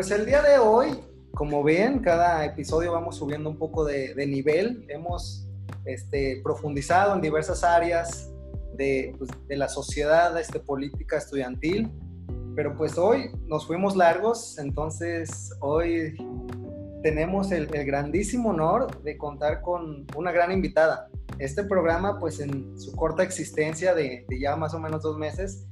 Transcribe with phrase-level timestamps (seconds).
[0.00, 0.98] Pues el día de hoy,
[1.34, 4.86] como ven, cada episodio vamos subiendo un poco de, nivel.
[4.88, 5.46] Hemos
[5.84, 8.32] este, profundizado en diversas áreas
[8.78, 11.92] de, pues, de la sociedad este, política estudiantil.
[12.56, 16.16] Pero pues hoy nos fuimos largos, entonces hoy
[17.02, 21.10] tenemos el, grandísimo honor de contar con una gran invitada.
[21.38, 25.66] Este programa, pues en su corta existencia de, ya más o menos dos meses,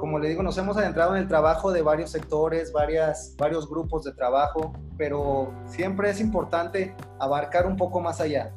[0.00, 4.02] como le digo, nos hemos adentrado en el trabajo de varios sectores, varias, varios grupos
[4.04, 8.52] de trabajo, pero siempre es importante abarcar un poco más allá.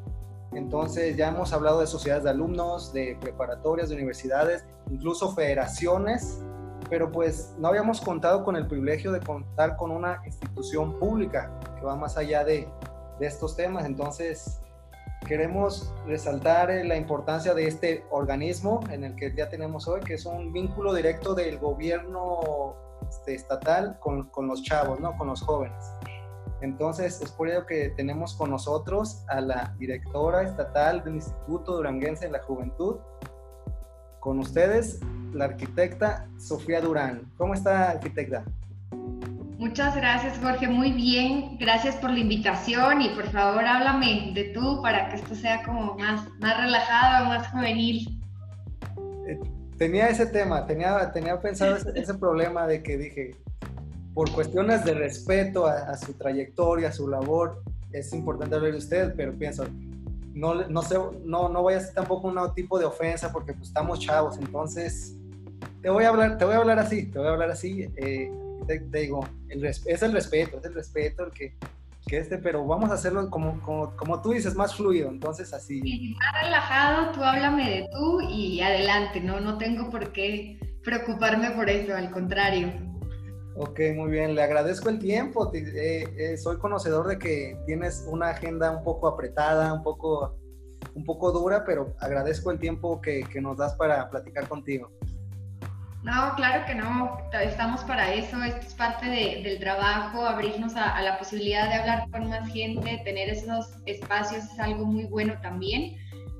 [0.53, 6.41] Entonces ya hemos hablado de sociedades de alumnos, de preparatorias, de universidades, incluso federaciones
[6.89, 11.85] pero pues no habíamos contado con el privilegio de contar con una institución pública que
[11.85, 12.67] va más allá de,
[13.19, 13.85] de estos temas.
[13.85, 14.61] Entonces,
[15.23, 20.15] queremos resaltar eh, la importancia de este organismo en el que ya tenemos hoy, que
[20.15, 22.75] es un vínculo directo del gobierno
[23.09, 25.17] este, estatal con, con, los chavos, ¿no?
[25.17, 25.83] con los jóvenes.
[26.61, 32.25] Entonces, es por ello que tenemos con nosotros a la directora estatal del Instituto Duranguense
[32.25, 32.97] de la Juventud.
[34.19, 35.01] Con ustedes,
[35.33, 37.33] la arquitecta Sofía Durán.
[37.37, 38.45] ¿Cómo está, arquitecta?
[39.57, 40.67] Muchas gracias, Jorge.
[40.67, 41.57] Muy bien.
[41.59, 45.95] Gracias por la invitación y por favor háblame de tú para que esto sea como
[45.97, 48.21] más, más relajado, más juvenil.
[49.27, 49.39] Eh,
[49.77, 53.35] tenía ese tema, tenía, tenía pensado ese, problema de que dije,
[54.13, 58.77] por cuestiones de respeto a, a, su trayectoria, a su labor, es importante hablar de
[58.79, 59.65] usted, pero pienso,
[60.33, 63.67] no, no, sé, no, no voy a hacer tampoco un tipo de ofensa porque pues,
[63.67, 65.15] estamos chavos, entonces
[65.81, 68.31] te voy a hablar, te voy a hablar así, te voy a hablar así, eh,
[68.65, 71.55] te, digo, es el respeto, es el respeto el que,
[72.07, 75.81] que este, pero vamos a hacerlo como, como, como, tú dices, más fluido, entonces así.
[75.81, 79.39] Sí, más relajado, tú háblame de tú y adelante, ¿no?
[79.39, 82.71] No tengo por qué preocuparme por eso, al contrario.
[83.55, 88.29] Ok, muy bien, le agradezco el tiempo, eh, eh, soy conocedor de que tienes una
[88.29, 90.39] agenda un poco apretada, un poco,
[90.95, 94.91] un poco dura, pero agradezco el tiempo que, que nos das para platicar contigo.
[96.03, 101.17] No, claro que no, estamos para eso, esto es parte del trabajo, abrirnos a, la
[101.17, 105.95] posibilidad de hablar con más gente, tener esos espacios es algo muy bueno también.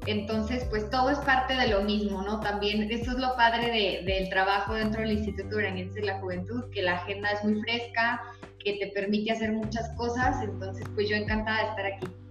[0.06, 2.42] Entonces, pues todo es parte de lo mismo, ¿no?
[2.42, 6.82] También eso es lo padre del trabajo dentro del Instituto Duranguense de la Juventud, que
[6.82, 8.22] la agenda es muy fresca,
[8.60, 12.23] que te permite hacer muchas cosas, entonces pues yo encantada de estar aquí.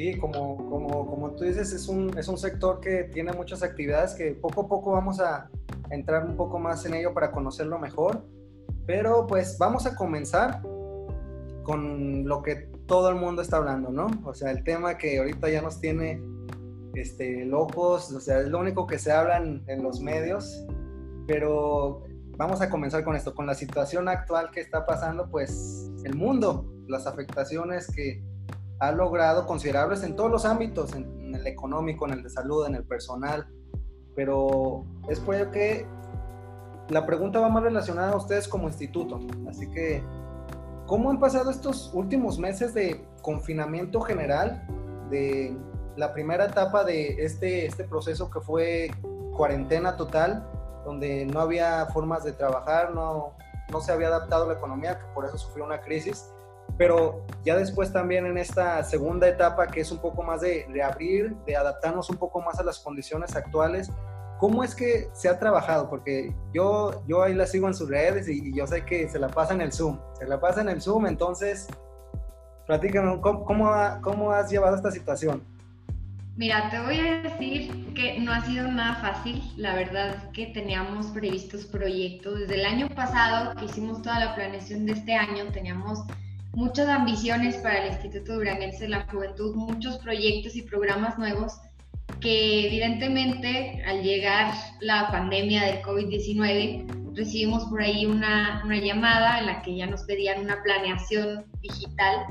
[0.00, 4.14] Sí, como, como, como tú dices, es un, es un sector que tiene muchas actividades
[4.14, 5.50] que poco a poco vamos a,
[5.90, 8.24] entrar un poco más en ello para conocerlo mejor.
[8.86, 10.62] Pero pues vamos a comenzar
[11.64, 14.06] con lo que todo el mundo está hablando, ¿no?
[14.24, 16.22] O sea, el tema que ahorita ya nos tiene
[16.94, 20.64] este, locos, o sea, es lo único que se habla en, los medios,
[21.26, 22.04] pero
[22.38, 26.72] vamos a comenzar con esto, con la situación actual que está pasando, pues el mundo,
[26.88, 28.29] las afectaciones que
[28.80, 32.74] ha logrado considerables en todos los ámbitos, en, el económico, en el de salud, en
[32.74, 33.46] el personal,
[34.16, 35.86] pero es por ello que
[36.88, 39.20] la pregunta va más relacionada a ustedes como instituto.
[39.48, 40.02] Así que,
[40.86, 44.66] ¿cómo han pasado estos últimos meses de confinamiento general,
[45.10, 45.56] de
[45.96, 48.90] la primera etapa de este, este proceso que fue
[49.36, 50.46] cuarentena total,
[50.84, 53.34] donde no había formas de trabajar, no,
[53.70, 56.32] no se había adaptado la economía, que por eso sufrió una crisis?
[56.76, 61.34] Pero ya después también en esta segunda etapa que es un poco más de reabrir,
[61.46, 63.90] de adaptarnos un poco más a las condiciones actuales,
[64.38, 65.88] ¿cómo es que se ha trabajado?
[65.88, 69.28] Porque yo, yo ahí la sigo en sus redes y, yo sé que se la
[69.28, 71.68] pasa en el Zoom, se la pasa en el Zoom, entonces
[72.66, 73.72] platícame, ¿cómo, cómo,
[74.02, 75.44] cómo has llevado esta situación?
[76.36, 79.42] Mira, te voy a decir que no ha sido nada fácil.
[79.58, 82.38] La verdad es que teníamos previstos proyectos.
[82.38, 86.04] Desde el año pasado, que hicimos toda la planeación de este año, teníamos
[86.52, 91.60] muchas ambiciones para el Instituto Duranguense de la Juventud, muchos proyectos y programas nuevos
[92.20, 99.46] que evidentemente al llegar la pandemia del COVID-19 recibimos por ahí una, una, llamada en
[99.46, 102.26] la que ya nos pedían una planeación digital.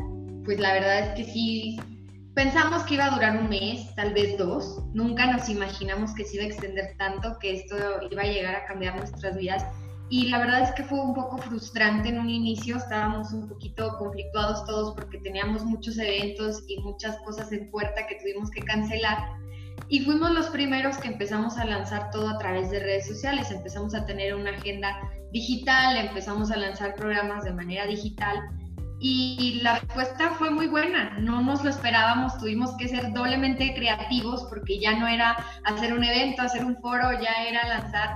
[0.46, 1.80] Pues la verdad es que sí,
[2.36, 4.84] pensamos que iba a durar un mes, tal vez dos.
[4.94, 7.76] Nunca nos imaginamos que se iba a extender tanto, que esto
[8.10, 9.66] iba a llegar a cambiar nuestras vidas
[10.10, 13.96] y la verdad es que fue un poco frustrante en un inicio, estábamos un poquito
[13.98, 19.20] conflictuados todos porque teníamos muchos eventos y muchas cosas en puerta que tuvimos que cancelar.
[19.88, 23.94] Y fuimos los primeros que empezamos a lanzar todo a través de redes sociales, empezamos
[23.94, 25.00] a tener una agenda
[25.32, 28.40] digital, empezamos a lanzar programas de manera digital
[29.02, 34.46] y la respuesta fue muy buena, no nos lo esperábamos, tuvimos que ser doblemente creativos
[34.50, 38.10] porque ya no era hacer un evento, hacer un foro, ya era lanzar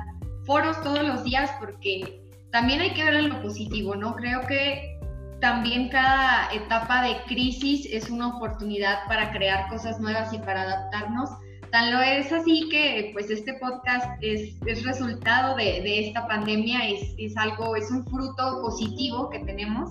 [0.46, 4.16] foros todos los días porque también hay que ver en lo positivo, ¿no?
[4.16, 5.00] Creo que
[5.42, 11.30] también cada etapa de crisis es una oportunidad para crear cosas nuevas y para adaptarnos.
[11.72, 16.88] Tan lo es así que pues este podcast es, es resultado de, de, esta pandemia,
[16.88, 19.90] es, es algo, es un fruto positivo que tenemos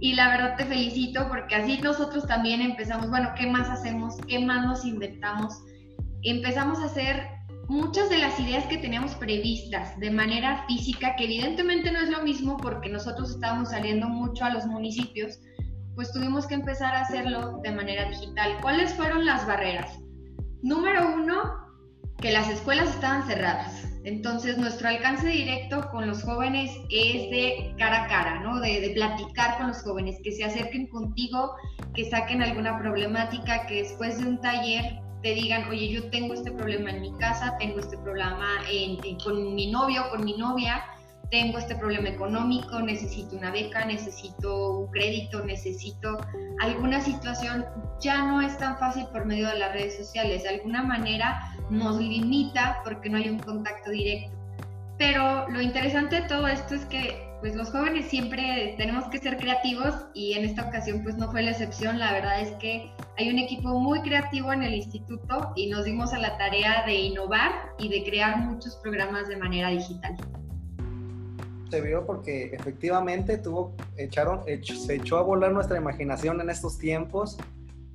[0.00, 4.16] y la verdad te felicito porque así nosotros también empezamos, bueno, ¿qué más hacemos?
[4.26, 5.62] ¿Qué más nos inventamos?
[6.22, 7.26] Empezamos a hacer
[7.70, 12.20] muchas de las ideas que teníamos previstas de manera física, que evidentemente no es lo
[12.22, 15.38] mismo porque nosotros estábamos saliendo mucho a los municipios,
[15.94, 18.56] pues tuvimos que empezar a hacerlo de manera digital.
[18.60, 20.00] ¿Cuáles fueron las barreras?
[20.62, 21.38] Número uno,
[22.18, 23.86] que las escuelas estaban cerradas.
[24.02, 28.58] Entonces, nuestro alcance directo con los jóvenes es de cara a cara, ¿no?
[28.58, 31.54] De, platicar con los jóvenes, que se acerquen contigo,
[31.94, 36.50] que saquen alguna problemática, que después de un taller te digan, oye, yo tengo este
[36.50, 38.58] problema en mi casa, tengo este problema
[39.22, 40.82] con mi novio, con mi novia,
[41.30, 46.18] tengo este problema económico, necesito una beca, necesito un crédito, necesito
[46.60, 47.64] alguna situación,
[48.00, 50.42] ya no es tan fácil por medio de las redes sociales.
[50.42, 51.40] De alguna manera
[51.70, 54.36] nos limita porque no hay un contacto directo.
[54.98, 59.38] Pero lo interesante de todo esto es que pues los jóvenes siempre tenemos que ser
[59.38, 61.98] creativos y en esta ocasión pues no fue la excepción.
[61.98, 66.12] La verdad es que hay un equipo muy creativo en el instituto y nos dimos
[66.12, 70.16] a la tarea de innovar y de crear muchos programas de manera digital
[71.70, 77.38] se vio porque efectivamente tuvo, echaron, se echó a volar nuestra imaginación en estos tiempos,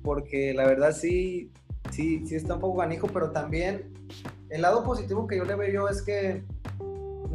[0.02, 1.52] porque la verdad sí,
[1.90, 3.92] sí, sí está un poco ganijo, pero también
[4.48, 6.42] el lado positivo que yo le veo es que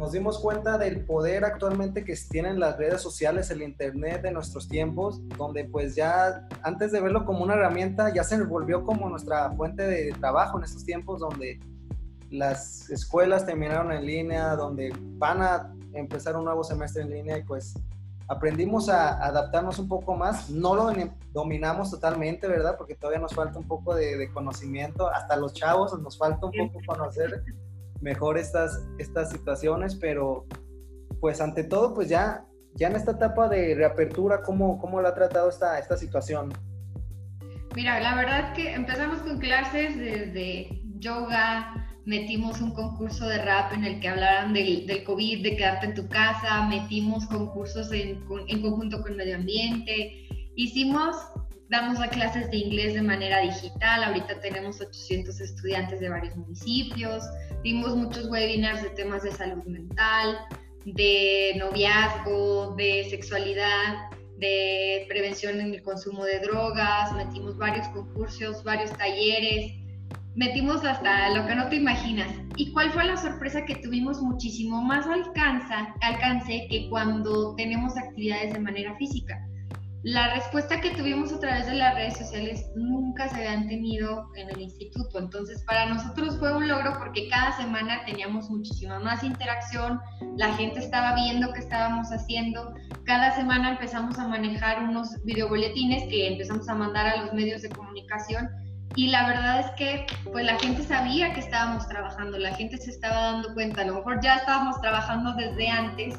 [0.02, 4.66] nos dimos cuenta del poder actualmente que tienen las redes sociales, el internet de nuestros
[4.66, 9.52] tiempos, donde pues ya antes de verlo como una herramienta, ya se volvió como nuestra
[9.52, 11.60] fuente de trabajo en estos tiempos, donde
[12.30, 17.44] las escuelas terminaron en línea, donde van a empezar un nuevo semestre en línea y
[17.44, 17.72] pues
[18.26, 20.50] aprendimos a adaptarnos un poco más.
[20.50, 20.90] No lo
[21.32, 22.74] dominamos totalmente, ¿verdad?
[22.76, 25.08] Porque todavía nos falta un poco de, conocimiento.
[25.08, 27.44] Hasta los chavos nos falta un poco conocer
[28.02, 30.46] mejor estas, estas situaciones, pero
[31.20, 32.44] pues ante todo, pues ya,
[32.74, 36.52] ya en esta etapa de reapertura, ¿cómo, cómo lo ha tratado esta, esta situación?
[37.74, 43.84] Mira, la verdad que empezamos con clases desde yoga, metimos un concurso de rap en
[43.84, 48.62] el que hablaran del, del COVID, de quedarte en tu casa, metimos concursos en, en
[48.62, 51.16] conjunto con medio ambiente, hicimos,
[51.72, 57.24] damos a clases de inglés de manera digital, ahorita tenemos 800 estudiantes de varios municipios,
[57.64, 60.36] dimos muchos webinars de temas de salud mental,
[60.84, 68.90] de noviazgo, de sexualidad, de prevención en el consumo de drogas, metimos varios concursos, varios
[68.98, 69.72] talleres,
[70.34, 72.28] metimos hasta lo que no te imaginas.
[72.56, 78.52] ¿Y cuál fue la sorpresa que tuvimos muchísimo más alcanza, alcance que cuando tenemos actividades
[78.52, 79.42] de manera física?
[80.04, 84.50] La respuesta que tuvimos a través de las redes sociales nunca se habían tenido en
[84.50, 85.20] el instituto.
[85.20, 90.00] Entonces, para nosotros fue un logro porque cada semana teníamos muchísima más interacción,
[90.36, 92.74] la gente estaba viendo qué estábamos haciendo.
[93.04, 97.68] Cada semana empezamos a manejar unos videoboletines que empezamos a mandar a los medios de
[97.68, 98.48] comunicación
[98.96, 102.90] y la verdad es que pues la gente sabía que estábamos trabajando, la gente se
[102.90, 106.14] estaba dando cuenta, a lo mejor ya estábamos trabajando desde antes,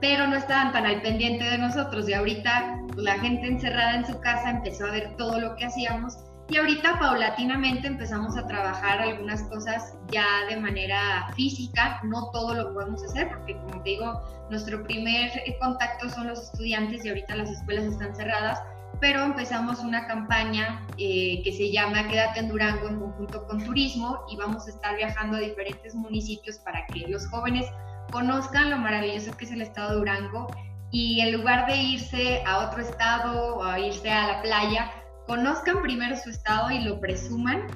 [0.00, 2.08] pero no estaban tan al pendiente de nosotros.
[2.08, 5.66] Y ahorita pues, la gente encerrada en su casa empezó a ver todo lo que
[5.66, 6.18] hacíamos.
[6.48, 12.74] Y ahorita paulatinamente empezamos a trabajar algunas cosas ya de manera física, no todo lo
[12.74, 15.30] podemos hacer porque como te digo, nuestro primer
[15.60, 18.60] contacto son los estudiantes y ahorita las escuelas están cerradas,
[19.00, 24.18] pero empezamos una campaña eh, que se llama Quédate en Durango en conjunto con turismo
[24.28, 27.66] y vamos a estar viajando a diferentes municipios para que los jóvenes
[28.10, 30.48] conozcan lo maravilloso que es el estado de Durango
[30.90, 34.90] y en lugar de irse a otro estado o irse a la playa,
[35.26, 37.66] conozcan primero su estado y lo presuman.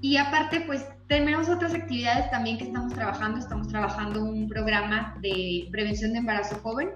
[0.00, 3.38] Y aparte, pues tenemos otras actividades también que estamos trabajando.
[3.38, 6.90] Estamos trabajando un programa de prevención de embarazo joven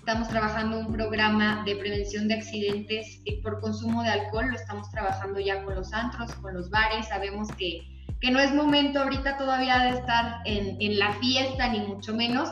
[0.00, 5.38] Estamos trabajando un programa de prevención de accidentes por consumo de alcohol, lo estamos trabajando
[5.38, 7.82] ya con los antros, con los bares, sabemos que,
[8.20, 12.50] que no es momento ahorita todavía de estar en, en la fiesta, ni mucho menos,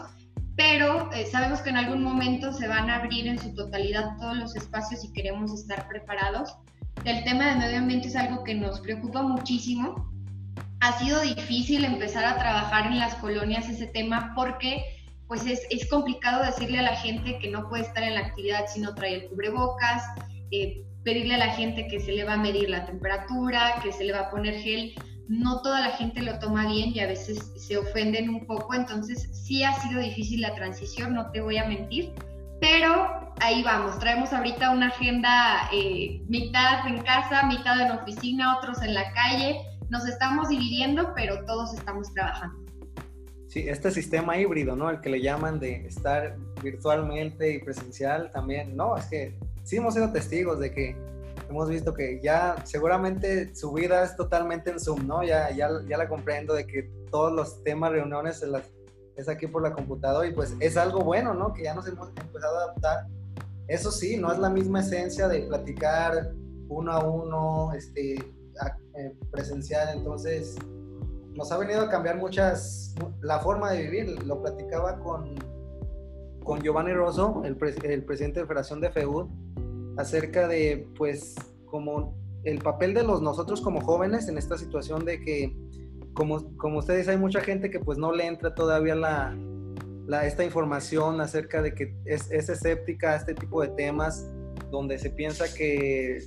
[0.59, 4.37] pero eh, sabemos que en algún momento se van a abrir en su totalidad todos
[4.37, 6.57] los espacios y queremos estar preparados.
[7.05, 10.13] El tema de medio ambiente es algo que nos preocupa muchísimo.
[10.81, 14.83] Ha sido difícil empezar a trabajar en las colonias ese tema porque
[15.29, 18.65] pues es, es, complicado decirle a la gente que no puede estar en la actividad
[18.67, 20.03] si no trae el cubrebocas,
[20.51, 24.05] eh, pedirle a la gente que se le va a medir la temperatura, que se
[24.05, 24.95] le va a poner gel.
[25.29, 29.29] No toda la gente lo toma bien y a veces se ofenden un poco, entonces
[29.33, 32.13] sí ha sido difícil la transición, no te voy a mentir,
[32.61, 38.83] pero ahí vamos, traemos ahorita una agenda eh, mitad en casa, mitad en oficina, otros
[38.83, 42.59] en la calle, nos estamos dividiendo, pero todos estamos trabajando.
[43.49, 44.91] Sí, este sistema híbrido, ¿no?
[44.91, 49.95] El que le llaman de estar virtualmente y presencial también, no, es que sí hemos
[49.95, 50.97] sido testigos de que
[51.49, 55.23] hemos visto que ya seguramente su vida es totalmente en Zoom, ¿no?
[55.23, 58.65] Ya, ya, ya la comprendo de que todos los temas, reuniones las,
[59.17, 61.53] es aquí por la computadora y pues es algo bueno, ¿no?
[61.53, 63.07] Que ya nos hemos empezado a adaptar.
[63.67, 66.33] Eso sí, no es la misma esencia de platicar
[66.69, 70.57] uno a uno, este, eh, presencial, entonces
[71.35, 74.23] nos ha venido a cambiar muchas, la forma de vivir.
[74.25, 75.37] Lo platicaba con,
[76.43, 79.29] con Giovanni Rosso, el, el presidente de Federación de FEUD,
[79.99, 81.35] acerca de, pues,
[81.67, 85.55] como el papel de los nosotros como jóvenes en esta situación de que,
[86.15, 89.37] como, como ustedes, hay mucha gente que pues no le entra todavía la,
[90.25, 94.27] esta información acerca de que es, es escéptica a este tipo de temas,
[94.71, 96.23] donde se piensa que,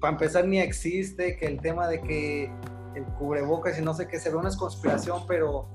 [0.00, 2.52] para empezar, ni existe, que el tema de que
[2.94, 5.68] el cubrebocas y no sé qué, se una conspiración, pero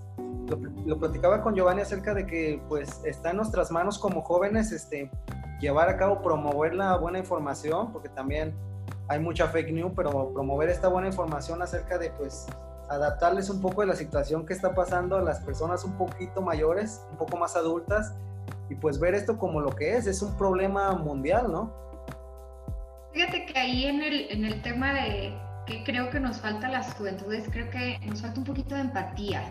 [0.85, 5.09] lo, platicaba con Giovanni acerca de que pues está en nuestras manos como jóvenes este,
[5.59, 8.53] llevar a cabo, promover la buena información, porque también
[9.07, 12.47] hay mucha fake news, pero promover esta buena información acerca de pues
[12.89, 17.05] adaptarles un poco de la situación que está pasando a las personas un poquito mayores,
[17.11, 18.13] un poco más adultas,
[18.69, 21.73] y pues ver esto como lo que es, es un problema mundial, ¿no?
[23.13, 26.71] Fíjate que ahí en el, en el tema de que creo que nos falta a
[26.71, 29.43] las juventudes, creo que nos falta un poquito de empatía.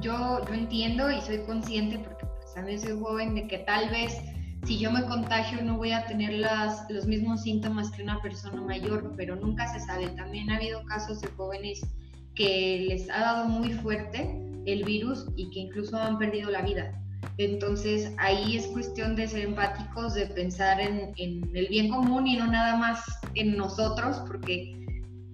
[0.00, 4.18] Yo, yo entiendo y soy consciente, porque pues, también soy joven, de que tal vez
[4.64, 8.60] si yo me contagio no voy a tener las, los mismos síntomas que una persona
[8.62, 10.08] mayor, pero nunca se sabe.
[10.08, 11.80] También ha habido casos de jóvenes
[12.34, 17.00] que les ha dado muy fuerte el virus y que incluso han perdido la vida.
[17.38, 22.36] Entonces ahí es cuestión de ser empáticos, de pensar en, en el bien común y
[22.36, 23.02] no nada más
[23.34, 24.83] en nosotros, porque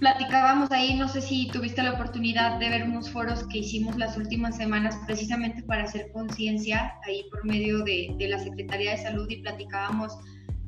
[0.01, 4.17] platicábamos ahí, no sé si tuviste la oportunidad de ver unos foros que hicimos las
[4.17, 9.29] últimas semanas precisamente para hacer conciencia ahí por medio de, de, la Secretaría de Salud
[9.29, 10.17] y platicábamos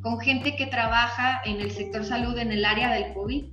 [0.03, 3.47] con gente que trabaja en el sector salud en el área del COVID,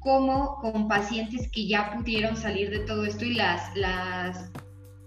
[0.00, 4.50] como con pacientes que ya pudieron salir de todo esto y las, las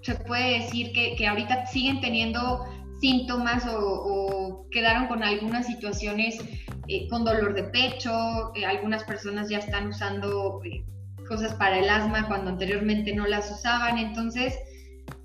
[0.02, 2.66] se puede decir que, que ahorita siguen teniendo
[3.00, 6.40] síntomas o, quedaron con algunas situaciones
[6.88, 10.84] eh, con dolor de pecho, eh, algunas personas ya están usando eh,
[11.28, 14.56] cosas para el asma cuando anteriormente no las usaban, entonces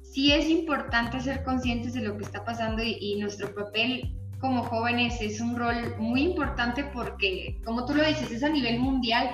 [0.02, 5.20] sí es importante ser conscientes de lo que está pasando y, nuestro papel como jóvenes
[5.20, 9.30] es un rol muy importante porque, como tú lo dices, es a nivel mundial,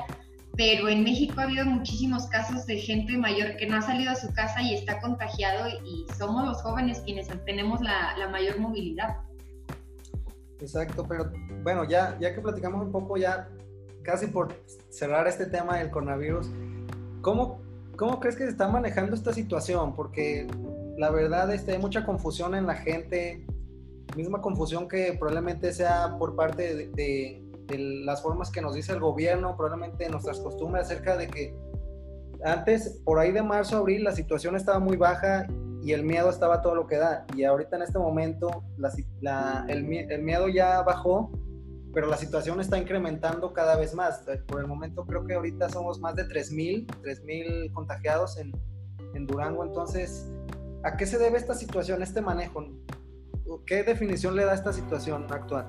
[0.56, 4.16] pero en México ha habido muchísimos casos de gente mayor que no ha salido a
[4.16, 9.16] su casa y está contagiado y somos los jóvenes quienes tenemos la, mayor movilidad.
[10.60, 13.48] Exacto, pero bueno, ya, ya que platicamos un poco, ya
[14.02, 14.54] casi por
[14.90, 16.50] cerrar este tema del coronavirus,
[17.22, 17.62] ¿cómo,
[17.96, 19.94] cómo crees que se está manejando esta situación?
[19.94, 20.46] Porque
[20.98, 23.46] la verdad este, hay mucha confusión en la gente,
[24.16, 29.00] misma confusión que probablemente sea por parte de, de las formas que nos dice el
[29.00, 31.54] gobierno, probablemente nuestras costumbres acerca de que
[32.44, 35.46] antes, por ahí de marzo, abril, la situación estaba muy baja
[35.82, 37.26] y el miedo estaba todo lo que da.
[37.36, 38.64] Y ahorita en este momento
[39.68, 41.30] el, miedo ya bajó,
[41.92, 44.24] pero la situación está incrementando cada vez más.
[44.46, 48.52] Por el momento creo que ahorita somos más de 3.000, 3.000 contagiados en,
[49.14, 49.64] en Durango.
[49.64, 50.30] Entonces,
[50.82, 52.64] ¿a qué se debe esta situación, este manejo?
[53.66, 55.66] ¿Qué definición le da esta situación actual?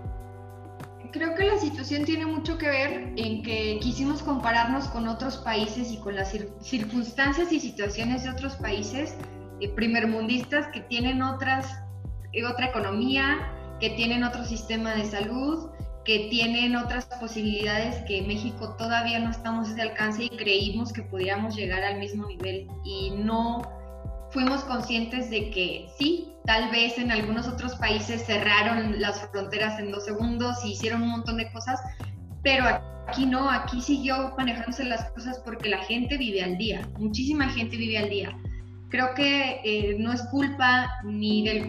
[1.12, 5.92] Creo que la situación tiene mucho que ver en que quisimos compararnos con otros países
[5.92, 9.16] y con las circunstancias y situaciones de otros países
[9.60, 11.68] eh, primermundistas que tienen otras,
[12.32, 13.52] eh, otra economía,
[13.82, 15.70] que tienen otro sistema de salud,
[16.06, 21.56] que tienen otras posibilidades que México todavía no estamos ese alcance y creímos que podíamos
[21.58, 22.68] llegar al mismo nivel.
[22.86, 23.62] Y no
[24.32, 29.92] fuimos conscientes de que sí, tal vez en algunos otros países cerraron las fronteras en
[29.92, 31.80] dos segundos y hicieron un montón de cosas,
[32.44, 32.66] pero
[33.08, 37.78] aquí no, aquí siguió manejándose las cosas porque la gente vive al día, muchísima gente
[37.78, 38.36] vive al día
[38.92, 41.66] creo que eh, no es culpa ni del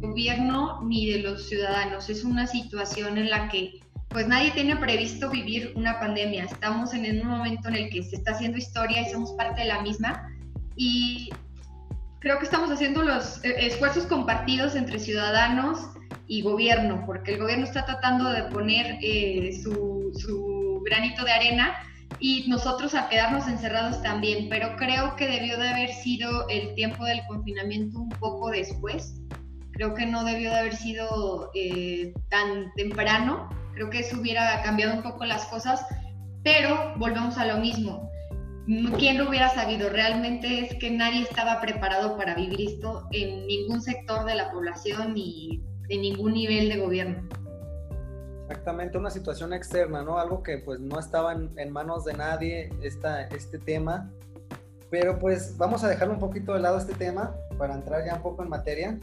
[0.00, 2.08] gobierno ni de los ciudadanos.
[2.08, 6.44] Es una situación en la que pues nadie tiene previsto vivir una pandemia.
[6.44, 9.68] Estamos en un momento en el que se está haciendo historia y somos parte de
[9.68, 10.30] la misma.
[10.76, 11.30] Y
[12.22, 15.80] creo que estamos haciendo los eh, esfuerzos compartidos entre ciudadanos
[16.28, 21.74] y gobierno, porque el gobierno está tratando de poner eh, su, su, granito de arena
[22.18, 27.04] y nosotros a quedarnos encerrados también, pero creo que debió de haber sido el tiempo
[27.04, 29.14] del confinamiento un poco después.
[29.72, 33.48] Creo que no debió de haber sido eh, tan temprano.
[33.74, 35.84] Creo que eso hubiera cambiado un poco las cosas,
[36.44, 38.11] pero volvemos a lo mismo.
[38.66, 39.88] ¿Quién lo hubiera sabido?
[39.88, 45.14] Realmente es que nadie estaba preparado para vivir esto en ningún sector de la población
[45.14, 47.28] ni en ningún nivel de gobierno.
[48.48, 50.18] Exactamente, una situación externa, ¿no?
[50.18, 54.10] Algo que pues no estaba en, manos de nadie esta, este tema.
[54.90, 58.22] Pero pues vamos a dejar un poquito de lado este tema para entrar ya un
[58.22, 58.98] poco en materia.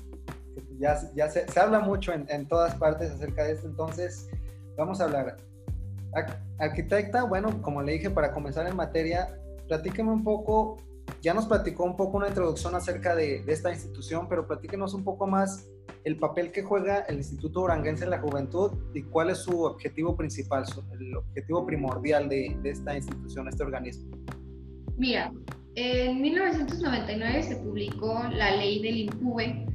[0.77, 4.29] Ya, ya se, se habla mucho en, en, todas partes acerca de esto, entonces
[4.77, 5.37] vamos a hablar.
[6.59, 9.38] Arquitecta, bueno, como le dije, para comenzar en materia,
[9.69, 10.75] platíqueme un poco,
[11.21, 15.05] ya nos platicó un poco una introducción acerca de, de esta institución, pero platíquenos un
[15.05, 15.69] poco más
[16.03, 20.15] el papel que juega el Instituto Oranguense en la Juventud y cuál es su objetivo
[20.15, 20.63] principal,
[20.99, 24.17] el objetivo primordial de, esta institución, este organismo.
[24.97, 25.31] Mira,
[25.75, 29.65] en 1999 se publicó la ley del INCUBE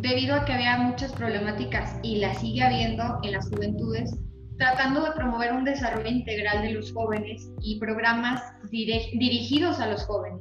[0.00, 4.16] debido a que había muchas problemáticas y la sigue habiendo en las juventudes,
[4.58, 10.40] tratando de promover un desarrollo integral de los jóvenes y programas dirigidos a los jóvenes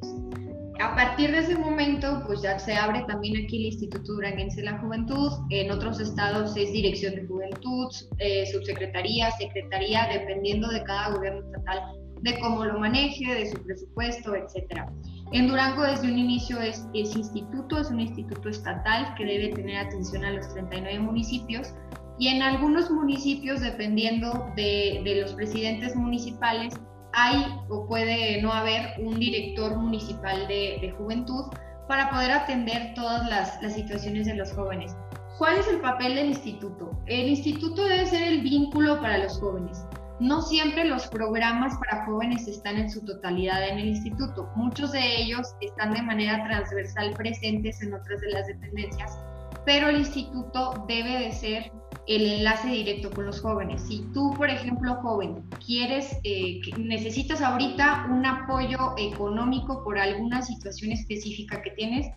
[0.83, 4.71] a partir de ese momento, pues ya se abre también aquí el Instituto Duranguense de
[4.71, 5.31] la Juventud.
[5.49, 11.79] En otros estados es Dirección de Juventud, eh, Subsecretaría, Secretaría, dependiendo de cada gobierno estatal,
[12.21, 14.83] de cómo lo maneje, de su presupuesto, etc.
[15.31, 19.77] En Durango desde un inicio es, es instituto, es un instituto estatal que debe tener
[19.77, 21.73] atención a los 39 municipios
[22.19, 26.73] y en algunos municipios, dependiendo de, de los presidentes municipales,
[27.13, 31.45] hay o puede no haber un director municipal de, juventud
[31.87, 34.95] para poder atender todas las, las, situaciones de los jóvenes.
[35.37, 36.91] ¿Cuál es el papel del instituto?
[37.05, 39.83] El instituto debe ser el vínculo para los jóvenes.
[40.19, 44.49] No siempre los programas para jóvenes están en su totalidad en el instituto.
[44.55, 49.19] Muchos de ellos están de manera transversal presentes en otras de las dependencias,
[49.65, 51.71] pero el instituto debe de ser
[52.07, 53.81] el enlace directo con los jóvenes.
[53.81, 60.91] Si tú, por ejemplo, joven, quieres, eh, necesitas ahorita un apoyo económico por alguna situación
[60.91, 62.07] específica que tienes,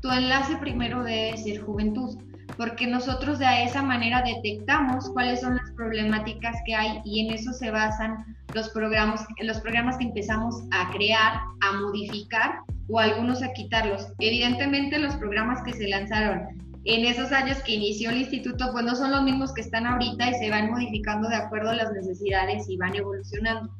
[0.00, 2.18] tu enlace primero debe ser juventud,
[2.56, 7.52] porque nosotros de esa manera detectamos cuáles son las problemáticas que hay y en eso
[7.52, 13.52] se basan los programas, los programas que empezamos a crear, a modificar o algunos a
[13.52, 14.08] quitarlos.
[14.18, 18.96] Evidentemente los programas que se lanzaron en esos años que inició el instituto, pues no
[18.96, 22.68] son los mismos que están ahorita y se van modificando de acuerdo a las necesidades
[22.68, 23.70] y van evolucionando.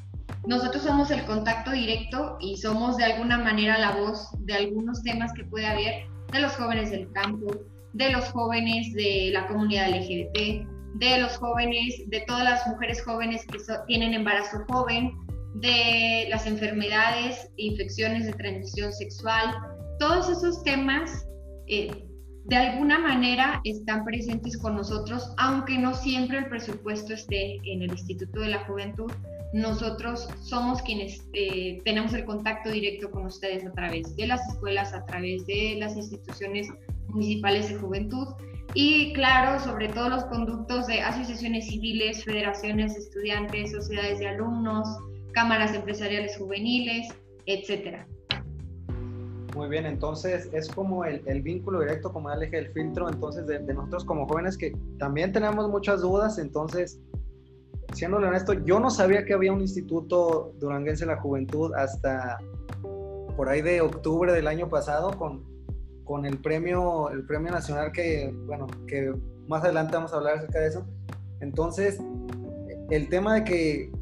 [0.47, 5.33] Nosotros somos el contacto directo y somos de alguna manera la voz de algunos temas
[5.33, 7.47] que puede haber de los jóvenes del campo,
[7.93, 13.45] de los jóvenes de la comunidad LGBT, de los jóvenes, de todas las mujeres jóvenes
[13.47, 15.13] que tienen embarazo joven,
[15.55, 19.55] de las enfermedades, infecciones de transmisión sexual,
[19.99, 21.27] todos esos temas
[21.67, 22.05] eh,
[22.45, 27.91] de alguna manera están presentes con nosotros, aunque no siempre el presupuesto esté en el
[27.91, 29.11] Instituto de la Juventud.
[29.53, 34.95] Nosotros somos quienes eh, tenemos el contacto directo con ustedes a través de las escuelas,
[34.95, 36.69] a través de las instituciones
[37.09, 38.29] municipales de juventud
[38.75, 44.89] y claro, sobre todo los conductos de asociaciones civiles, federaciones de estudiantes, sociedades de alumnos,
[45.33, 47.09] cámaras empresariales juveniles,
[47.47, 48.07] etcétera.
[49.61, 53.11] Muy bien, entonces es como el, el vínculo directo, como ya le dije, el filtro,
[53.11, 56.99] entonces de, nosotros como jóvenes que también tenemos muchas dudas, entonces,
[57.93, 62.39] siendo honesto, yo no sabía que había un instituto duranguense de la juventud hasta
[63.37, 65.45] por ahí de octubre del año pasado con,
[66.05, 69.13] con el premio, el premio nacional que, bueno, que
[69.47, 70.87] más adelante vamos a hablar acerca de eso.
[71.41, 72.01] Entonces,
[72.89, 73.93] el tema de que,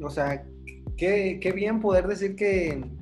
[0.00, 0.46] o sea,
[0.96, 2.97] qué, qué bien poder decir que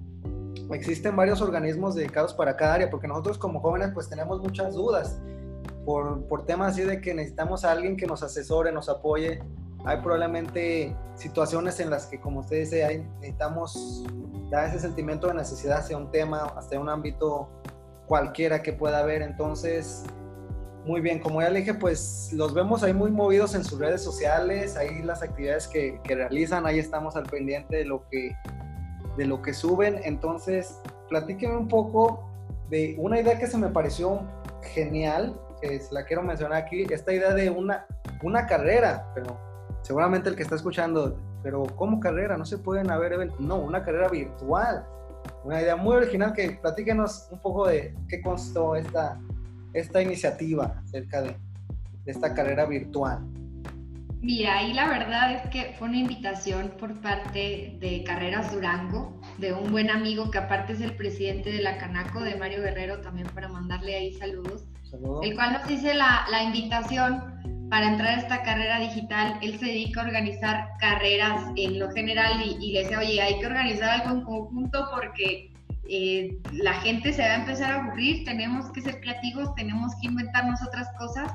[0.72, 5.20] existen varios organismos dedicados para cada área, porque nosotros como jóvenes pues tenemos muchas dudas
[5.84, 9.40] por, por temas así de que necesitamos a alguien que nos asesore, nos apoye.
[9.84, 14.04] Hay probablemente situaciones en las que, como usted dice, hay, necesitamos
[14.50, 17.48] dar ese sentimiento de necesidad hacia un tema, hacia un ámbito
[18.06, 19.22] cualquiera que pueda haber.
[19.22, 20.02] Entonces,
[20.84, 24.02] muy bien, como ya le dije, pues los vemos ahí muy movidos en sus redes
[24.02, 28.36] sociales, ahí las actividades que, que realizan, ahí estamos al pendiente de lo que
[29.16, 30.00] de lo que suben.
[30.04, 32.28] Entonces, platíqueme un poco
[32.70, 34.20] de una idea que se me pareció
[34.62, 37.86] genial, que la quiero mencionar aquí, esta idea de una,
[38.22, 39.38] una carrera, pero
[39.82, 42.36] seguramente el que está escuchando, pero ¿cómo carrera?
[42.36, 43.38] No se pueden haber eventos.
[43.40, 44.84] No, una carrera virtual.
[45.44, 49.20] Una idea muy original que platíquenos un poco de qué constó esta,
[49.72, 51.36] esta iniciativa acerca de
[52.04, 53.24] esta carrera virtual.
[54.26, 59.52] Mira, ahí la verdad es que fue una invitación por parte de Carreras Durango, de
[59.52, 63.28] un buen amigo que aparte es el presidente de la Canaco, de Mario Guerrero, también
[63.28, 64.64] para mandarle ahí saludos.
[65.22, 69.38] El cual nos hice la, la invitación para entrar a esta carrera digital.
[69.42, 73.38] Él se dedica a organizar carreras en lo general y, y le decía, oye, hay
[73.38, 75.52] que organizar algo en conjunto porque
[75.88, 80.08] eh, la gente se va a empezar a aburrir, tenemos que ser creativos, tenemos que
[80.08, 81.32] inventarnos otras cosas.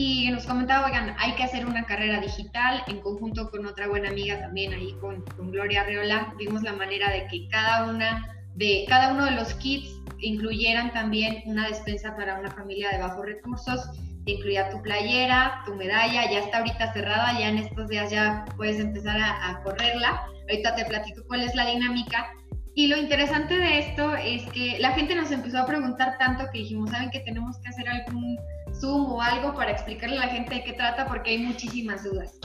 [0.00, 4.10] Y nos comentaba, oigan, hay que hacer una carrera digital en conjunto con otra buena
[4.10, 6.34] amiga también ahí con, con Gloria Arreola.
[6.38, 11.42] Vimos la manera de que cada una de cada uno de los kits incluyeran también
[11.46, 13.90] una despensa para una familia de bajos recursos.
[14.24, 18.78] Incluía tu playera, tu medalla, ya está ahorita cerrada, ya en estos días ya puedes
[18.78, 20.28] empezar a, a correrla.
[20.48, 22.32] Ahorita te platico cuál es la dinámica,
[22.78, 26.60] y lo interesante de esto es que la gente nos empezó a preguntar tanto que
[26.60, 28.38] dijimos, ¿saben que tenemos que hacer algún
[28.80, 31.06] Zoom o algo para explicarle a la gente de qué trata?
[31.06, 32.38] Porque hay muchísimas dudas.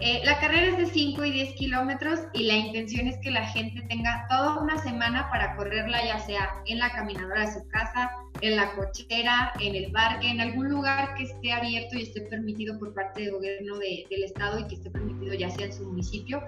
[0.00, 3.46] Eh, la carrera es de 5 y 10 kilómetros y la intención es que la
[3.46, 8.10] gente tenga toda una semana para correrla, ya sea en la caminadora de su casa,
[8.42, 12.78] en la cochera, en el parque, en algún lugar que esté abierto y esté permitido
[12.78, 16.42] por parte del gobierno del estado y que esté permitido ya sea en su municipio.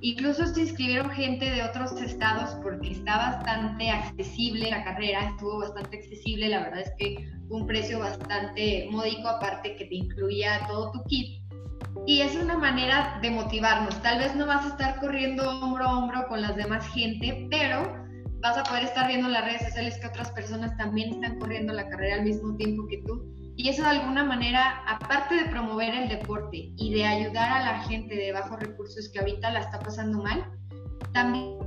[0.00, 5.96] Incluso se inscribieron gente de otros estados porque está bastante accesible la carrera, estuvo bastante
[5.96, 11.04] accesible, la verdad es que un precio bastante módico aparte que te incluía todo tu
[11.04, 11.41] kit
[12.06, 14.00] y es una manera de motivarnos.
[14.02, 17.82] Tal vez no vas a estar corriendo hombro a hombro con las demás gente, pero
[18.40, 21.88] vas a poder estar viendo las redes sociales que otras personas también están corriendo la
[21.88, 23.32] carrera al mismo tiempo que tú.
[23.56, 27.80] Y eso de alguna manera, aparte de promover el deporte y de ayudar a la
[27.82, 30.44] gente de bajos recursos que ahorita la está pasando mal,
[31.12, 31.58] también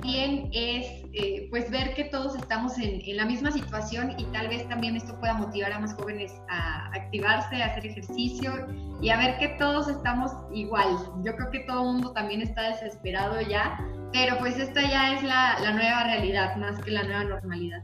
[0.00, 4.66] también es eh, pues ver que todos estamos en, la misma situación y tal vez
[4.66, 8.66] también esto pueda motivar a más jóvenes a activarse, a hacer ejercicio
[9.02, 10.96] y a ver que todos estamos igual.
[11.22, 13.78] Yo creo que todo el mundo también está desesperado ya,
[14.10, 17.82] pero pues esta ya es la, la nueva realidad más que la nueva normalidad.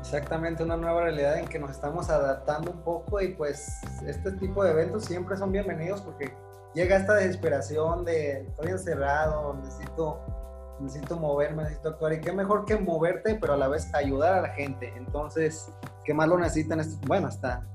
[0.00, 4.64] Exactamente, una nueva realidad en que nos estamos adaptando un poco y pues este tipo
[4.64, 6.32] de eventos siempre son bienvenidos porque
[6.74, 10.43] llega esta desesperación de estoy encerrado, necesito
[10.80, 12.14] necesito moverme, necesito actuar.
[12.14, 14.92] Y qué mejor que moverte, pero a la vez ayudar a la gente.
[14.96, 15.70] Entonces,
[16.04, 16.80] ¿qué más lo necesitan?
[17.06, 17.66] Bueno, hasta,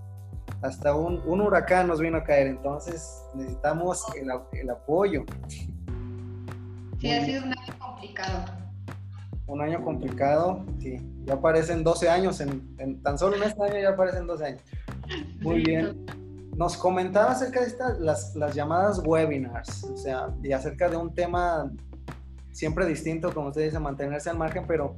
[0.61, 2.47] hasta un, un huracán nos vino a caer.
[2.47, 5.25] Entonces, necesitamos el, el apoyo.
[6.99, 8.45] Sí, ha sido un año complicado.
[9.47, 10.97] Un año complicado, sí.
[11.25, 14.61] Ya parecen 12 años, en, tan solo en este año ya parecen 12 años.
[15.41, 16.05] Muy bien.
[16.55, 21.13] Nos comentaba acerca de estas, las, las llamadas webinars, o sea, y acerca de un
[21.13, 21.71] tema
[22.51, 24.95] siempre distinto, como usted dice, mantenerse al margen, pero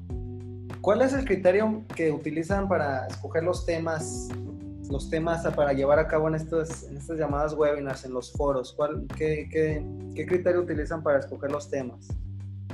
[0.82, 4.30] ¿cuál es el criterio que utilizan para escoger los temas,
[4.90, 8.74] los temas para llevar a cabo en, estos, en estas llamadas webinars, en los foros?
[8.74, 9.86] ¿Cuál, qué, qué,
[10.16, 12.08] qué criterio utilizan para escoger los temas?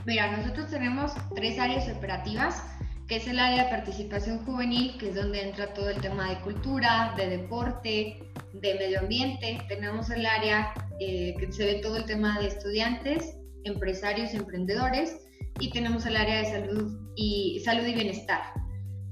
[0.05, 2.63] Mira, nosotros tenemos tres áreas operativas,
[3.07, 6.39] que es el área de participación juvenil, que es donde entra todo el tema de
[6.41, 8.19] cultura, de deporte,
[8.53, 9.59] de medio ambiente.
[9.67, 15.17] Tenemos el área eh, que se ve todo el tema de estudiantes empresarios emprendedores
[15.59, 18.41] y tenemos el área de salud y, salud y bienestar.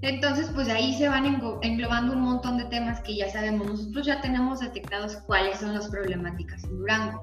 [0.02, 1.26] Entonces, pues ahí se van
[1.62, 3.68] englobando un montón de temas que ya sabemos.
[3.68, 7.22] Nosotros ya tenemos detectados cuáles son las problemáticas en Durango.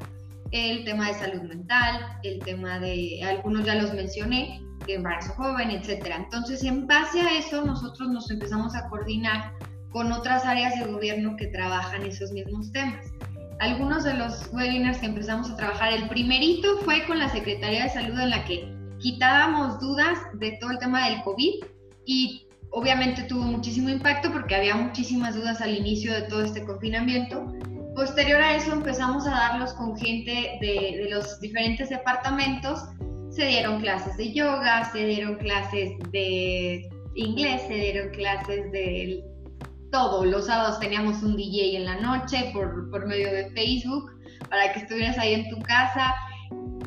[0.50, 5.70] El tema de salud mental, el tema de, algunos ya los mencioné, de embarazo joven,
[5.70, 6.16] etcétera.
[6.16, 9.52] Entonces, en base a eso, nosotros nos empezamos a coordinar
[9.90, 13.06] con otras áreas de gobierno que trabajan esos mismos temas
[13.60, 17.90] algunos de los webinars que empezamos a trabajar, el primerito fue con la Secretaría de
[17.90, 21.64] Salud en la que quitábamos dudas de todo el tema del COVID
[22.06, 27.52] y obviamente tuvo muchísimo impacto porque había muchísimas dudas al inicio de todo este confinamiento.
[27.94, 32.80] Posterior a eso empezamos a darlos con gente de, de los diferentes departamentos.
[33.30, 39.22] Se dieron clases de yoga, se dieron clases de inglés, se dieron clases de
[39.92, 40.24] todo.
[40.24, 44.10] Los sábados teníamos un DJ en la noche por, por medio de Facebook
[44.50, 46.12] para que estuvieras ahí en tu casa.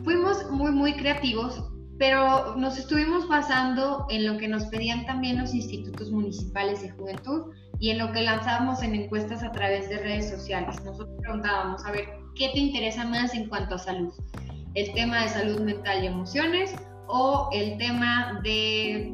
[0.04, 1.64] Fuimos muy, muy creativos,
[1.98, 7.54] pero nos estuvimos basando en lo que nos pedían también los institutos municipales de juventud
[7.80, 10.84] y en lo que lanzábamos en encuestas a través de redes sociales.
[10.84, 14.14] Nosotros preguntábamos, a ver, ¿qué te interesa más en cuanto a salud?
[14.74, 16.76] ¿El tema de salud mental y emociones
[17.08, 19.14] o el tema de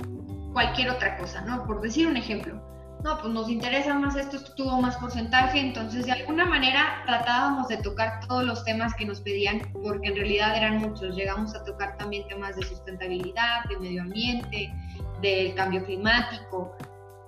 [0.54, 1.66] cualquier otra cosa, ¿no?
[1.66, 2.61] Por decir un ejemplo,
[3.04, 7.68] no, pues nos interesa más esto, esto tuvo más porcentaje, entonces de alguna manera tratábamos
[7.68, 11.64] de tocar todos los temas que nos pedían, porque en realidad eran muchos, llegamos a
[11.64, 14.74] tocar también temas de sustentabilidad, de medio ambiente,
[15.22, 16.76] del cambio climático,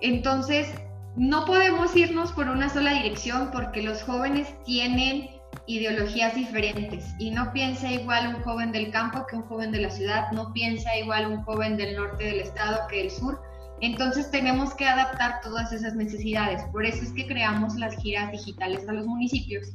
[0.00, 0.72] entonces
[1.16, 5.30] no podemos irnos por una sola dirección porque los jóvenes tienen
[5.66, 9.90] ideologías diferentes y no piensa igual un joven del campo que un joven de la
[9.90, 13.40] ciudad, no piensa igual un joven del norte del estado que del sur.
[13.80, 16.62] Entonces tenemos que adaptar todas esas necesidades.
[16.72, 19.72] Por eso es que creamos las giras digitales a los municipios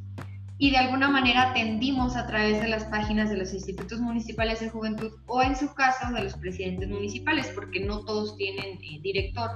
[0.61, 4.69] y de alguna manera atendimos a través de las páginas de los institutos municipales de
[4.69, 9.49] juventud o en su caso de los presidentes municipales, porque no todos tienen eh, director.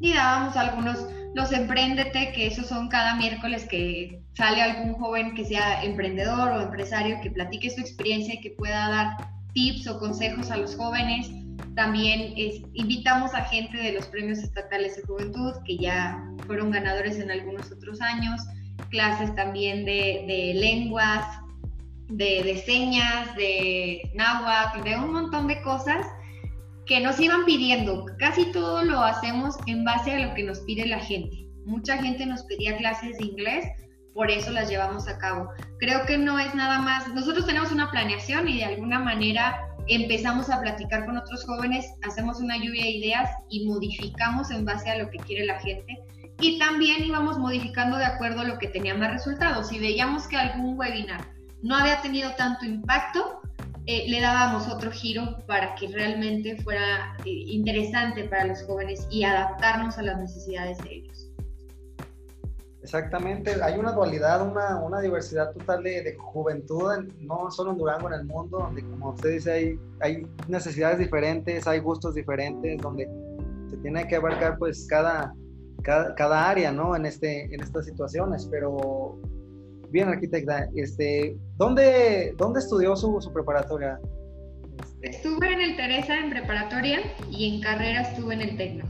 [0.00, 5.44] Y dábamos algunos, los Emprendete, que esos son cada miércoles que sale algún joven que
[5.44, 10.50] sea emprendedor o empresario que platique su experiencia y que pueda dar tips o consejos
[10.50, 11.28] a los jóvenes.
[11.76, 12.34] También
[12.74, 17.70] invitamos a gente de los premios estatales de juventud que ya fueron ganadores en algunos
[17.70, 18.40] otros años
[18.88, 21.24] clases también de, lenguas,
[22.08, 26.06] de, señas, de náhuatl, de un montón de cosas
[26.86, 28.06] que nos iban pidiendo.
[28.18, 31.46] Casi todo lo hacemos en base a lo que nos pide la gente.
[31.66, 33.66] Mucha gente nos pedía clases de inglés,
[34.14, 35.48] por eso las llevamos a cabo.
[35.78, 40.48] Creo que no es nada más, nosotros tenemos una planeación y de alguna manera empezamos
[40.50, 44.98] a platicar con otros jóvenes, hacemos una lluvia de ideas y modificamos en base a
[44.98, 45.98] lo que quiere la gente
[46.40, 49.68] y también íbamos modificando de acuerdo a lo que tenía más resultados.
[49.68, 51.26] Si veíamos que algún webinar
[51.62, 53.40] no había tenido tanto impacto,
[53.86, 59.24] eh, le dábamos otro giro para que realmente fuera eh, interesante para los jóvenes y
[59.24, 61.09] adaptarnos a las necesidades de ellos.
[62.82, 66.90] Exactamente, hay una dualidad, una, una diversidad total de, de, juventud,
[67.20, 71.66] no solo en Durango, en el mundo, donde como usted dice, hay, hay necesidades diferentes,
[71.66, 73.06] hay gustos diferentes, donde
[73.68, 75.34] se tiene que abarcar pues cada,
[75.82, 76.96] cada, área, ¿no?
[76.96, 79.18] En, este, en estas situaciones, pero
[79.90, 84.00] bien, arquitecta, este, ¿dónde, dónde estudió su, su preparatoria?
[84.78, 88.84] Este, estuve en el Teresa en preparatoria y en carrera estuve en el Tecno.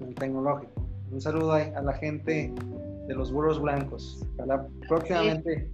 [0.00, 0.86] En el Tecnológico.
[1.10, 2.52] Un saludo a, la gente
[3.08, 4.24] de los burros blancos.
[4.86, 5.70] Próximamente.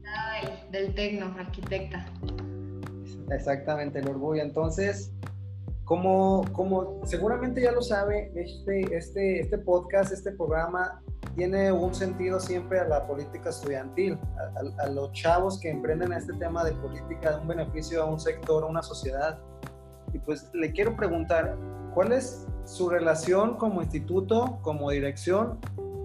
[0.70, 2.06] del Tecno, arquitecta.
[3.30, 4.40] Exactamente, el orgullo.
[4.40, 5.12] Entonces,
[5.84, 11.02] como, como seguramente ya lo sabe, este, este, este podcast, este programa
[11.34, 14.16] tiene un sentido siempre a la política estudiantil,
[14.78, 18.62] a, los chavos que emprenden este tema de política, de un beneficio a un sector,
[18.62, 19.40] a una sociedad.
[20.12, 21.56] Y pues le quiero preguntar,
[21.92, 25.58] ¿cuál es su relación como instituto, como dirección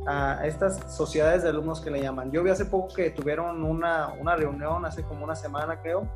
[0.07, 2.31] a estas sociedades de alumnos que le llaman?
[2.31, 6.07] Yo vi hace poco que tuvieron una, una reunión, hace como una semana creo,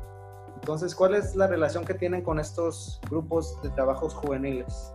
[0.64, 4.94] entonces, ¿cuál es la relación que tienen con estos grupos de trabajos juveniles?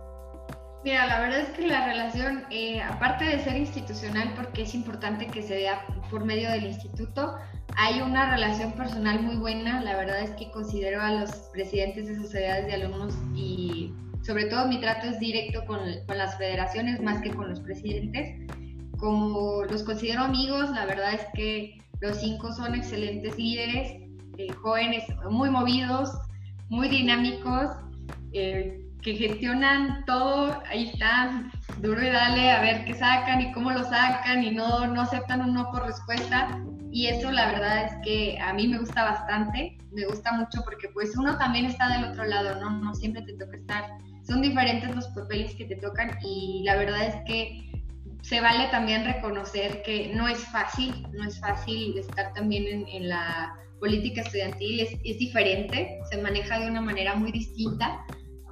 [0.82, 5.28] Mira, la verdad es que la relación, eh, aparte de ser institucional, porque es importante
[5.28, 7.36] que se vea por medio del instituto,
[7.76, 9.80] hay una relación personal muy buena.
[9.82, 14.66] La verdad es que considero a los presidentes de sociedades de alumnos y sobre todo
[14.66, 18.34] mi trato es directo con, con las federaciones más que con los presidentes.
[19.00, 24.00] Como los considero amigos, la verdad es que los cinco son excelentes líderes
[24.38, 26.10] eh, jóvenes muy movidos,
[26.68, 27.76] muy dinámicos,
[28.32, 33.70] eh, que gestionan todo, ahí están, duro y dale a ver qué sacan y cómo
[33.70, 36.58] lo sacan y no, no aceptan un no por respuesta.
[36.92, 40.88] Y eso la verdad es que a mí me gusta bastante, me gusta mucho porque
[40.88, 42.70] pues uno también está del otro lado, ¿no?
[42.70, 43.84] No siempre te toca estar,
[44.26, 47.69] son diferentes los papeles que te tocan y la verdad es que
[48.22, 53.08] se vale también reconocer que no es fácil, no es fácil estar también en, en
[53.08, 58.04] la política estudiantil es, es, diferente, se maneja de una manera muy distinta.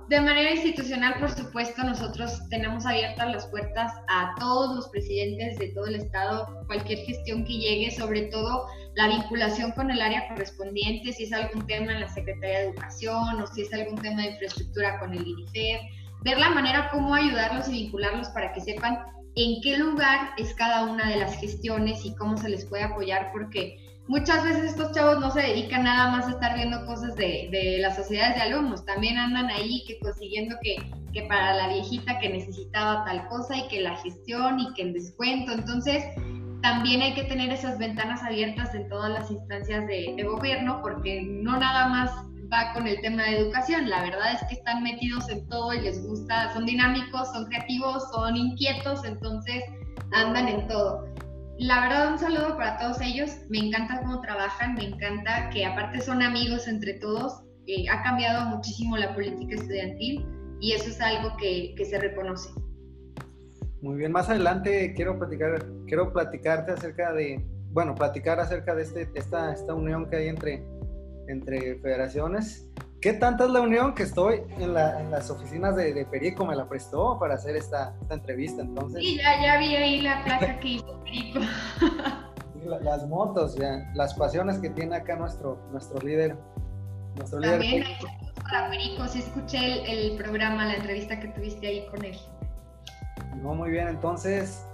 [0.09, 5.69] De manera institucional, por supuesto, nosotros tenemos abiertas las puertas a todos los presidentes de
[5.75, 11.13] todo el Estado, cualquier gestión que llegue, sobre todo la vinculación con el área correspondiente,
[11.13, 14.31] si es algún tema en la Secretaría de Educación o si es algún tema de
[14.31, 15.81] infraestructura con el INIFER,
[16.23, 18.99] ver la manera cómo ayudarlos y vincularlos para que sepan
[19.39, 23.31] en qué lugar es cada una de las gestiones y cómo se les puede apoyar,
[23.33, 27.79] porque muchas veces estos chavos no se dedican nada más a estar viendo cosas de,
[27.81, 30.77] las sociedades de alumnos, también andan ahí que consiguiendo que,
[31.29, 35.53] para la viejita que necesitaba tal cosa y que la gestión y que el descuento,
[35.53, 36.05] entonces
[36.63, 41.59] también hay que tener esas ventanas abiertas en todas las instancias de gobierno porque no
[41.59, 42.11] nada más
[42.53, 45.81] va con el tema de educación, la verdad es que están metidos en todo y
[45.81, 49.63] les gusta, son dinámicos, son creativos, son inquietos, entonces
[50.13, 51.09] andan en todo
[51.59, 53.37] la verdad, un saludo para todos ellos.
[53.49, 57.43] Me encanta cómo trabajan, me encanta que aparte son amigos entre todos.
[57.67, 60.25] Eh, ha cambiado muchísimo la política estudiantil
[60.61, 62.49] y eso es algo que, que, se reconoce.
[63.83, 69.11] Muy bien, más adelante quiero platicar, quiero platicarte acerca de, bueno, platicar acerca de este,
[69.15, 70.65] esta, esta unión que hay entre,
[71.29, 72.69] entre federaciones
[73.01, 76.45] ¿Qué tanta es la unión que estoy en, las oficinas de, Perico?
[76.45, 79.01] Me la prestó para hacer esta, entrevista, entonces.
[79.01, 81.39] Sí, ya, vi ahí la placa que hizo Perico.
[82.65, 86.37] las motos, ya, las pasiones que tiene acá nuestro, nuestro líder.
[87.17, 87.99] Nuestro También líder.
[88.43, 92.19] para Perico, sí escuché el, el, programa, la entrevista que tuviste ahí con él.
[93.37, 94.67] No, muy bien, entonces,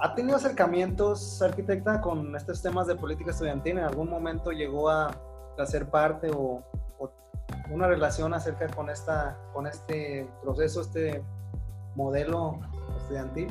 [0.00, 3.78] ¿ha tenido acercamientos, arquitecta, con estos temas de política estudiantil?
[3.78, 5.16] ¿En algún momento llegó a,
[5.58, 6.64] a ser parte o,
[6.98, 7.12] o,
[7.70, 11.22] una relación acerca con, esta, con este proceso, este
[11.94, 12.60] modelo
[12.96, 13.48] estudiantil?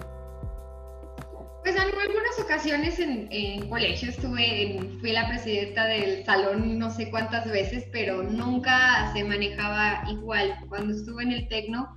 [1.63, 7.45] Pues en algunas ocasiones en, colegio estuve, fui la presidenta del salón no sé cuántas
[7.45, 10.55] veces, pero nunca se manejaba igual.
[10.69, 11.93] Cuando estuve en el Tecno,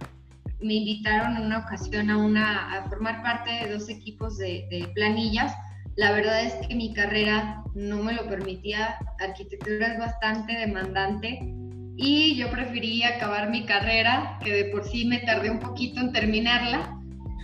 [0.60, 4.88] me invitaron en una ocasión a, una, a formar parte de dos equipos de, de
[4.94, 5.54] planillas.
[5.96, 8.96] La verdad es que mi carrera no me lo permitía.
[9.20, 11.40] Arquitectura es bastante demandante
[11.96, 16.12] y yo preferí acabar mi carrera, que de por sí me tardé un poquito en
[16.12, 16.98] terminarla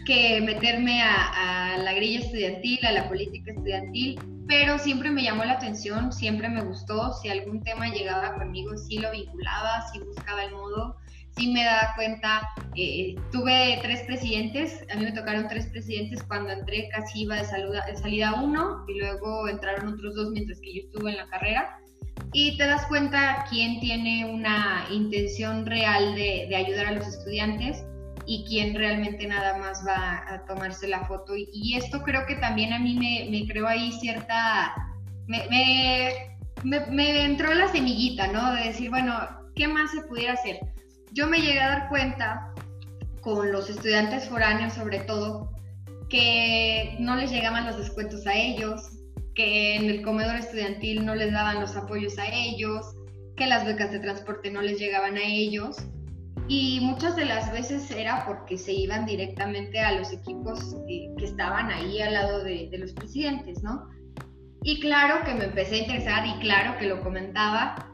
[0.09, 5.53] que meterme a, la grilla estudiantil, a la política estudiantil, pero siempre me llamó la
[5.53, 10.53] atención, siempre me gustó, si algún tema llegaba conmigo, sí lo vinculaba, sí buscaba el
[10.53, 10.97] modo,
[11.39, 16.51] sí me daba cuenta, eh, tuve tres presidentes, a mí me tocaron tres presidentes cuando
[16.51, 21.11] entré, casi iba de, salida uno y luego entraron otros dos mientras que yo estuve
[21.13, 21.79] en la carrera.
[22.33, 27.85] Y te das cuenta quién tiene una intención real de, de ayudar a los estudiantes
[28.27, 31.33] y quién realmente nada más va a tomarse la foto.
[31.35, 34.75] Y, esto creo que también a mí me, me creó ahí cierta...
[35.27, 38.53] Me, me, me, entró la semillita, ¿no?
[38.55, 39.15] De decir, bueno,
[39.55, 40.59] ¿qué más se pudiera hacer?
[41.13, 42.55] Yo me llegué a dar cuenta
[43.21, 45.51] con los estudiantes foráneos sobre todo,
[46.09, 48.83] que no les llegaban los descuentos a ellos,
[49.35, 52.95] que en el comedor estudiantil no les daban los apoyos a ellos,
[53.37, 55.77] que las becas de transporte no les llegaban a ellos
[56.49, 61.71] y muchas de las veces era porque se iban directamente a los equipos que, estaban
[61.71, 63.87] ahí al lado de, los presidentes, ¿no?
[64.63, 67.88] Y claro que me empecé a interesar y claro que lo comentaba,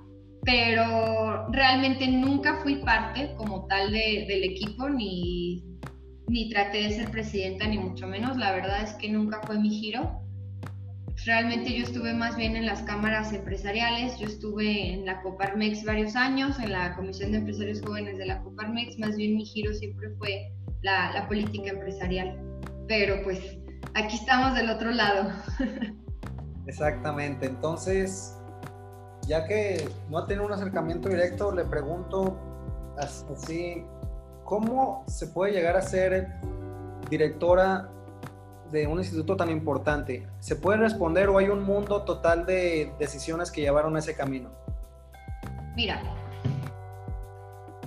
[0.45, 5.65] pero realmente nunca fui parte como tal del equipo, ni,
[6.29, 8.37] ni traté de ser presidenta, ni mucho menos.
[8.37, 10.21] La verdad es que nunca fue mi giro.
[11.25, 16.17] Realmente yo estuve más bien en las cámaras empresariales, yo estuve en la Coparmex varios
[16.17, 20.11] años, en la Comisión de Empresarios Jóvenes de la Coparmex, más bien mi giro siempre
[20.19, 20.53] fue
[20.83, 22.39] la, política empresarial.
[22.89, 23.39] Pero pues
[23.95, 25.33] aquí estamos del otro lado.
[26.67, 28.37] Exactamente, entonces,
[29.27, 32.37] ya que no ha tenido un acercamiento directo, le pregunto
[32.97, 33.85] así,
[34.45, 36.29] ¿cómo se puede llegar a ser
[37.11, 37.89] directora
[38.71, 43.51] de un instituto tan importante, ¿se puede responder o hay un mundo total de decisiones
[43.53, 44.51] que llevaron a ese camino?
[45.77, 46.03] Mira,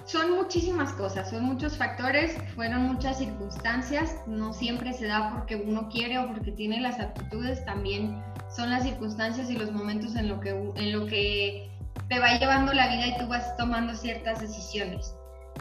[0.08, 5.90] son muchísimas cosas, son muchos factores, fueron muchas circunstancias, no siempre se da porque uno
[5.90, 8.24] quiere o porque tiene las aptitudes, también
[8.56, 11.70] son las circunstancias y los momentos en lo que, en lo que
[12.08, 15.14] te va llevando la vida y tú vas tomando ciertas decisiones.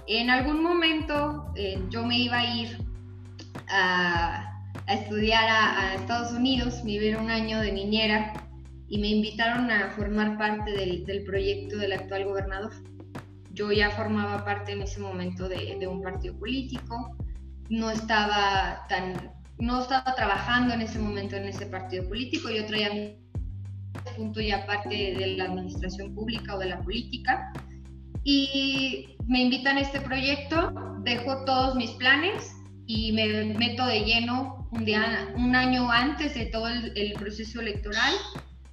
[0.06, 2.78] En algún momento eh, yo me iba a ir
[3.68, 4.52] a,
[4.86, 8.32] estudiar a, Estados Unidos, vivir un año de niñera
[8.88, 12.70] y me invitaron a formar parte del, del, proyecto del actual gobernador.
[13.56, 17.16] Yo ya formaba parte en ese momento de, de, un partido político,
[17.68, 22.90] no estaba tan, no estaba trabajando en ese momento en ese partido político, yo traía
[24.16, 27.52] punto ya parte de la administración pública o de la política
[28.24, 30.72] y me invitan a este proyecto,
[31.04, 32.52] dejo todos mis planes
[32.86, 38.14] y me meto de lleno un, día, un año antes de todo el, proceso electoral.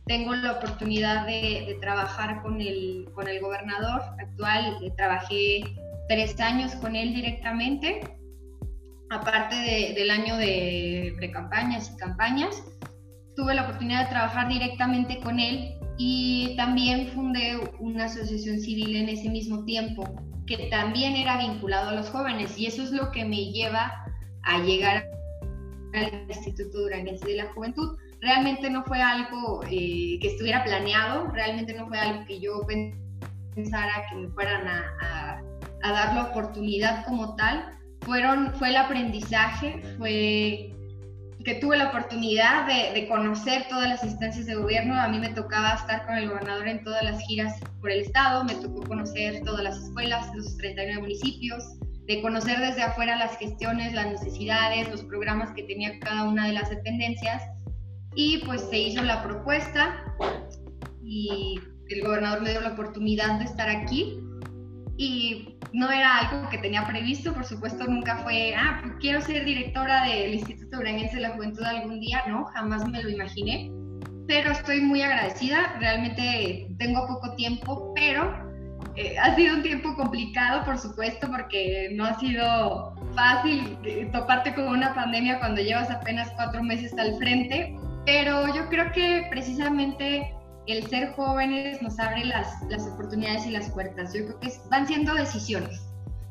[0.05, 4.77] Tengo la oportunidad de, trabajar con el, con el gobernador actual.
[4.97, 5.63] trabajé
[6.09, 8.01] tres años con él directamente,
[9.09, 9.55] aparte
[9.95, 12.63] del año de precampañas y campañas.
[13.35, 19.09] Tuve la oportunidad de trabajar directamente con él y también fundé una asociación civil en
[19.09, 20.03] ese mismo tiempo
[20.45, 24.05] que también era vinculado a los jóvenes y eso es lo que me lleva
[24.43, 25.09] a llegar
[25.93, 27.97] al Instituto Duranguense de la Juventud.
[28.23, 32.61] Realmente no fue algo eh, que estuviera planeado, realmente no fue algo que yo
[33.53, 35.41] pensara que me fueran a,
[35.81, 37.77] dar la oportunidad como tal.
[37.99, 40.73] Fue el aprendizaje, fue
[41.43, 44.95] que tuve la oportunidad de, de, conocer todas las instancias de gobierno.
[44.95, 48.45] A mí me tocaba estar con el gobernador en todas las giras por el estado,
[48.45, 51.61] me tocó conocer todas las escuelas, los 39 municipios,
[52.07, 56.53] de conocer desde afuera las gestiones, las necesidades, los programas que tenía cada una de
[56.53, 57.43] las dependencias.
[58.15, 60.03] Y pues se hizo la propuesta
[61.03, 61.59] y
[61.89, 64.19] el gobernador me dio la oportunidad de estar aquí.
[64.97, 69.43] Y no era algo que tenía previsto, por supuesto nunca fue, ah, pues quiero ser
[69.43, 73.71] directora del Instituto Duranguense de la Juventud algún día, no, jamás me lo imaginé.
[74.27, 75.75] pero estoy muy agradecida.
[75.79, 78.31] Realmente tengo poco tiempo, pero
[78.95, 84.53] eh, ha sido un tiempo complicado, por supuesto, porque no ha sido fácil eh, toparte
[84.53, 87.75] con una pandemia cuando llevas apenas cuatro meses al frente,
[88.05, 90.33] pero yo creo que precisamente
[90.67, 94.13] el ser jóvenes nos abre las, las oportunidades y las puertas.
[94.13, 95.81] Yo creo que van siendo decisiones.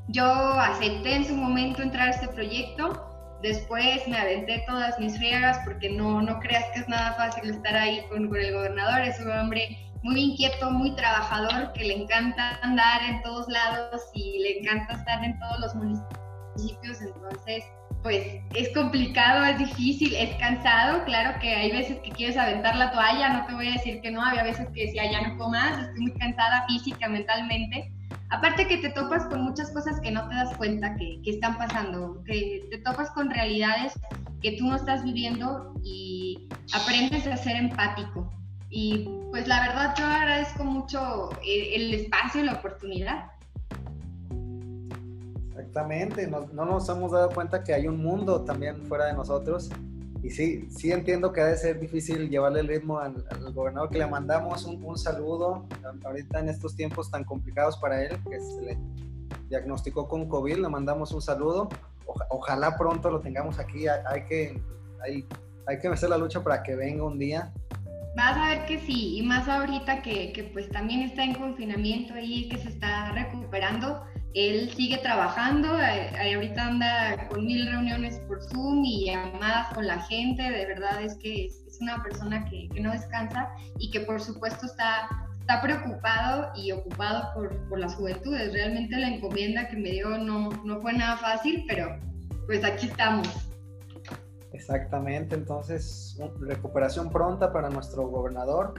[0.08, 3.08] Yo acepté en su momento entrar a este proyecto,
[3.42, 7.74] después me aventé todas mis friegas porque no, no creas que es nada fácil estar
[7.76, 12.58] ahí con, con el gobernador, es un hombre muy inquieto, muy trabajador, que le encanta
[12.62, 17.64] andar en todos lados y le encanta estar en todos los municipios, entonces
[18.02, 22.90] pues es complicado, es difícil, es cansado, claro que hay veces que quieres aventar la
[22.90, 25.50] toalla, no te voy a decir que no, había veces que decía ya no puedo
[25.50, 27.92] más, estoy muy cansada física, mentalmente,
[28.30, 32.22] aparte que te topas con muchas cosas que no te das cuenta que, están pasando,
[32.24, 33.92] que te topas con realidades
[34.42, 38.32] que tú no estás viviendo y aprendes a ser empático,
[38.68, 43.31] y pues la verdad yo agradezco mucho eh, el, espacio y la oportunidad.
[45.72, 49.70] Exactamente, no, no, nos hemos dado cuenta que hay un mundo también fuera de nosotros.
[50.22, 53.96] Y sí, sí entiendo que ha de ser difícil llevarle el ritmo al, gobernador, que
[53.96, 55.66] le mandamos un, un, saludo
[56.04, 58.78] ahorita en estos tiempos tan complicados para él, que se le
[59.48, 61.70] diagnosticó con COVID, le mandamos un saludo.
[62.28, 64.62] ojalá pronto lo tengamos aquí, hay, que,
[65.02, 65.26] hay,
[65.66, 67.50] hay que hacer la lucha para que venga un día
[68.14, 72.12] Vas a ver que sí, y más ahorita que, que, pues también está en confinamiento
[72.12, 74.04] ahí, que se está recuperando,
[74.34, 80.42] él sigue trabajando, ahorita anda con mil reuniones por Zoom y llamadas con la gente,
[80.42, 84.66] de verdad es que es, una persona que, que, no descansa y que por supuesto
[84.66, 85.08] está,
[85.40, 88.52] está preocupado y ocupado por, por las juventudes.
[88.52, 91.98] Realmente la encomienda que me dio no, no fue nada fácil, pero
[92.46, 93.28] pues aquí estamos.
[94.52, 98.74] Exactamente, entonces recuperación pronta para nuestro gobernador,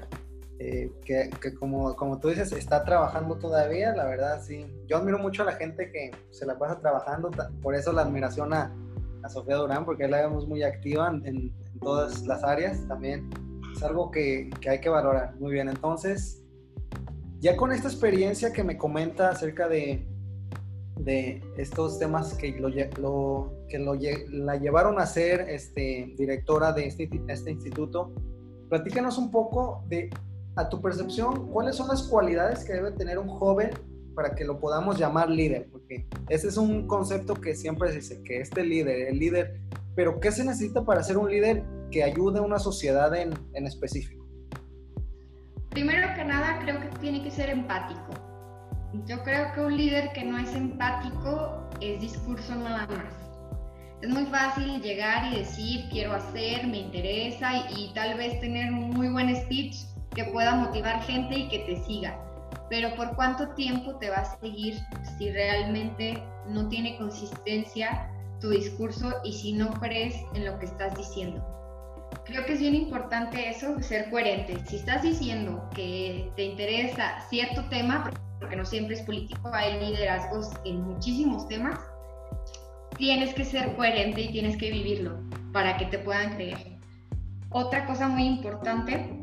[0.60, 1.30] eh, que,
[1.60, 4.66] como, como tú dices, está trabajando todavía, la verdad, sí.
[4.88, 7.32] Yo admiro mucho a la gente que se la pasa trabajando,
[7.62, 8.74] por eso la admiración a,
[9.24, 13.30] a Sofía Durán, porque la vemos muy activa en, en, todas las áreas también.
[13.76, 15.36] Es algo que, que hay que valorar.
[15.40, 16.44] Muy bien, entonces,
[17.40, 20.08] ya con esta experiencia que me comenta acerca de,
[20.98, 23.96] de estos temas que, lo, que lo,
[24.30, 28.12] la llevaron a ser este, directora de este, este, instituto.
[28.70, 30.10] Platícanos un poco de,
[30.56, 33.72] a tu percepción, cuáles son las cualidades que debe tener un joven
[34.16, 38.24] para que lo podamos llamar líder, porque ese es un concepto que siempre se dice,
[38.24, 39.60] que este líder, el líder,
[39.96, 43.66] pero ¿qué se necesita para ser un líder que ayude a una sociedad en, en
[43.66, 44.24] específico?
[45.72, 48.14] Primero que nada, creo que tiene que ser empático
[49.08, 53.14] yo creo que un líder que no es empático es discurso nada más.
[54.02, 58.92] Es muy fácil llegar y decir, quiero hacer, me interesa y, tal vez tener un
[58.92, 59.76] muy buen speech
[60.14, 62.20] que pueda motivar gente y que te siga.
[62.70, 64.80] Pero ¿por cuánto tiempo te va a seguir
[65.18, 68.10] si realmente no tiene consistencia
[68.40, 71.44] tu discurso y si no crees en lo que estás diciendo?
[72.26, 74.58] Creo que es bien importante eso, ser coherente.
[74.68, 78.10] Si estás diciendo que te interesa cierto tema,
[78.40, 81.80] porque no siempre es político, hay liderazgos en muchísimos temas,
[82.98, 85.20] tienes que ser coherente y tienes que vivirlo
[85.52, 86.78] para que te puedan creer.
[87.50, 89.23] Otra cosa muy importante,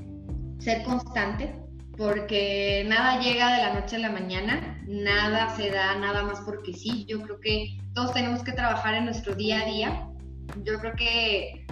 [0.61, 1.55] ser constante,
[1.97, 6.73] porque nada llega de la noche a la mañana, nada se da nada más porque
[6.73, 7.05] sí.
[7.09, 10.09] Yo creo que todos tenemos que trabajar en nuestro día a día.
[10.65, 11.67] Yo creo que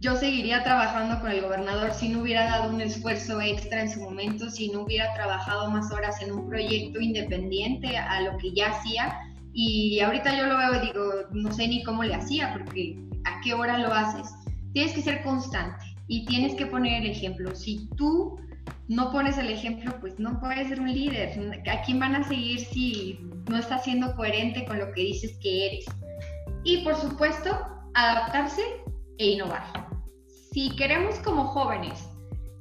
[0.00, 4.00] yo seguiría trabajando con el gobernador si no hubiera dado un esfuerzo extra en su
[4.00, 8.70] momento, si no hubiera trabajado más horas en un proyecto independiente a lo que ya
[8.70, 9.18] hacía.
[9.52, 13.40] Y ahorita yo lo veo y digo, no sé ni cómo le hacía, porque a
[13.40, 14.28] qué hora lo haces.
[14.72, 17.54] Tienes que ser constante y tienes que poner el ejemplo.
[17.54, 18.40] Si tú
[18.88, 21.38] no pones el ejemplo, pues no puedes ser un líder.
[21.70, 25.66] ¿A quién van a seguir si no estás siendo coherente con lo que dices que
[25.66, 25.84] eres?
[26.64, 27.56] Y por supuesto,
[27.94, 28.62] adaptarse
[29.18, 29.88] e innovar
[30.58, 32.08] si queremos como jóvenes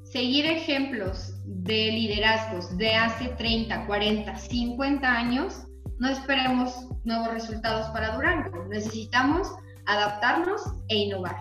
[0.04, 5.64] seguir ejemplos de liderazgos de hace 30, 40, 50 años,
[5.98, 8.66] no esperemos nuevos resultados para Durango.
[8.66, 9.48] Necesitamos
[9.88, 11.38] adaptarnos e innovar.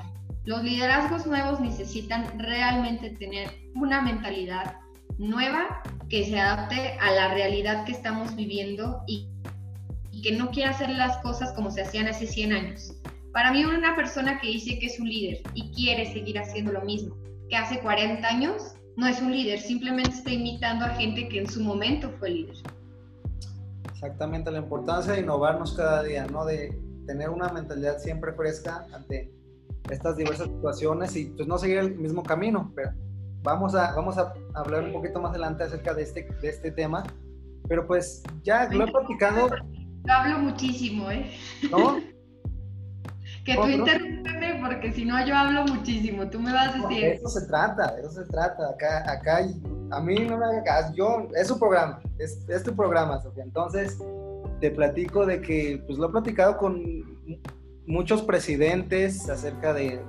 [0.47, 4.77] Los liderazgos nuevos necesitan realmente tener una mentalidad
[5.19, 9.29] nueva que se adapte a la realidad que estamos viviendo y,
[10.23, 12.93] que no quiera hacer las cosas como se hacían hace 100 años.
[13.33, 16.83] Para mí una persona que dice que es un líder y quiere seguir haciendo lo
[16.83, 17.17] mismo
[17.51, 21.51] que hace 40 años, no es un líder, simplemente está imitando a gente que en
[21.51, 22.57] su momento fue líder.
[23.93, 26.45] Exactamente, la importancia de innovarnos cada día, ¿no?
[26.45, 26.77] De
[27.07, 29.36] tener una mentalidad siempre fresca ante
[29.91, 32.91] estas diversas situaciones y pues no seguir el mismo camino, pero
[33.43, 37.05] vamos a, vamos a hablar un poquito más adelante acerca de este, de este tema.
[37.69, 39.49] Pero pues ya lo he platicado.
[39.49, 41.33] Yo hablo muchísimo, ¿eh?
[41.71, 41.99] ¿No?
[43.45, 46.29] que tú interrúmpeme porque si no yo hablo muchísimo.
[46.29, 47.05] Tú me vas a decir.
[47.05, 48.71] eso se trata, eso se trata.
[48.71, 49.39] Acá, acá,
[49.91, 50.95] a mí no me haga caso.
[50.95, 53.45] Yo, es su programa, es, es tu programa, Sofía.
[53.45, 53.99] Entonces,
[54.61, 56.75] te platico de que, pues lo he platicado con
[57.87, 60.03] muchos presidentes acerca de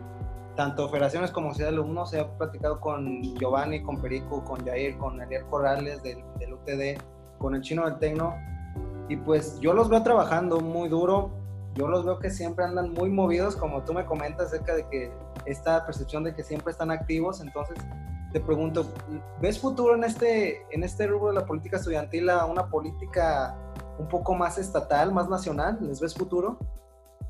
[0.55, 2.13] tanto federaciones como ciudad de alumnos.
[2.13, 7.01] He platicado con Giovanni, con Perico, con Jair, con Ariel Corrales del, del UTD,
[7.37, 8.35] con el chino del Tecno.
[9.07, 11.31] Y pues yo los veo trabajando muy duro.
[11.75, 15.11] Yo los veo que siempre andan muy movidos, como tú me comentas acerca de que
[15.45, 17.39] esta percepción de que siempre están activos.
[17.39, 17.77] Entonces,
[18.33, 18.85] te pregunto,
[19.39, 23.55] ¿ves futuro en este, en este rubro de la política estudiantil a una política
[23.99, 25.77] un poco más estatal, más nacional?
[25.81, 26.57] ¿Les ves futuro?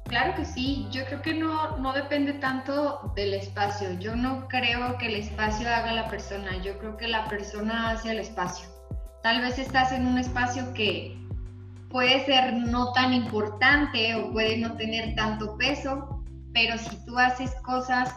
[0.08, 4.00] Claro que sí, yo creo que no, no depende tanto del espacio.
[4.00, 8.12] Yo no creo que el espacio haga la persona, yo creo que la persona hace
[8.12, 8.70] el espacio.
[9.22, 11.18] Tal vez estás en un espacio que
[11.90, 17.54] puede ser no tan importante o puede no tener tanto peso, pero si tú haces
[17.64, 18.16] cosas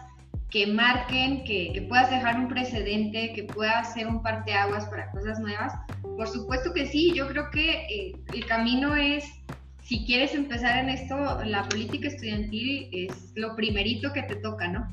[0.51, 5.41] que marquen, que, que puedas dejar un precedente, que puedas ser un parteaguas para cosas
[5.41, 5.74] nuevas,
[6.16, 9.24] por supuesto que sí, yo creo que eh, el camino es,
[9.91, 14.86] si quieres empezar en esto, la política estudiantil es lo primerito que te toca, ¿no?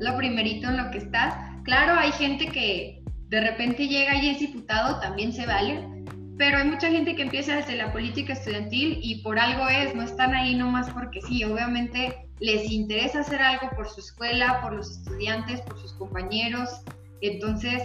[0.00, 1.34] Lo primerito en lo que estás.
[1.64, 5.86] Claro, hay gente que de repente llega y es diputado, también se vale,
[6.38, 10.02] pero hay mucha gente que empieza desde la política estudiantil y por algo es, no
[10.02, 14.92] están ahí nomás porque sí, obviamente les interesa hacer algo por su escuela, por los
[14.92, 16.70] estudiantes, por sus compañeros.
[17.20, 17.82] Entonces,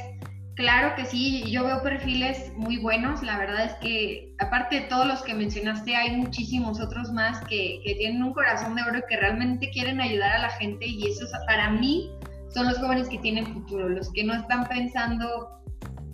[0.55, 3.21] claro que sí, yo veo perfiles muy buenos.
[3.23, 7.81] La verdad es que, aparte de todos los que mencionaste, hay muchísimos otros más que,
[7.83, 10.85] que tienen un corazón de oro y que realmente quieren ayudar a la gente.
[10.85, 12.09] Y eso para mí
[12.53, 15.61] son los jóvenes que tienen futuro, los que no están pensando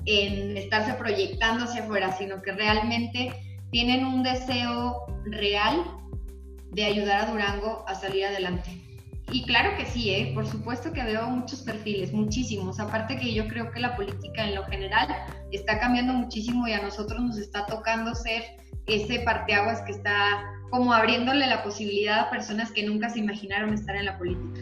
[0.06, 3.34] en estarse proyectando hacia afuera, sino que realmente
[3.72, 5.84] tienen un deseo real
[6.72, 8.89] de ayudar a Durango a salir adelante.
[9.32, 10.32] Y claro que sí, ¿eh?
[10.34, 12.80] por supuesto que veo muchos perfiles, muchísimos.
[12.80, 15.08] Aparte que yo creo que la política en lo general
[15.52, 18.44] está cambiando muchísimo y a nosotros nos está tocando ser
[18.88, 23.96] ese parteaguas que está como abriéndole la posibilidad a personas que nunca se imaginaron estar
[23.96, 24.62] en la política.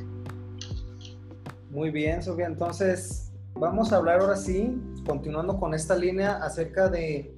[1.70, 2.47] Muy bien, Sofía.
[2.47, 7.34] Entonces, vamos a hablar ahora sí, continuando con esta línea, acerca de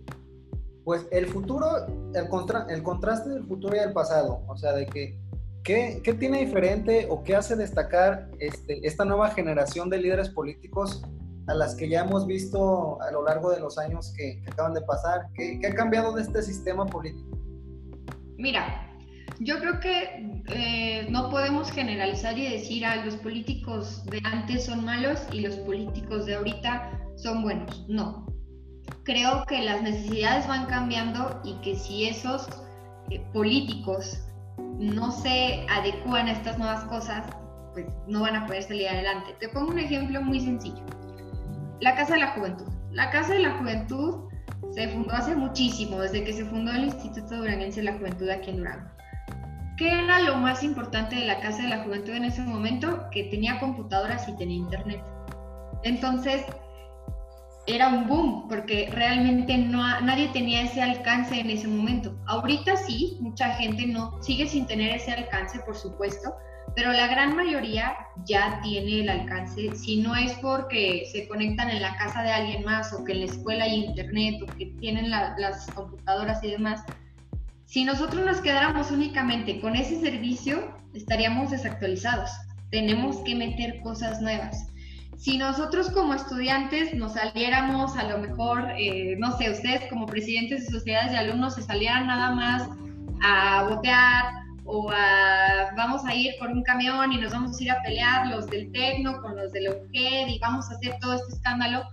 [0.84, 1.68] pues el futuro,
[2.16, 5.20] el, contra, el contraste del futuro y del pasado, o sea, de que,
[5.64, 11.03] ¿qué, ¿qué, tiene diferente o qué hace destacar este, esta nueva generación de líderes políticos
[11.47, 14.82] a las que ya hemos visto a lo largo de los años que, acaban de
[14.82, 15.28] pasar?
[15.34, 17.38] ¿Qué, ¿Qué, ha cambiado de este sistema político?
[18.38, 18.89] Mira,
[19.39, 24.66] yo creo que eh, no podemos generalizar y decir a ah, los políticos de antes
[24.66, 27.86] son malos y los políticos de ahorita son buenos.
[27.88, 28.26] No,
[29.03, 32.47] creo que las necesidades van cambiando y que si esos
[33.12, 34.20] eh, políticos
[34.80, 37.26] no se adecúan a estas nuevas cosas,
[37.74, 39.36] pues no van a poder salir adelante.
[39.39, 40.84] Te pongo un ejemplo muy sencillo.
[41.82, 42.68] La Casa de la Juventud.
[42.91, 44.30] La Casa de la Juventud
[44.72, 48.51] se fundó hace muchísimo, desde que se fundó el Instituto Duranguense de la Juventud aquí
[48.51, 48.89] en Durango.
[49.78, 53.05] ¿Qué era lo más importante de la Casa de la Juventud en ese momento?
[53.12, 55.01] Que tenía computadoras y tenía internet.
[55.84, 56.45] Entonces,
[57.68, 62.16] era un boom, porque realmente no, nadie tenía ese alcance en ese momento.
[62.26, 66.34] Ahorita sí, mucha gente no sigue sin tener ese alcance, por supuesto,
[66.76, 67.95] pero la gran mayoría
[68.26, 72.64] ya tiene el alcance, si no es porque se conectan en la casa de alguien
[72.64, 76.84] más o que en la escuela hay internet o que tienen las computadoras y demás.
[77.66, 82.32] Si nosotros nos quedáramos únicamente con ese servicio, estaríamos desactualizados.
[82.72, 84.69] Tenemos que meter cosas nuevas
[85.20, 90.66] si nosotros como estudiantes nos saliéramos, a lo mejor, eh, no sé, ustedes como presidentes
[90.66, 92.70] de sociedades de alumnos se salieran nada más
[93.22, 94.32] a botear
[94.64, 98.28] o a vamos a ir por un camión y nos vamos a ir a pelear
[98.28, 101.84] los del Tecno con los del UGED y vamos a hacer todo este escándalo,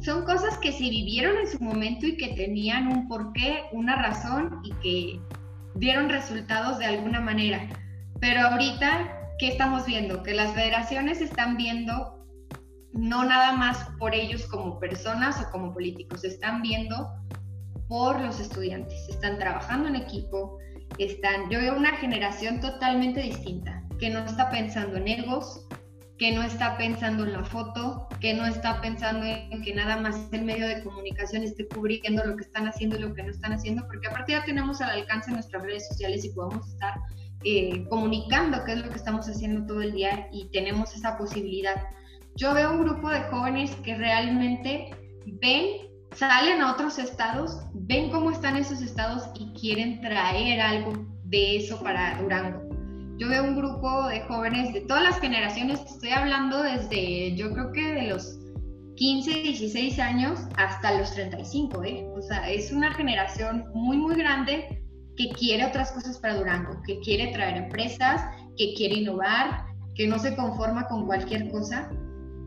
[0.00, 4.60] son cosas que se vivieron en su momento y que tenían un porqué, una razón
[4.64, 5.20] y que
[5.76, 7.68] dieron resultados de alguna manera.
[8.18, 10.24] Pero ahorita, ¿qué estamos viendo?
[10.24, 12.21] Que las federaciones están viendo
[12.92, 17.08] no nada más por ellos como personas o como políticos, están viendo
[17.88, 20.58] por los estudiantes, están trabajando en equipo,
[20.98, 25.66] están, yo veo una generación totalmente distinta, que no está pensando en egos,
[26.18, 30.28] que no está pensando en la foto, que no está pensando en que nada más
[30.32, 33.52] el medio de comunicación esté cubriendo lo que están haciendo y lo que no están
[33.52, 36.94] haciendo, porque aparte ya tenemos al alcance nuestras redes sociales y podemos estar
[37.44, 41.74] eh, comunicando qué es lo que estamos haciendo todo el día y tenemos esa posibilidad
[42.36, 44.90] Yo veo un grupo de jóvenes que realmente
[45.26, 50.92] ven, salen a otros estados, ven cómo están esos estados y quieren traer algo
[51.24, 52.62] de eso para Durango.
[53.18, 57.72] Yo veo un grupo de jóvenes de todas las generaciones, estoy hablando desde, yo creo
[57.72, 58.38] que de los
[58.96, 62.06] 15, 16 años hasta los 35, ¿eh?
[62.16, 64.82] O sea, es una generación muy, muy grande
[65.16, 68.22] que quiere otras cosas para Durango, que quiere traer empresas,
[68.56, 71.90] que quiere innovar, que no se conforma con cualquier cosa.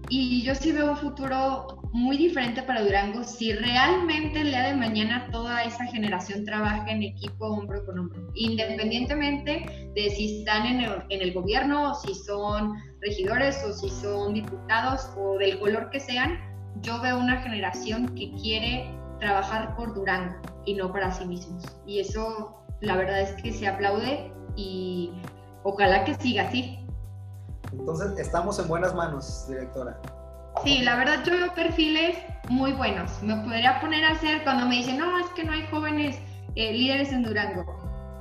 [0.09, 4.75] Y yo sí veo un futuro muy diferente para Durango si realmente el día de
[4.75, 10.81] mañana toda esa generación trabaja en equipo hombro con hombro, independientemente de si están en
[10.81, 15.89] el, en el gobierno, o si son regidores o si son diputados o del color
[15.89, 16.39] que sean,
[16.81, 20.35] yo veo una generación que quiere trabajar por Durango
[20.65, 21.63] y no para sí mismos.
[21.87, 25.11] Y eso la verdad es que se aplaude y
[25.63, 26.84] ojalá que siga así.
[27.79, 29.99] Entonces, estamos en buenas manos, directora.
[30.63, 32.17] Sí, la verdad yo veo perfiles
[32.49, 33.21] muy buenos.
[33.21, 36.17] Me podría poner a hacer cuando me dicen, no, es que no hay jóvenes
[36.55, 37.65] eh, líderes en Durango.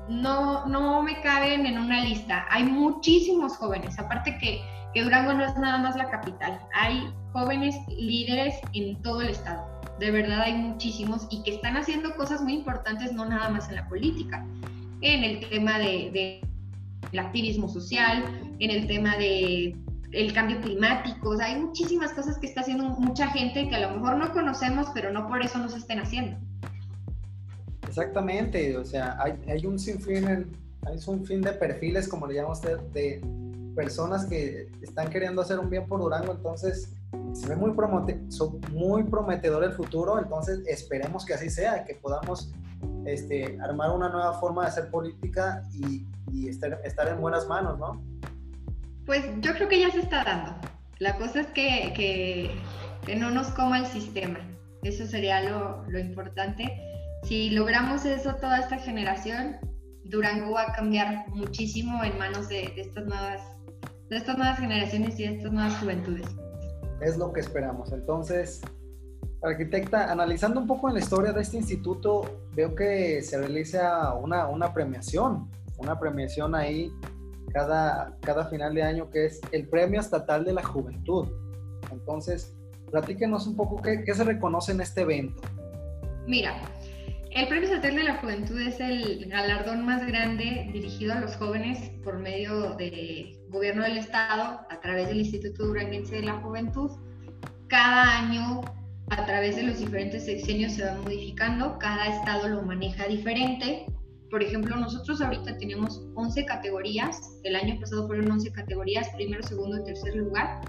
[0.08, 2.46] No, no me caben en una lista.
[2.50, 3.98] Hay muchísimos jóvenes.
[3.98, 4.60] Aparte que,
[4.92, 6.60] que Durango no es nada más la capital.
[6.74, 9.66] Hay jóvenes líderes en todo el estado.
[9.98, 13.76] De verdad hay muchísimos y que están haciendo cosas muy importantes, no nada más en
[13.76, 14.44] la política,
[15.00, 16.40] en el tema de, de
[17.12, 18.24] el activismo social,
[18.58, 19.76] en el tema de
[20.14, 24.16] el cambio climático, hay muchísimas cosas que está haciendo mucha gente que a lo mejor
[24.16, 26.38] no conocemos, pero no por eso nos estén haciendo.
[27.86, 30.26] Exactamente, o sea, hay, un sinfín,
[30.82, 33.20] hay un fin de perfiles, como le llama usted, de
[33.74, 36.92] personas que están queriendo hacer un bien por Durango, entonces
[37.32, 37.72] se ve muy,
[38.72, 42.52] muy prometedor el futuro, entonces esperemos que así sea, que podamos
[43.06, 47.78] este, armar una nueva forma de hacer política y, y estar, estar en buenas manos,
[47.78, 48.02] ¿no?
[49.06, 50.54] Pues yo creo que ya se está dando.
[50.98, 54.38] La cosa es que, que, no nos coma el sistema.
[54.82, 56.80] Eso sería lo, lo, importante.
[57.24, 59.56] Si logramos eso toda esta generación,
[60.04, 63.42] Durango va a cambiar muchísimo en manos de, de, estas, nuevas,
[64.08, 66.26] de estas nuevas generaciones y de estas nuevas juventudes.
[67.00, 67.92] Es lo que esperamos.
[67.92, 68.62] Entonces,
[69.44, 74.48] arquitecta, analizando un poco en la historia de este instituto, veo que se realiza una,
[74.48, 76.90] una premiación, una premiación ahí
[77.52, 81.28] cada, cada final de año, que es el Premio Estatal de la Juventud.
[81.92, 82.56] Entonces,
[82.90, 85.42] platíquenos un poco qué, qué se reconoce en este evento.
[86.26, 86.54] Mira,
[87.30, 91.90] el Premio Estatal de la Juventud es el galardón más grande dirigido a los jóvenes
[92.02, 96.90] por medio del gobierno del Estado a través del Instituto Duranguense de la Juventud.
[97.68, 98.62] Cada año,
[99.10, 103.86] a través de los diferentes sexenios, se va modificando, cada estado lo maneja diferente
[104.34, 109.80] por ejemplo, nosotros ahorita tenemos 11 categorías, el año pasado fueron 11 categorías, primero, segundo
[109.80, 110.60] y tercer lugar,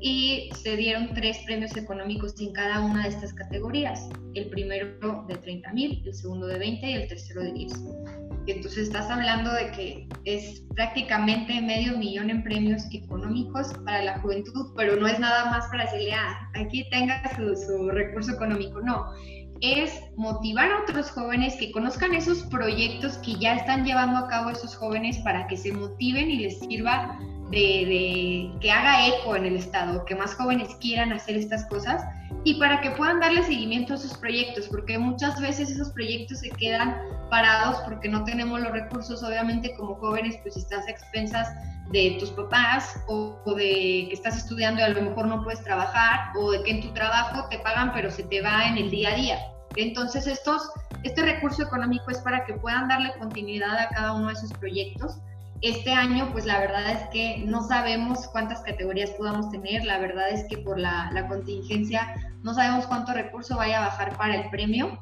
[0.00, 5.34] y se dieron tres premios económicos en cada una de estas categorías, el primero de
[5.34, 7.72] 30 mil, el segundo de 20 y el tercero de 10.
[8.46, 14.72] Entonces estás hablando de que es prácticamente medio millón en premios económicos para la juventud,
[14.76, 19.12] pero no es nada más para decirle, ah, aquí tenga su, su recurso económico, no
[19.62, 24.50] es motivar a otros jóvenes que conozcan esos proyectos que ya están llevando a cabo
[24.50, 27.16] esos jóvenes para que se motiven y les sirva
[27.52, 32.02] de, que haga eco en el Estado, que más jóvenes quieran hacer estas cosas
[32.44, 36.50] y para que puedan darle seguimiento a esos proyectos, porque muchas veces esos proyectos se
[36.50, 36.96] quedan
[37.30, 41.48] parados porque no tenemos los recursos, obviamente como jóvenes pues estás a expensas
[41.92, 45.62] de tus papás o, o, de que estás estudiando y a lo mejor no puedes
[45.62, 48.90] trabajar o de que en tu trabajo te pagan pero se te va en el
[48.90, 49.51] día a día.
[49.76, 50.70] Entonces, estos,
[51.02, 55.18] este recurso económico es para que puedan darle continuidad a cada uno de esos proyectos.
[55.60, 60.28] Este año, pues la verdad es que no sabemos cuántas categorías podamos tener, la verdad
[60.30, 64.50] es que por la, la contingencia no sabemos cuánto recurso vaya a bajar para el
[64.50, 64.98] premio,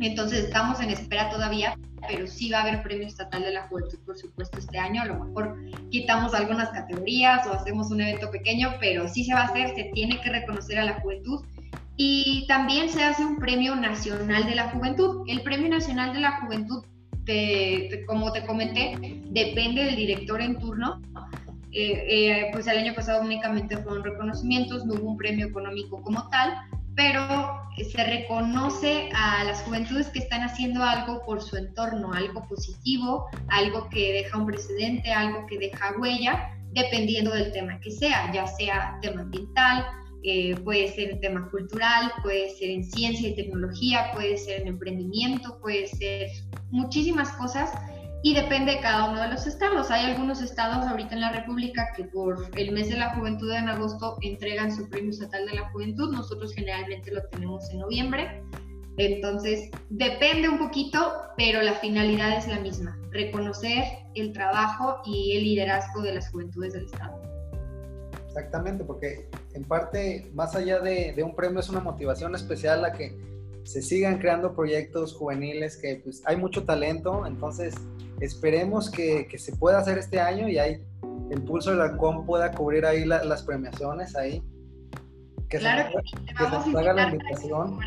[0.00, 3.98] entonces estamos en espera todavía, pero sí va a haber premio estatal de la juventud,
[4.04, 5.02] por supuesto, este año.
[5.02, 5.56] A lo mejor
[5.90, 9.84] quitamos algunas categorías o hacemos un evento pequeño, pero sí se va a hacer, se
[9.94, 11.44] tiene que reconocer a la juventud
[11.96, 15.24] y también se hace un premio nacional de la juventud.
[15.28, 16.84] El premio nacional de la juventud,
[18.06, 21.00] como te comenté, depende del director en turno.
[21.70, 26.28] Eh, eh, pues el año pasado únicamente fueron reconocimientos, no hubo un premio económico como
[26.28, 26.54] tal,
[26.94, 27.26] pero
[27.76, 33.88] se reconoce a las juventudes que están haciendo algo por su entorno, algo positivo, algo
[33.88, 38.98] que deja un precedente, algo que deja huella, dependiendo del tema que sea, ya sea
[39.02, 39.84] tema ambiental,
[40.26, 44.68] eh, puede ser en tema cultural, puede ser en ciencia y tecnología, puede ser en
[44.68, 46.28] emprendimiento, puede ser
[46.70, 47.70] muchísimas cosas
[48.22, 49.90] y depende de cada uno de los estados.
[49.90, 53.68] Hay algunos estados ahorita en la República que por el mes de la juventud en
[53.68, 56.10] agosto entregan su premio estatal de la juventud.
[56.10, 58.42] Nosotros generalmente lo tenemos en noviembre.
[58.96, 65.44] Entonces, depende un poquito, pero la finalidad es la misma, reconocer el trabajo y el
[65.44, 67.23] liderazgo de las juventudes del Estado.
[68.34, 72.92] Exactamente, porque en parte, más allá de, de un premio, es una motivación especial a
[72.92, 73.16] que
[73.62, 77.76] se sigan creando proyectos juveniles, que pues hay mucho talento, entonces
[78.18, 80.84] esperemos que, que se pueda hacer este año y ahí
[81.30, 84.42] el pulso de la COM pueda cubrir ahí las premiaciones ahí.
[85.48, 87.78] Que claro, se, que se nos haga la invitación.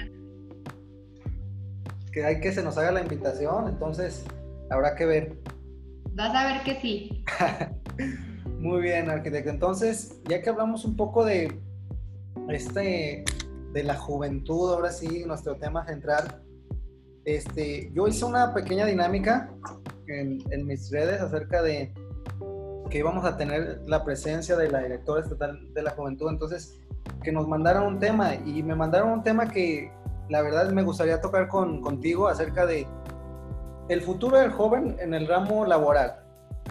[2.14, 4.24] Que hay que se nos haga la invitación, entonces
[4.70, 5.38] habrá que ver.
[6.14, 7.26] Vas a ver que sí.
[8.60, 9.50] Muy bien, arquitecto.
[9.50, 11.60] Entonces, ya que hablamos un poco de
[12.50, 13.24] este
[13.74, 16.42] de la juventud, ahora sí, nuestro tema central.
[17.26, 19.52] Este, yo hice una pequeña dinámica
[20.08, 21.94] en, en mis redes acerca de
[22.90, 26.80] que íbamos a tener la presencia de la directora estatal de la juventud, entonces
[27.22, 29.92] que nos mandaron un tema y me mandaron un tema que
[30.30, 32.88] la verdad me gustaría tocar con, contigo acerca de
[33.90, 36.16] el futuro del joven en el ramo laboral,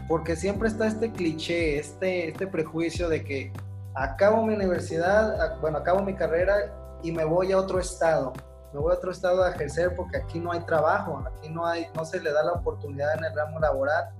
[0.08, 3.52] porque siempre está este cliché, este, este prejuicio de que
[3.94, 8.32] acabo mi universidad, bueno, acabo mi carrera y me voy a otro estado.
[8.72, 11.86] Me voy a otro estado a ejercer porque aquí no hay trabajo, aquí no, hay,
[11.94, 14.10] no se le da la oportunidad en el ramo laboral.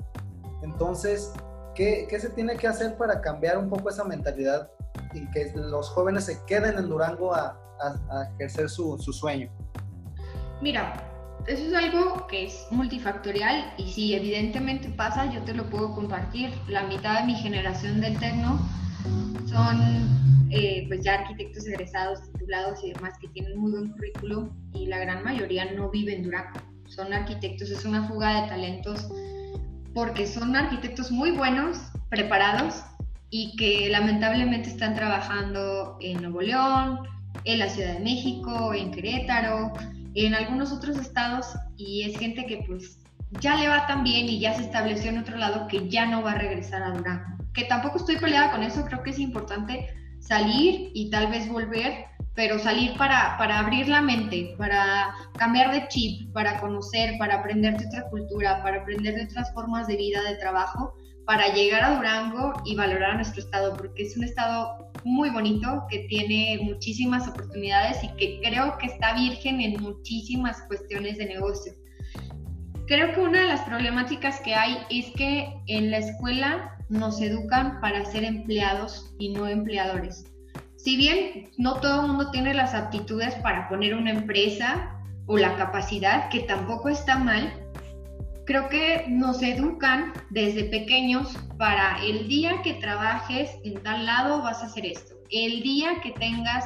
[0.63, 1.33] Entonces,
[1.75, 4.71] ¿qué, qué se tiene que hacer para cambiar un poco esa mentalidad
[5.13, 9.51] y que los jóvenes se queden en Durango a, a, ejercer su, su sueño?
[10.63, 10.95] Mira,
[11.47, 16.51] eso es algo que es multifactorial y si evidentemente pasa, yo te lo puedo compartir.
[16.69, 18.59] La mitad de mi generación del Tecno
[19.47, 24.87] son eh, pues ya arquitectos egresados, titulados y demás que tienen muy buen currículum y
[24.87, 26.61] la gran mayoría no viven en Durango.
[26.89, 29.09] Son arquitectos, es una fuga de talentos
[29.95, 31.79] porque son arquitectos muy buenos,
[32.11, 32.83] preparados
[33.31, 37.01] y que lamentablemente están trabajando en Nuevo León,
[37.45, 39.73] en la Ciudad de México, en Querétaro,
[40.25, 41.47] en algunos otros estados
[41.77, 42.99] y es gente que pues
[43.41, 46.23] ya le va tan bien y ya se estableció en otro lado que ya no
[46.23, 47.37] va a regresar a Durango.
[47.53, 49.87] Que tampoco estoy peleada con eso, creo que es importante
[50.21, 55.89] salir y tal vez volver, pero salir para, para abrir la mente, para cambiar de
[55.89, 60.23] chip, para conocer, para aprender de otra cultura, para aprender de otras formas de vida,
[60.23, 60.95] de trabajo,
[61.27, 65.85] para llegar a Durango y valorar a nuestro estado, porque es un estado muy bonito,
[65.89, 71.73] que tiene muchísimas oportunidades y que creo que está virgen en muchísimas cuestiones de negocio.
[72.89, 77.81] Creo que una de las problemáticas que hay es que en la escuela nos educan
[77.81, 80.25] para ser empleados y no empleadores.
[80.75, 84.93] Si bien no todo el mundo tiene las aptitudes para poner una empresa
[85.27, 87.66] o la capacidad, que tampoco está mal,
[88.47, 94.63] creo que nos educan desde pequeños para el día que trabajes en tal lado vas
[94.63, 95.15] a hacer esto.
[95.31, 96.65] El día que tengas,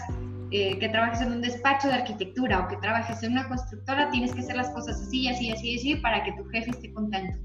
[0.51, 4.33] eh, que trabajes en un despacho de arquitectura o que trabajes en una constructora, tienes
[4.33, 7.39] que hacer las cosas así, así, así, así, para que tu jefe esté contento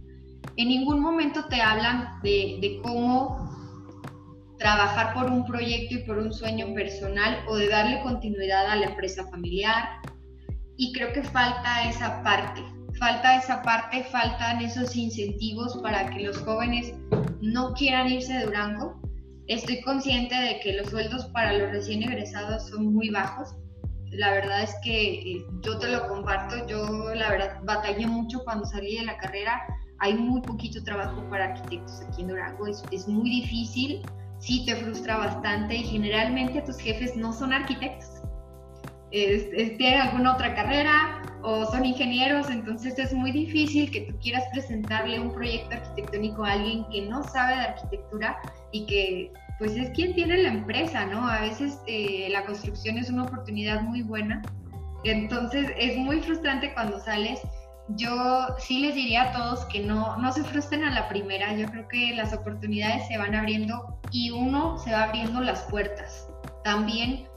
[0.58, 3.50] en ningún momento te hablan de, cómo
[4.58, 8.86] trabajar por un proyecto y por un sueño personal o de darle continuidad a la
[8.88, 9.84] empresa familiar.
[10.78, 12.62] Y creo que falta esa parte,
[13.00, 16.94] falta esa parte, faltan esos incentivos para que los jóvenes
[17.42, 19.02] no quieran irse de Durango.
[19.48, 23.56] Estoy consciente de que los sueldos para los recién egresados son muy bajos.
[24.12, 28.66] La verdad es que eh, yo te lo comparto, yo la verdad batallé mucho cuando
[28.66, 29.62] salí de la carrera
[30.00, 34.02] hay muy poquito trabajo para arquitectos aquí en Durango, es, es muy difícil,
[34.40, 38.22] sí te frustra bastante y generalmente tus jefes no son arquitectos,
[39.10, 45.20] tienen alguna otra carrera o son ingenieros, entonces es muy difícil que tú quieras presentarle
[45.20, 48.38] un proyecto arquitectónico a alguien que no sabe de arquitectura
[48.72, 51.28] y que pues es quien tiene la empresa, ¿no?
[51.28, 54.42] A veces eh, la construcción es una oportunidad muy buena,
[55.04, 57.40] entonces es muy frustrante cuando sales
[57.90, 61.56] yo sí les diría a todos que no, no se frustren a la primera.
[61.56, 66.28] Yo creo que las oportunidades se van abriendo y uno se va abriendo las puertas.
[66.64, 67.28] También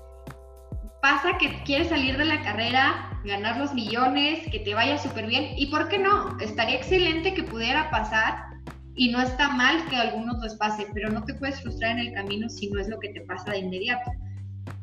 [1.01, 5.53] pasa que quieres salir de la carrera, ganar los millones, que te vaya súper bien.
[5.57, 6.36] ¿Y por qué no?
[6.40, 8.44] Estaría excelente que pudiera pasar
[8.94, 12.12] y no está mal que algunos les pase, pero no te puedes frustrar en el
[12.14, 14.11] camino si no es lo que te pasa de inmediato.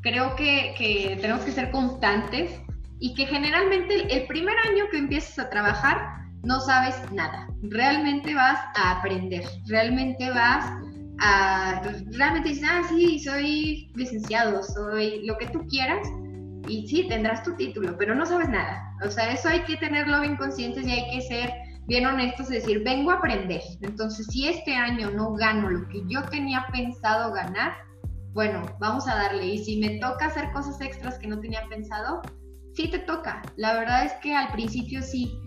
[0.01, 2.59] Creo que, que tenemos que ser constantes
[2.99, 7.47] y que generalmente el primer año que empiezas a trabajar no sabes nada.
[7.63, 10.71] Realmente vas a aprender, realmente vas
[11.19, 16.07] a, realmente dices, ah, sí, soy licenciado, soy lo que tú quieras
[16.67, 18.81] y sí, tendrás tu título, pero no sabes nada.
[19.05, 21.53] O sea, eso hay que tenerlo bien conscientes y hay que ser
[21.87, 23.61] bien honestos y decir, vengo a aprender.
[23.81, 27.73] Entonces, si este año no gano lo que yo tenía pensado ganar,
[28.33, 29.45] bueno, vamos a darle.
[29.45, 32.21] Y si me toca hacer cosas extras que no tenía pensado,
[32.73, 33.41] sí te toca.
[33.55, 35.39] La verdad es que al principio sí.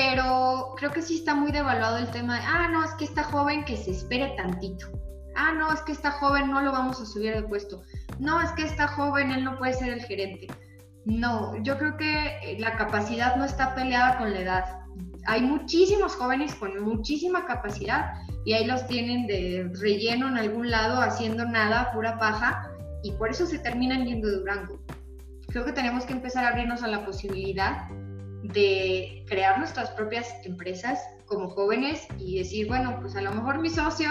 [0.00, 3.22] Pero creo que sí está muy devaluado el tema de, ah, no, es que está
[3.22, 4.86] joven que se espere tantito.
[5.36, 7.82] Ah, no, es que está joven no lo vamos a subir de puesto.
[8.18, 10.46] No, es que está joven él no puede ser el gerente.
[11.04, 14.64] No, yo creo que la capacidad no está peleada con la edad.
[15.26, 18.14] Hay muchísimos jóvenes con muchísima capacidad
[18.46, 22.70] y ahí los tienen de relleno en algún lado haciendo nada, pura paja,
[23.02, 24.80] y por eso se terminan yendo de Durango.
[25.48, 27.86] Creo que tenemos que empezar a abrirnos a la posibilidad
[28.42, 33.70] de crear nuestras propias empresas como jóvenes y decir, bueno, pues a lo mejor mi
[33.70, 34.10] socio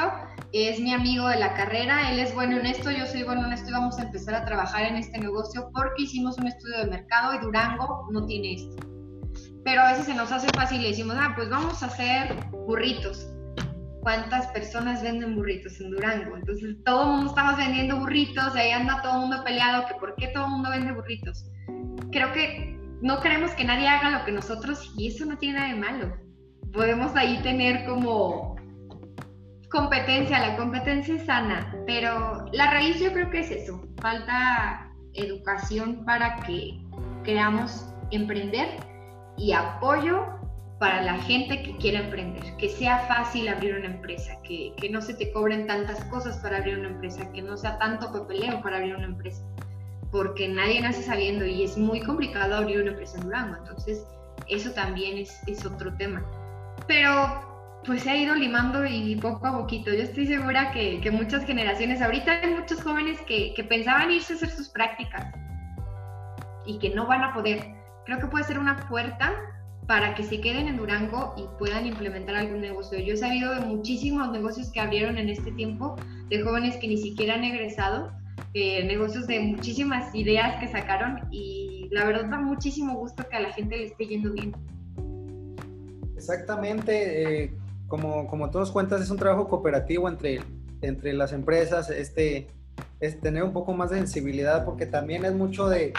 [0.54, 3.54] es mi amigo de la carrera, él es bueno en esto, yo soy bueno en
[3.54, 6.86] esto y vamos a empezar a trabajar en este negocio porque hicimos un estudio de
[6.86, 8.86] mercado y Durango no tiene esto.
[9.66, 13.28] Pero a veces se nos hace fácil y decimos, ah, pues vamos a hacer burritos
[14.02, 16.38] cuántas personas venden burritos en Durango.
[16.38, 19.96] Entonces, todo el mundo estamos vendiendo burritos, y ahí anda todo el mundo peleado, que
[19.96, 21.46] por qué todo el mundo vende burritos.
[22.12, 25.74] Creo que no queremos que nadie haga lo que nosotros y eso no tiene nada
[25.74, 26.18] de malo.
[26.74, 28.56] Podemos ahí tener como
[29.70, 36.04] competencia, la competencia es sana, pero la raíz yo creo que es eso, falta educación
[36.06, 36.80] para que
[37.24, 38.68] queramos emprender
[39.38, 40.26] y apoyo
[40.80, 45.02] para la gente que quiere emprender, que sea fácil abrir una empresa, que, que, no
[45.02, 48.78] se te cobren tantas cosas para abrir una empresa, que no sea tanto papeleo para
[48.78, 49.44] abrir una empresa,
[50.12, 54.06] porque nadie nace sabiendo y es muy complicado abrir una empresa en Durango, entonces
[54.48, 56.24] eso también es, es otro tema.
[56.88, 57.48] Pero
[57.86, 59.92] pues se ha ido limando y poco a poquito.
[59.92, 64.34] Yo estoy segura que, que muchas generaciones, ahorita hay muchos jóvenes que, que pensaban irse
[64.34, 65.34] a hacer sus prácticas
[66.66, 67.64] y que no van a poder.
[68.06, 69.34] Creo que puede ser una puerta
[69.88, 73.00] para que se queden en Durango y puedan implementar algún negocio.
[73.00, 75.96] Yo he sabido de muchísimos negocios que abrieron en este tiempo,
[76.30, 78.12] de jóvenes que ni siquiera han egresado,
[78.54, 83.40] eh, negocios de muchísimas ideas que sacaron y la verdad da muchísimo gusto que a
[83.40, 84.54] la gente le esté yendo bien.
[86.16, 87.54] Exactamente, eh,
[87.88, 90.42] como, como todos cuentas, es un trabajo cooperativo entre,
[90.82, 92.48] entre las empresas, este,
[93.00, 95.94] es tener un poco más de sensibilidad porque también es mucho de,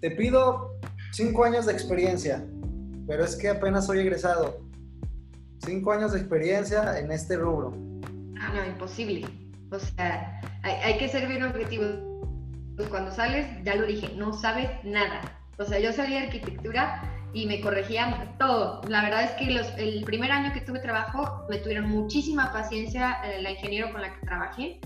[0.00, 0.78] te pido
[1.12, 2.44] cinco años de experiencia,
[3.06, 4.60] pero es que apenas soy egresado.
[5.64, 7.72] Cinco años de experiencia en este rubro.
[8.38, 9.43] Ah, no, imposible.
[9.74, 11.84] O sea, hay, que ser bien objetivo.
[12.76, 15.20] Pues cuando sales, ya lo dije, no sabes nada.
[15.58, 17.02] O sea, yo salí de arquitectura
[17.32, 18.80] y me corregían todo.
[18.88, 23.18] La verdad es que los, el primer año que tuve trabajo me tuvieron muchísima paciencia
[23.24, 24.80] eh, la ingeniero con la que trabajé.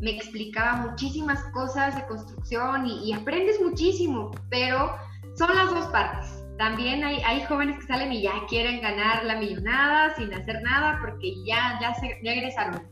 [0.00, 4.94] Me explicaba muchísimas cosas de construcción y, y aprendes muchísimo, pero
[5.36, 9.36] son las dos partes también hay, hay, jóvenes que salen y ya quieren ganar la
[9.36, 12.82] millonada sin hacer nada porque ya, ya, se, ya egresaron.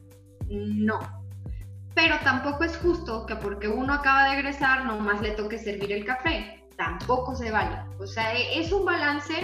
[0.48, 1.21] No.
[1.94, 6.04] Pero tampoco es justo que porque uno acaba de egresar nomás le toque servir el
[6.04, 6.64] café.
[6.76, 7.76] Tampoco se vale.
[7.98, 9.34] O sea, e, es un balance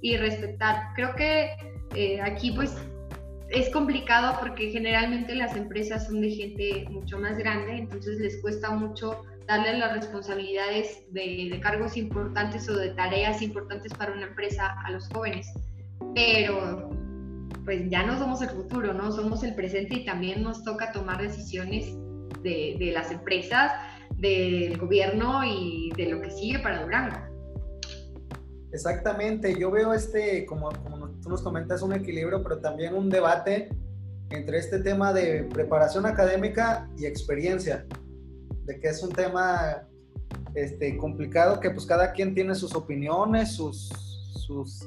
[0.00, 0.88] y respetar.
[0.94, 1.50] Creo que
[1.94, 2.76] eh, aquí pues
[3.50, 8.70] es complicado porque generalmente las empresas son de gente mucho más grande, entonces les cuesta
[8.70, 14.90] mucho darle las responsabilidades de, cargos importantes o de tareas importantes para una empresa a
[14.90, 15.52] los jóvenes.
[16.14, 16.90] Pero
[17.64, 19.12] pues ya no somos el futuro, ¿no?
[19.12, 21.86] Somos el presente y también nos toca tomar decisiones
[22.42, 23.72] de, las empresas,
[24.16, 27.16] del gobierno y de lo que sigue para Durango.
[28.72, 30.70] Exactamente, yo veo este, como,
[31.22, 33.68] tú nos comentas, un equilibrio, pero también un debate
[34.30, 37.86] entre este tema de preparación académica y experiencia
[38.64, 39.86] de que es un tema
[40.54, 43.90] este, complicado, que pues cada quien tiene sus opiniones, sus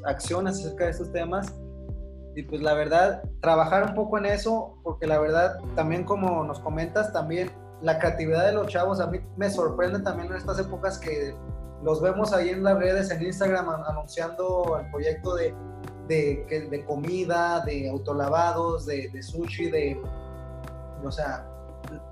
[0.06, 1.54] acciones acerca de estos temas.
[2.36, 6.60] Y pues la verdad, trabajar un poco en eso, porque la verdad, también como nos
[6.60, 7.50] comentas, también
[7.82, 11.34] la creatividad de los chavos, a mí me sorprende también en estas épocas que
[11.84, 15.54] los vemos ahí en las redes, en Instagram, anunciando el proyecto de,
[16.08, 20.02] de, de comida, de autolavados, de, de sushi, de...
[21.04, 21.48] O sea,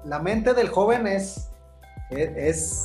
[0.06, 1.50] la mente del joven es,
[2.12, 2.84] es,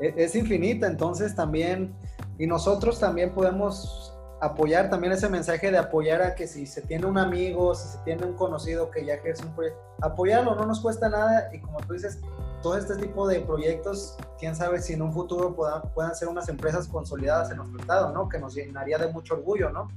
[0.00, 1.94] es, infinita, entonces también,
[2.38, 4.09] y nosotros también podemos
[4.40, 7.98] apoyar también ese mensaje de apoyar a que si se tiene un amigo, si se
[8.04, 11.78] tiene un conocido que ya ejerce un proyecto, apoyarlo, no nos cuesta nada y como
[11.80, 12.20] tú dices,
[12.62, 16.48] todo este tipo de proyectos, quién sabe si en un futuro puedan, puedan ser unas
[16.48, 18.28] empresas consolidadas en nuestro estado, ¿no?
[18.28, 19.88] Que nos llenaría de mucho orgullo, ¿no?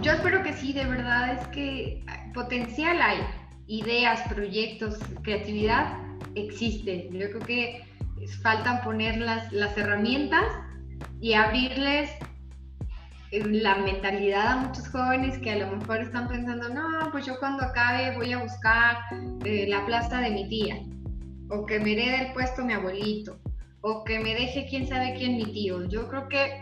[0.00, 3.18] Yo espero que sí, de verdad es que potencial hay,
[3.66, 5.96] ideas, proyectos, creatividad,
[6.34, 7.08] existe.
[7.10, 7.84] Yo creo que
[8.42, 10.44] faltan poner las, las herramientas
[11.20, 12.10] y abrirles
[13.32, 17.64] la mentalidad a muchos jóvenes que a lo mejor están pensando, no, pues yo cuando
[17.64, 18.98] acabe voy a buscar
[19.44, 20.76] eh, la plaza de mi tía,
[21.48, 23.38] o que me herede el puesto mi abuelito,
[23.80, 25.88] o que me deje quién sabe quién mi tío.
[25.88, 26.58] Yo creo que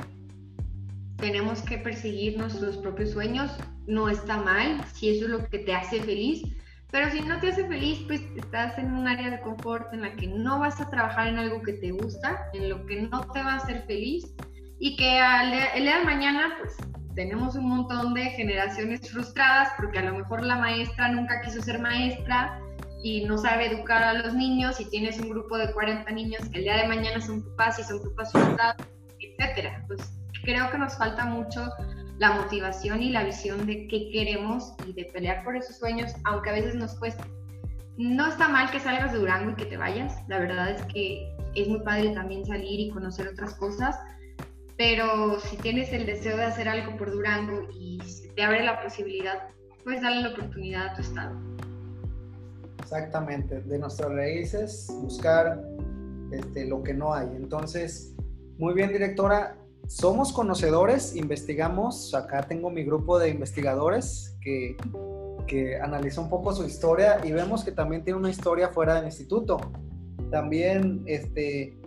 [1.17, 3.51] tenemos que perseguir nuestros propios sueños,
[3.89, 6.45] no está mal, si eso es lo que te hace feliz,
[6.93, 10.15] pero si no te hace feliz, pues estás en un área de confort en la
[10.15, 13.43] que no vas a trabajar en algo que te gusta, en lo que no te
[13.43, 14.35] va a hacer feliz
[14.81, 16.75] y que al, el día de mañana, pues
[17.15, 21.79] tenemos un montón de generaciones frustradas porque a lo mejor la maestra nunca quiso ser
[21.79, 22.59] maestra
[23.03, 26.59] y no sabe educar a los niños y tienes un grupo de 40 niños que
[26.59, 28.87] el día de mañana son papás y son papás frustrados,
[29.19, 29.85] etcétera.
[29.87, 30.01] Pues
[30.45, 31.69] creo que nos falta mucho
[32.19, 36.51] la motivación y la visión de qué queremos y de pelear por esos sueños, aunque
[36.51, 37.25] a veces nos cueste.
[37.99, 41.35] No está mal que salgas de Durango y que te vayas, la verdad es que
[41.55, 43.99] es muy padre también salir y conocer otras cosas,
[44.81, 48.01] pero si tienes el deseo de hacer algo por Durango y
[48.35, 49.51] te abre la posibilidad,
[49.85, 51.37] pues dale la oportunidad a tu estado.
[52.79, 55.63] Exactamente, de nuestras raíces, buscar
[56.33, 57.29] este, lo que no hay.
[57.37, 58.15] Entonces,
[58.57, 59.55] muy bien, directora,
[59.87, 64.79] somos conocedores, investigamos, acá tengo mi grupo de investigadores que,
[65.47, 69.05] que analizó un poco su historia y vemos que también tiene una historia fuera del
[69.05, 69.61] instituto.
[70.31, 71.80] También este,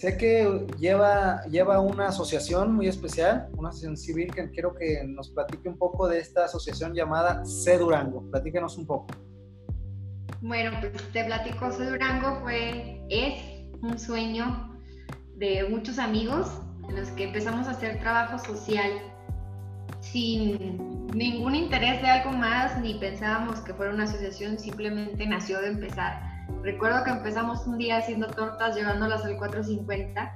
[0.00, 5.28] sé que lleva, lleva una asociación muy especial, una asociación civil que quiero que nos
[5.28, 8.22] platique un poco de esta asociación llamada C Durango.
[8.30, 9.08] Platíquenos un poco.
[10.40, 13.42] Bueno, pues te platico, C Durango fue, es
[13.82, 14.74] un sueño
[15.36, 16.48] de muchos amigos
[16.88, 18.90] en los que empezamos a hacer trabajo social
[20.00, 25.68] sin ningún interés de algo más, ni pensábamos que fuera una asociación, simplemente nació de
[25.68, 26.29] empezar.
[26.62, 30.32] Recuerdo que empezamos un día haciendo tortas, llevándolas al 450,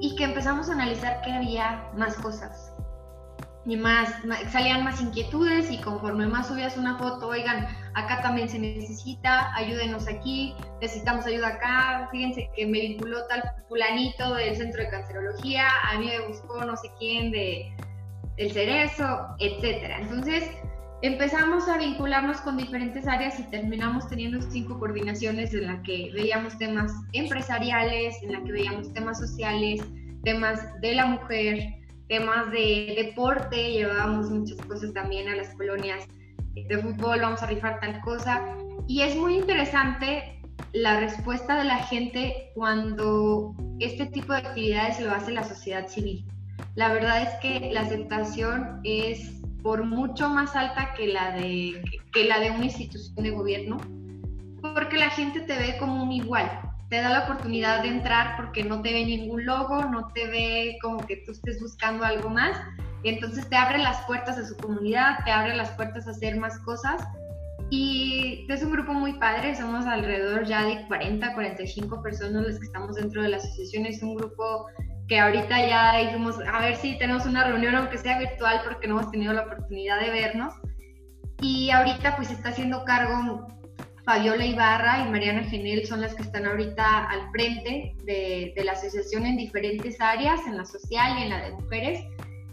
[0.00, 2.72] y que empezamos a analizar que había más cosas,
[3.66, 4.14] y más,
[4.50, 10.08] salían más inquietudes y conforme más subías una foto, oigan, acá también se necesita, ayúdenos
[10.08, 15.98] aquí, necesitamos ayuda acá, fíjense que me vinculó tal fulanito del centro de cancerología, a
[15.98, 17.70] mí me buscó no sé quién de
[18.38, 20.00] el cerezo, etcétera.
[20.00, 20.50] Entonces,
[21.02, 26.58] empezamos a vincularnos con diferentes áreas y terminamos teniendo cinco coordinaciones en la que veíamos
[26.58, 29.80] temas empresariales, en la que veíamos temas sociales,
[30.24, 31.74] temas de la mujer,
[32.08, 36.06] temas de deporte, llevábamos muchas cosas también a las colonias
[36.54, 38.42] de fútbol, vamos a rifar tal cosa.
[38.86, 40.40] Y es muy interesante
[40.72, 46.26] la respuesta de la gente cuando este tipo de actividades lo hace la sociedad civil.
[46.74, 51.82] La verdad es que la aceptación es por mucho más alta que la de,
[52.12, 53.76] que la de una institución de gobierno,
[54.62, 56.50] porque la gente te ve como un igual
[56.90, 60.78] te da la oportunidad de entrar porque no te ve ningún logo, no te ve
[60.82, 62.60] como que tú estés buscando algo más.
[63.04, 66.36] Y entonces te abre las puertas a su comunidad, te abre las puertas a hacer
[66.36, 67.00] más cosas.
[67.70, 72.66] Y es un grupo muy padre, somos alrededor ya de 40, 45 personas las que
[72.66, 73.86] estamos dentro de la asociación.
[73.86, 74.66] Es un grupo
[75.10, 79.00] que ahorita ya dijimos, a ver si tenemos una reunión, aunque sea virtual, porque no
[79.00, 80.54] hemos tenido la oportunidad de vernos.
[81.42, 83.48] Y ahorita pues está haciendo cargo
[84.04, 89.26] Fabiola Ibarra y Mariana Genel son las que están ahorita al frente de, la asociación
[89.26, 92.04] en diferentes áreas, en la social y en la de mujeres,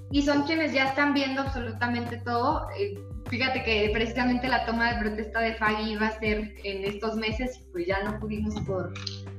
[0.10, 2.68] y son quienes ya están viendo absolutamente todo.
[2.80, 2.98] Eh,
[3.30, 7.62] fíjate que precisamente la toma de protesta de Fagi iba a ser en estos meses,
[7.72, 8.96] pues ya no pudimos por,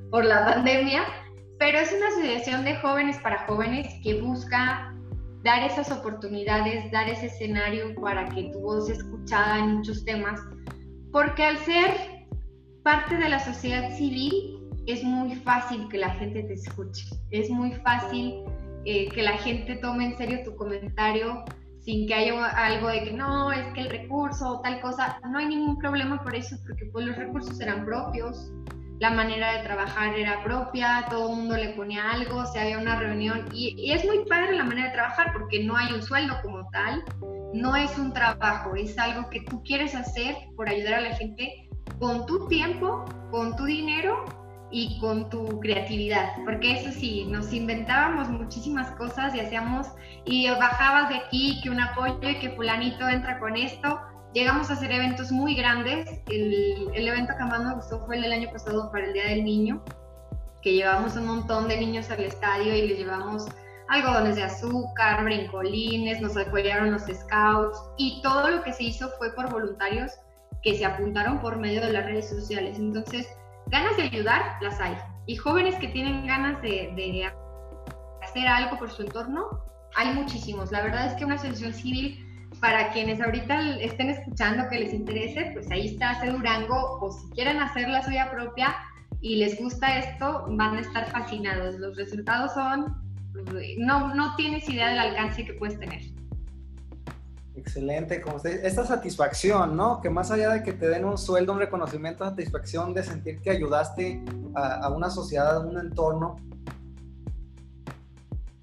[0.08, 1.02] por la pandemia,
[1.59, 4.94] pero es una asociación de jóvenes para jóvenes que busca
[5.42, 10.40] dar esas oportunidades, dar ese escenario para que tu voz sea escuchada en muchos temas
[11.12, 11.90] porque al ser
[12.82, 17.72] parte de la sociedad civil es muy fácil que la gente te escuche, es muy
[17.72, 18.44] fácil
[18.84, 21.44] eh, que la gente tome en serio tu comentario
[21.80, 25.38] sin que haya algo de que no, es que el recurso o tal cosa, no
[25.38, 28.52] hay ningún problema por eso, porque pues los recursos eran propios,
[29.01, 32.96] la manera de trabajar era propia, todo el mundo le ponía algo, se había una
[32.96, 36.34] reunión y, y, es muy padre la manera de trabajar porque no hay un sueldo
[36.42, 37.05] como tal,
[37.53, 41.68] no es un trabajo, es algo que tú quieres hacer por ayudar a la gente
[41.99, 44.24] con tu tiempo, con tu dinero
[44.70, 49.86] y con tu creatividad, porque eso sí, nos inventábamos muchísimas cosas y hacíamos,
[50.26, 53.99] y bajabas de aquí, que un apoyo y que fulanito entra con esto,
[54.35, 58.22] llegamos a hacer eventos muy grandes, el, el evento que más me gustó fue el
[58.22, 59.83] del año pasado para el Día del Niño,
[60.62, 63.47] que llevamos un montón de niños al estadio y les llevamos
[63.89, 69.35] algodones de azúcar, brincolines, nos apoyaron los scouts y todo lo que se hizo fue
[69.35, 70.12] por voluntarios
[70.62, 72.79] que se apuntaron por medio de las redes sociales.
[72.79, 73.26] Entonces,
[73.68, 74.97] ganas de ayudar las hay.
[75.26, 77.31] Y jóvenes que tienen ganas de,
[78.22, 79.62] hacer algo por su entorno,
[79.95, 80.70] hay muchísimos.
[80.70, 82.18] La verdad es que una asociación civil,
[82.61, 87.28] para quienes ahorita estén escuchando que les interese, pues ahí está hace Durango, o si
[87.30, 88.74] quieren hacer la suya propia
[89.20, 91.76] y les gusta esto, van a estar fascinados.
[91.76, 92.96] Los resultados son,
[93.78, 96.02] no, no tienes idea del alcance que puedes tener.
[97.56, 100.00] Excelente, como usted, esta satisfacción, ¿no?
[100.00, 103.50] Que más allá de que te den un sueldo, un reconocimiento, satisfacción de sentir que
[103.50, 104.22] ayudaste
[104.54, 106.36] a, a una sociedad, a un entorno,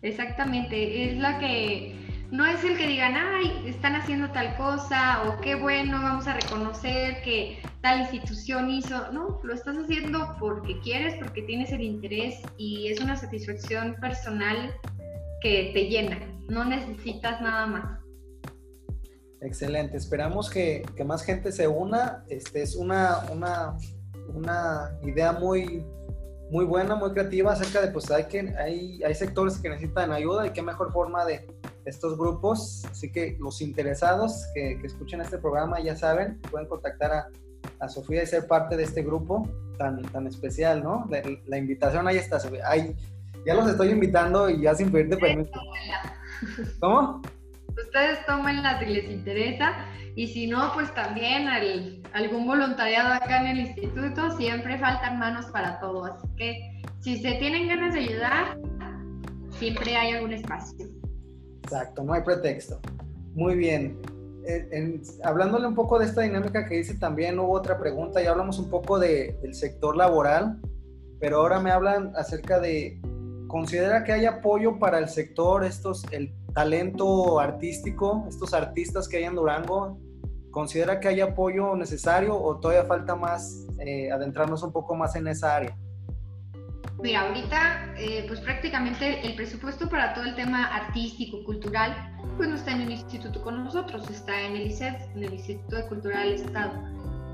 [0.06, 1.96] Exactamente, es la que
[2.32, 6.34] no es el que digan, ay, están haciendo tal cosa o qué bueno, vamos a
[6.34, 9.12] reconocer que tal institución hizo.
[9.12, 14.74] No, lo estás haciendo porque quieres, porque tienes el interés y es una satisfacción personal
[15.42, 16.20] que te llena.
[16.50, 18.00] No necesitas nada más.
[19.42, 22.24] Excelente, esperamos que, más gente se una.
[22.30, 23.78] Este es una, una,
[24.34, 25.86] una idea muy
[26.52, 30.46] muy buena, muy creativa acerca de, pues hay, que, hay, hay sectores que necesitan ayuda
[30.46, 31.48] y qué mejor forma de
[31.86, 32.84] estos grupos.
[32.90, 37.28] Así que los interesados que, escuchen este programa ya saben, pueden contactar a,
[37.80, 41.08] a, Sofía y ser parte de este grupo tan, tan especial, ¿no?
[41.48, 42.64] La, invitación ahí está, Sofía.
[43.46, 45.52] ya los estoy invitando y ya sin pedirte permiso.
[46.80, 47.22] ¿Cómo?
[47.78, 49.74] Ustedes tómenla si les interesa
[50.16, 51.48] y si no, pues también
[52.14, 56.06] algún voluntariado acá en el instituto, siempre faltan manos para todo.
[56.06, 58.58] Así que si se tienen ganas de ayudar,
[59.60, 60.88] siempre hay algún espacio.
[61.66, 62.80] Exacto, no hay pretexto.
[63.34, 64.00] Muy bien.
[65.24, 68.70] hablándole un poco de esta dinámica que dice también, hubo otra pregunta, ya hablamos un
[68.70, 70.62] poco de, del sector laboral,
[71.20, 73.02] pero ahora me hablan acerca de,
[73.48, 79.24] ¿considera que hay apoyo para el sector, estos, el talento artístico, estos artistas que hay
[79.24, 80.00] en Durango,
[80.56, 85.28] ¿Considera que hay apoyo necesario o todavía falta más eh, adentrarnos un poco más en
[85.28, 85.78] esa área?
[87.06, 91.96] Mira, ahorita eh, pues prácticamente el presupuesto para todo el tema artístico, cultural,
[92.36, 95.76] pues no está en el instituto con nosotros, está en el ICED, en el Instituto
[95.76, 96.72] de Cultura del Estado.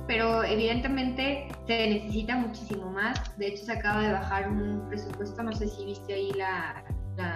[0.08, 3.18] Pero evidentemente se necesita muchísimo más.
[3.38, 6.84] De hecho, se acaba de bajar un presupuesto, no sé si viste ahí la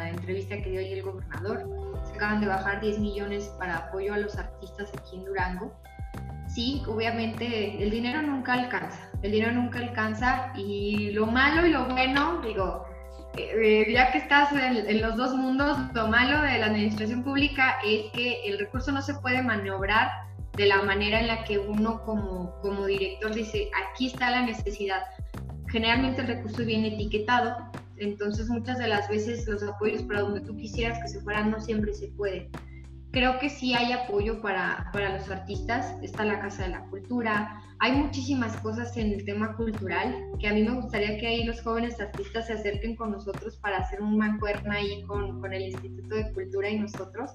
[0.09, 1.69] entrevista que dio ahí el gobernador,
[2.03, 5.73] se acaban de bajar 10 millones para apoyo a los artistas aquí en Durango.
[6.47, 11.85] Sí, obviamente el dinero nunca alcanza, el dinero nunca alcanza y lo malo y lo
[11.85, 12.85] bueno, digo,
[13.37, 18.11] eh, ya que estás en, los dos mundos, lo malo de la administración pública es
[18.13, 20.09] que el recurso no se puede maniobrar
[20.53, 25.03] de la manera en la que uno como, como director dice, aquí está la necesidad.
[25.67, 27.57] Generalmente el recurso viene etiquetado
[27.97, 31.59] entonces muchas de las veces los apoyos para donde tú quisieras que se fueran no
[31.61, 32.49] siempre se puede.
[33.15, 37.61] Creo que sí hay apoyo para, para los artistas, está la Casa de la Cultura,
[37.79, 41.61] hay muchísimas cosas en el tema cultural que a mí me gustaría que ahí los
[41.61, 46.13] jóvenes artistas se acerquen con nosotros para hacer un mancuerna ahí con, con el Instituto
[46.13, 47.31] de Cultura y nosotros.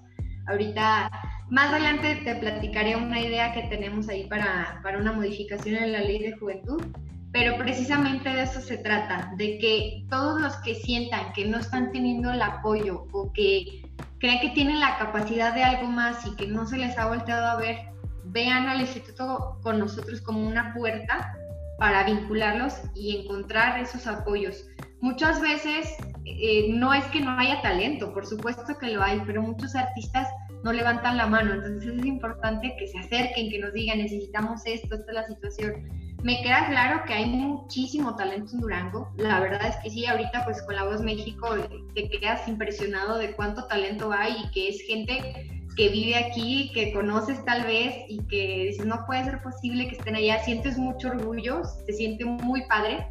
[0.49, 1.11] Ahorita,
[1.49, 6.01] más adelante te platicaré una idea que tenemos ahí para, para una modificación en la
[6.01, 6.85] ley de juventud
[7.33, 11.93] pero precisamente de eso se trata, de que todos los que sientan que no están
[11.93, 13.80] teniendo el apoyo o que
[14.19, 17.47] creen que tienen la capacidad de algo más y que no se les ha volteado
[17.47, 17.79] a ver,
[18.25, 21.35] vean al instituto con nosotros como una puerta
[21.79, 24.67] para vincularlos y encontrar esos apoyos.
[25.01, 25.97] Muchas veces
[26.27, 30.29] eh, no es que no haya talento, por supuesto que lo hay, pero muchos artistas
[30.63, 34.95] no levantan la mano, entonces es importante que se acerquen, que nos digan necesitamos esto,
[34.95, 35.89] esta es la situación
[36.23, 39.11] me queda claro que hay muchísimo talento en Durango.
[39.17, 41.49] La verdad es que sí, ahorita pues con La Voz México
[41.95, 46.93] te quedas impresionado de cuánto talento hay y que es gente que vive aquí, que
[46.93, 50.43] conoces tal vez y que dices, no puede ser posible que estén allá.
[50.45, 53.07] Sientes mucho orgullo, te siente muy padre,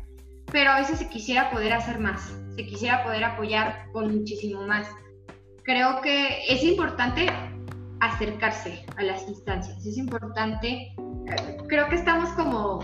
[0.52, 4.88] pero a veces se quisiera poder hacer más, se quisiera poder apoyar con muchísimo más.
[5.64, 7.28] Creo que es importante
[8.02, 10.94] acercarse a las instancias, es importante
[11.68, 12.80] creo que estamos como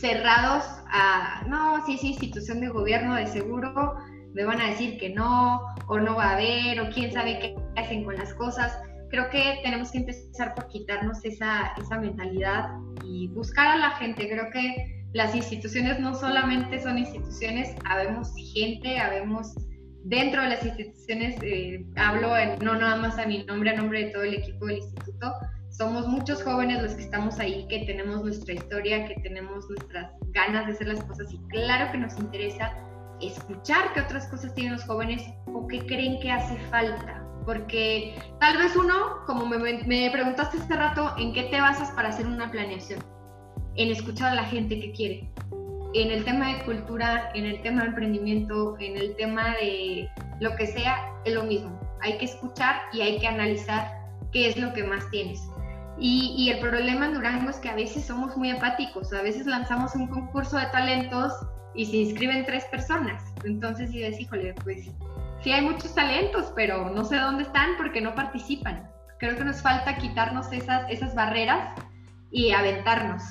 [0.00, 3.96] cerrados a, no, sí, sí, institución de gobierno de seguro,
[4.34, 7.56] me van a decir que no, o no va a haber, o quién sabe qué
[7.76, 8.78] hacen con las cosas.
[9.10, 12.70] Creo que tenemos que empezar por quitarnos esa, esa mentalidad
[13.04, 14.28] y buscar a la gente.
[14.28, 19.54] Creo que las instituciones no solamente son instituciones, habemos gente, habemos
[20.04, 22.30] dentro de las instituciones, eh, hablo
[22.62, 25.32] no nada más a mi nombre, a nombre de todo el equipo del instituto,
[25.78, 30.66] somos muchos jóvenes los que estamos ahí, que tenemos nuestra historia, que tenemos nuestras ganas
[30.66, 32.74] de hacer las cosas y claro que nos interesa
[33.20, 37.24] escuchar qué otras cosas tienen los jóvenes o qué creen que hace falta.
[37.46, 42.08] Porque tal vez uno, como me, me preguntaste hace rato, ¿en qué te basas para
[42.08, 43.00] hacer una planeación?
[43.76, 45.30] En escuchar a la gente que quiere.
[45.94, 50.10] En el tema de cultura, en el tema de emprendimiento, en el tema de
[50.40, 53.90] lo que sea, es lo mismo hay que escuchar y hay que analizar
[54.32, 55.40] qué es lo que más tienes.
[56.00, 59.46] Y, y, el problema en Durango es que a veces somos muy apáticos, a veces
[59.46, 61.32] lanzamos un concurso de talentos
[61.74, 63.22] y se inscriben tres personas.
[63.44, 64.88] Entonces dices, híjole, pues
[65.42, 68.88] sí hay muchos talentos, pero no sé dónde están porque no participan.
[69.18, 71.80] Creo que nos falta quitarnos esas, esas barreras
[72.30, 73.22] y aventarnos.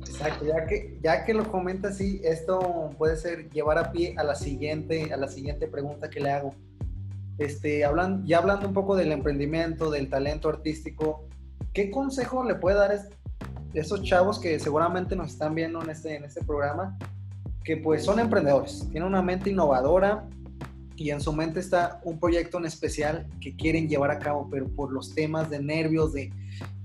[0.00, 4.24] Exacto, ya que, ya que lo comenta así, esto puede ser llevar a pie a
[4.24, 6.54] la siguiente, a la siguiente pregunta que le hago.
[7.38, 11.26] Este, hablan, ya hablando un poco del emprendimiento, del talento artístico,
[11.72, 13.02] ¿qué consejo le puede dar a
[13.74, 16.98] esos chavos que seguramente nos están viendo en este, en este programa?
[17.64, 20.28] Que pues son emprendedores, tienen una mente innovadora
[20.96, 24.68] y en su mente está un proyecto en especial que quieren llevar a cabo, pero
[24.68, 26.30] por los temas de nervios, de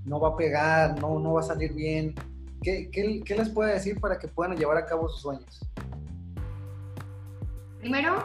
[0.04, 2.14] no va a pegar, no, no va a salir bien,
[2.62, 5.60] ¿Qué, qué, les puede decir para que puedan llevar a cabo sus sueños?
[7.78, 8.24] Primero,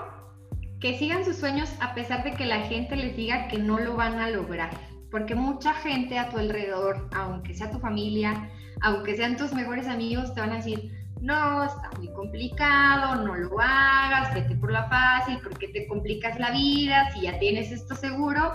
[0.83, 3.95] que sigan sus sueños a pesar de que la gente les diga que no lo
[3.95, 4.69] van a lograr.
[5.09, 8.49] Porque mucha gente a tu alrededor, aunque sea tu familia,
[8.81, 10.91] aunque sean tus mejores amigos, te van a decir,
[11.21, 16.51] no, está muy complicado, no lo hagas, vete por la fácil, porque te complicas la
[16.51, 18.51] vida, si ya tienes esto seguro,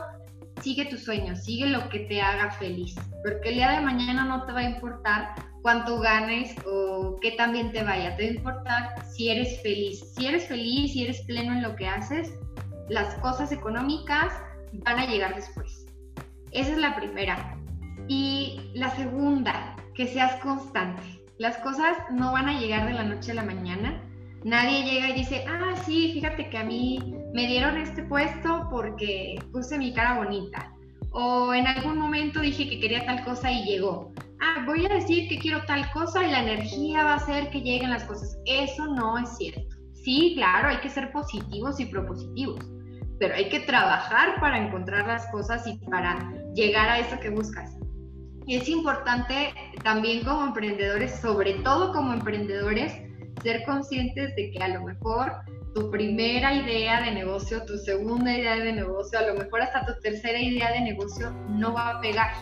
[0.60, 2.94] sigue tus sueños, sigue lo que te haga feliz,
[3.24, 7.72] porque el día de mañana no te va a importar cuánto ganes o qué también
[7.72, 8.16] te vaya.
[8.16, 10.02] Te va a importar si eres feliz.
[10.16, 12.32] Si eres feliz, si eres pleno en lo que haces,
[12.88, 14.32] las cosas económicas
[14.72, 15.86] van a llegar después.
[16.52, 17.56] Esa es la primera.
[18.08, 21.02] Y la segunda, que seas constante.
[21.38, 24.02] Las cosas no van a llegar de la noche a la mañana.
[24.44, 29.36] Nadie llega y dice, ah, sí, fíjate que a mí me dieron este puesto porque
[29.52, 30.72] puse mi cara bonita.
[31.20, 35.28] O en algún momento dije que quería tal cosa y llegó ah, voy a decir
[35.28, 38.38] que quiero tal cosa y la energía va a hacer que lleguen las cosas.
[38.46, 39.76] Eso no es cierto.
[39.94, 42.64] Sí, claro, hay que ser positivos y propositivos,
[43.18, 47.76] pero hay que trabajar para encontrar las cosas y para llegar a eso que buscas.
[48.46, 52.92] Es importante también como emprendedores, sobre todo como emprendedores,
[53.42, 55.32] ser conscientes de que a lo mejor
[55.78, 59.92] tu primera idea de negocio, tu segunda idea de negocio, a lo mejor hasta tu
[60.00, 62.32] tercera idea de negocio no va a pegar.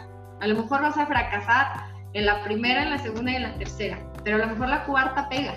[0.40, 1.66] A lo mejor vas a fracasar
[2.14, 4.84] en la primera, en la segunda y en la tercera, pero a lo mejor la
[4.86, 5.54] cuarta pega.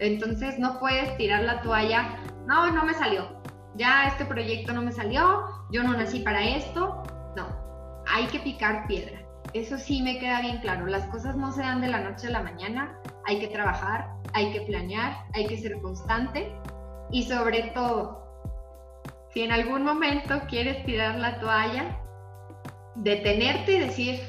[0.00, 2.16] Entonces no puedes tirar la toalla,
[2.48, 3.40] no, no me salió,
[3.76, 7.04] ya este proyecto no me salió, yo no nací para esto,
[7.36, 7.46] no,
[8.08, 9.20] hay que picar piedra.
[9.52, 12.30] Eso sí me queda bien claro, las cosas no se dan de la noche a
[12.30, 16.52] la mañana, hay que trabajar, hay que planear, hay que ser constante
[17.10, 18.24] y sobre todo,
[19.32, 22.00] si en algún momento quieres tirar la toalla,
[22.96, 24.20] detenerte y decir,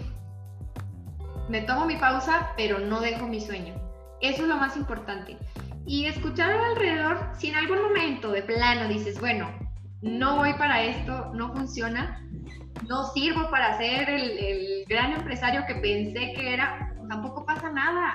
[1.49, 3.73] me tomo mi pausa, pero no dejo mi sueño.
[4.21, 5.37] Eso es lo más importante.
[5.85, 9.49] Y escuchar alrededor, si en algún momento de plano dices, bueno,
[10.01, 12.21] no voy para esto, no funciona,
[12.87, 18.13] no sirvo para ser el, gran empresario que pensé que era, tampoco pasa nada.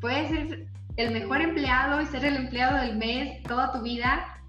[0.00, 4.40] Puedes ser el mejor empleado y ser el empleado del mes toda tu vida,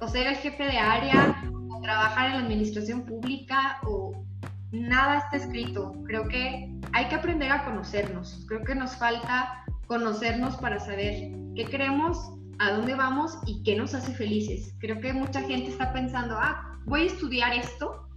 [0.00, 1.36] o ser el jefe de área,
[1.70, 4.24] o trabajar en la administración pública, o
[4.72, 5.94] nada está escrito.
[6.06, 8.44] Creo que hay que aprender a conocernos.
[8.48, 12.18] Creo que nos falta conocernos para saber qué queremos,
[12.58, 14.74] a dónde vamos y qué nos hace felices.
[14.78, 18.08] Creo que mucha gente está pensando, ah, voy a estudiar esto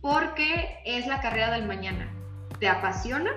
[0.00, 2.12] porque es la carrera del mañana.
[2.58, 3.30] ¿Te apasiona?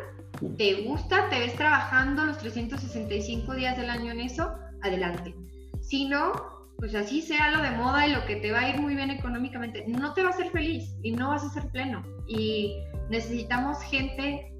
[0.57, 1.30] ¿Te gusta?
[1.30, 4.53] ¿Te ves trabajando los 365 días del año en eso?
[4.82, 5.34] Adelante.
[5.82, 6.34] Si no,
[6.78, 9.12] pues así sea lo de moda y lo que te va a ir muy bien
[9.12, 12.03] económicamente, no te va a hacer feliz y no vas a ser pleno.
[12.28, 12.76] Y
[13.10, 14.53] necesitamos gente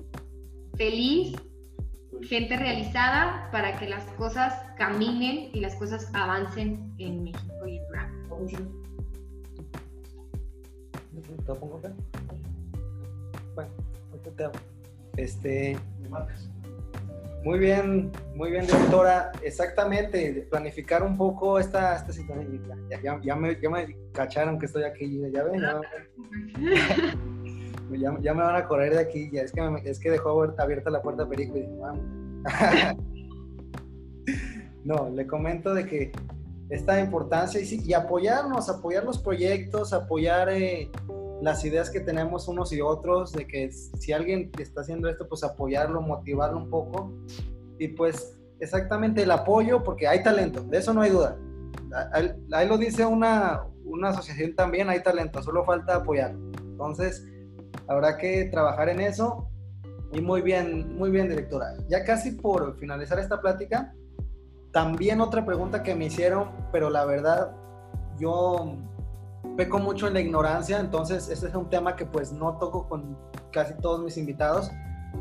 [0.77, 1.35] feliz,
[2.23, 7.85] gente realizada para que las cosas caminen y las cosas avancen en México y en
[13.56, 13.72] Bueno,
[15.17, 15.77] este,
[17.45, 19.31] muy bien, muy bien, directora.
[19.43, 22.59] Exactamente, planificar un poco esta, esta situación.
[22.89, 25.61] Ya, ya, me, ya, me, cacharon que estoy aquí, ya ven,
[28.21, 29.29] ya, me van a correr de aquí.
[29.31, 32.03] Ya es que, es que dejó abierta la puerta Perico y dije, vamos.
[34.83, 36.11] no, le comento de que
[36.69, 40.89] esta importancia y, y apoyarnos, apoyar los proyectos, apoyar eh,
[41.41, 45.43] las ideas que tenemos unos y otros, de que si alguien está haciendo esto, pues
[45.43, 47.11] apoyarlo, motivarlo un poco.
[47.77, 51.37] Y pues exactamente el apoyo, porque hay talento, de eso no hay duda.
[52.51, 56.31] Ahí lo dice una, una asociación también, hay talento, solo falta apoyar.
[56.59, 57.25] Entonces,
[57.87, 59.47] habrá que trabajar en eso.
[60.11, 61.73] Y muy bien, muy bien, directora.
[61.89, 63.93] Ya casi por finalizar esta plática,
[64.71, 67.55] también otra pregunta que me hicieron, pero la verdad,
[68.17, 68.77] yo
[69.55, 73.17] peco mucho en la ignorancia, entonces ese es un tema que pues no toco con
[73.51, 74.72] casi todos mis invitados,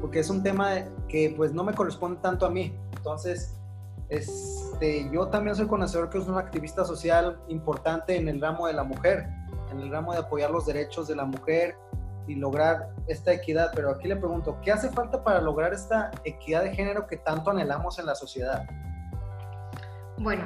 [0.01, 0.71] porque es un tema
[1.09, 2.77] que pues no me corresponde tanto a mí.
[2.97, 3.55] Entonces,
[4.09, 8.75] este, yo también soy conocedor que es un activista social importante en el ramo de
[8.75, 9.29] la mujer,
[9.71, 11.77] en el ramo de apoyar los derechos de la mujer
[12.27, 13.71] y lograr esta equidad.
[13.75, 17.51] Pero aquí le pregunto, ¿qué hace falta para lograr esta equidad de género que tanto
[17.51, 18.65] anhelamos en la sociedad?
[20.19, 20.45] Bueno,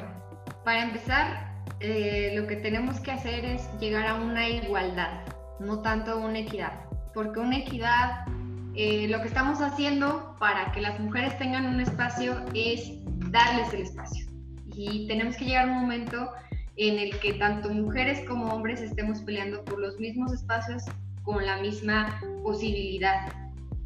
[0.64, 1.47] para empezar,
[1.80, 5.22] eh, lo que tenemos que hacer es llegar a una igualdad,
[5.60, 6.72] no tanto a una equidad,
[7.14, 8.26] porque una equidad,
[8.74, 12.90] eh, lo que estamos haciendo para que las mujeres tengan un espacio es
[13.30, 14.26] darles el espacio.
[14.74, 16.30] Y tenemos que llegar a un momento
[16.76, 20.84] en el que tanto mujeres como hombres estemos peleando por los mismos espacios
[21.22, 23.32] con la misma posibilidad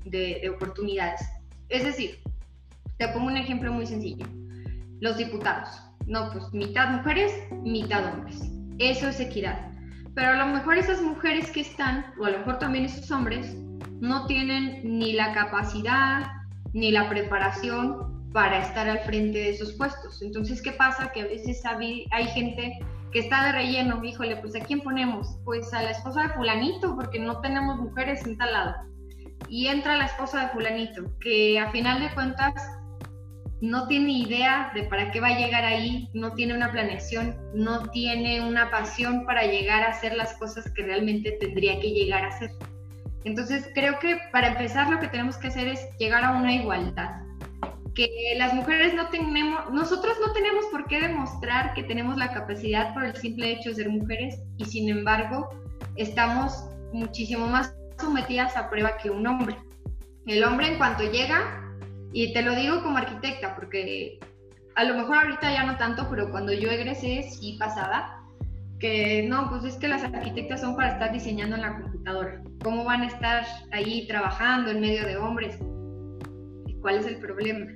[0.04, 1.20] de, de oportunidades.
[1.68, 2.20] Es decir,
[2.98, 4.26] te pongo un ejemplo muy sencillo.
[5.00, 8.41] Los diputados no, pues mitad mujeres, mitad hombres.
[8.79, 9.70] Eso es equidad.
[10.15, 13.57] Pero a lo mejor esas mujeres que están, o a lo mejor también esos hombres,
[14.01, 16.27] no tienen ni la capacidad
[16.73, 20.23] ni la preparación para estar al frente de esos puestos.
[20.23, 21.12] Entonces, ¿qué pasa?
[21.12, 22.79] Que a veces hay, gente
[23.12, 25.39] que está de relleno, híjole, pues ¿a quién ponemos?
[25.45, 28.74] Pues a la esposa de fulanito, porque no tenemos mujeres en tal lado.
[29.49, 32.55] Y entra la esposa de fulanito, que a final de cuentas
[33.62, 37.89] no tiene idea de para qué va a llegar ahí, no tiene una planeación, no
[37.90, 42.28] tiene una pasión para llegar a hacer las cosas que realmente tendría que llegar a
[42.28, 42.51] hacer.
[43.22, 47.22] Entonces creo que para empezar lo que tenemos que hacer es llegar a una igualdad.
[47.94, 52.93] Que las mujeres no tenemos, nosotros no tenemos por qué demostrar que tenemos la capacidad
[52.94, 55.51] por el simple hecho de ser mujeres y sin embargo
[55.94, 59.56] estamos muchísimo más sometidas a prueba que un hombre.
[60.26, 61.61] El hombre en cuanto llega
[62.12, 64.18] y te lo digo como arquitecta, porque
[64.74, 68.22] a lo mejor ahorita ya no tanto, pero cuando yo egresé sí pasaba,
[68.78, 72.43] que no, pues es que las arquitectas son para estar diseñando en la computadora.
[72.62, 75.56] ¿Cómo van a estar ahí trabajando en medio de hombres?
[76.80, 77.66] ¿Cuál es el problema?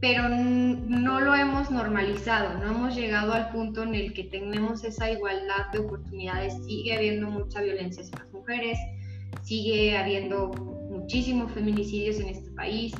[0.00, 5.10] Pero no lo hemos normalizado, no hemos llegado al punto en el que tenemos esa
[5.10, 6.54] igualdad de oportunidades.
[6.66, 8.78] Sigue habiendo mucha violencia hacia las mujeres,
[9.42, 10.48] sigue habiendo
[10.90, 12.92] muchísimos feminicidios en este país,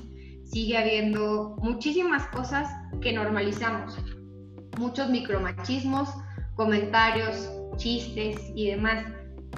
[0.45, 2.69] sigue habiendo muchísimas cosas
[3.01, 3.99] que normalizamos,
[4.79, 6.09] muchos micromachismos,
[6.57, 9.05] comentarios, chistes y demás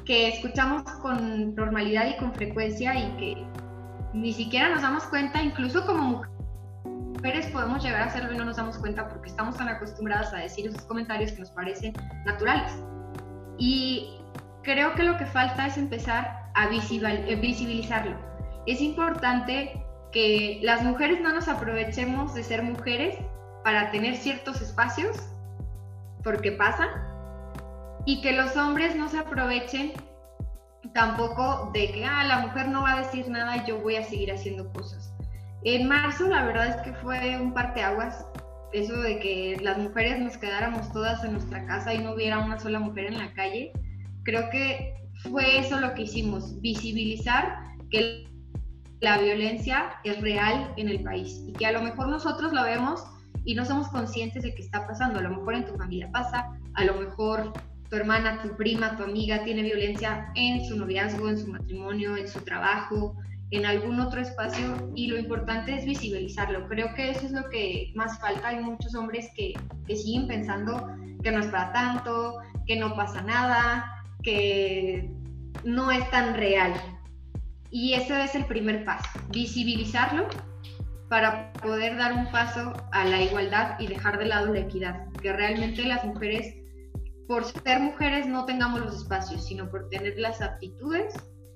[0.05, 3.47] que escuchamos con normalidad y con frecuencia y que
[4.15, 6.23] ni siquiera nos damos cuenta, incluso como
[6.85, 10.39] mujeres podemos llegar a hacerlo y no nos damos cuenta porque estamos tan acostumbradas a
[10.39, 11.93] decir esos comentarios que nos parecen
[12.25, 12.73] naturales.
[13.59, 14.21] Y
[14.63, 18.17] creo que lo que falta es empezar a visibilizarlo.
[18.67, 19.86] Es importante
[20.17, 23.19] que las mujeres no nos aprovechemos de ser mujeres
[23.63, 25.15] para tener ciertos espacios,
[26.25, 26.89] porque pasa,
[28.07, 29.93] y que los hombres no se aprovechen
[30.95, 34.05] tampoco de que, ah, la mujer no va a decir nada y yo voy a
[34.05, 35.13] seguir haciendo cosas.
[35.65, 38.25] En marzo, la verdad es que fue un parteaguas,
[38.73, 42.59] eso de que las mujeres nos quedáramos todas en nuestra casa y no hubiera una
[42.59, 43.71] sola mujer en la calle.
[44.23, 44.95] Creo que
[45.31, 48.25] fue eso lo que hicimos, visibilizar que
[49.07, 53.05] la violencia es real en el país y que a lo mejor nosotros lo vemos
[53.45, 55.21] y no somos conscientes de que está pasando.
[55.21, 57.53] A lo mejor en tu familia pasa, a lo mejor
[57.89, 62.27] tu hermana, tu prima, tu amiga tiene violencia en su noviazgo, en su matrimonio, en
[62.27, 63.17] su trabajo,
[63.53, 66.67] en algún otro espacio y lo importante es visibilizarlo.
[66.67, 68.49] Creo que eso es lo que más falta.
[68.49, 69.55] Hay muchos hombres que,
[69.87, 70.85] que siguen pensando
[71.23, 75.13] que no es para tanto, que no pasa nada, que
[75.63, 76.75] no es tan real.
[77.77, 80.27] Y ese es el primer paso, visibilizarlo
[81.11, 85.31] para poder dar un paso a la igualdad y dejar de lado la equidad, que
[85.31, 86.55] realmente las mujeres,
[87.29, 91.13] por ser mujeres, no tengamos los espacios, sino por tener las aptitudes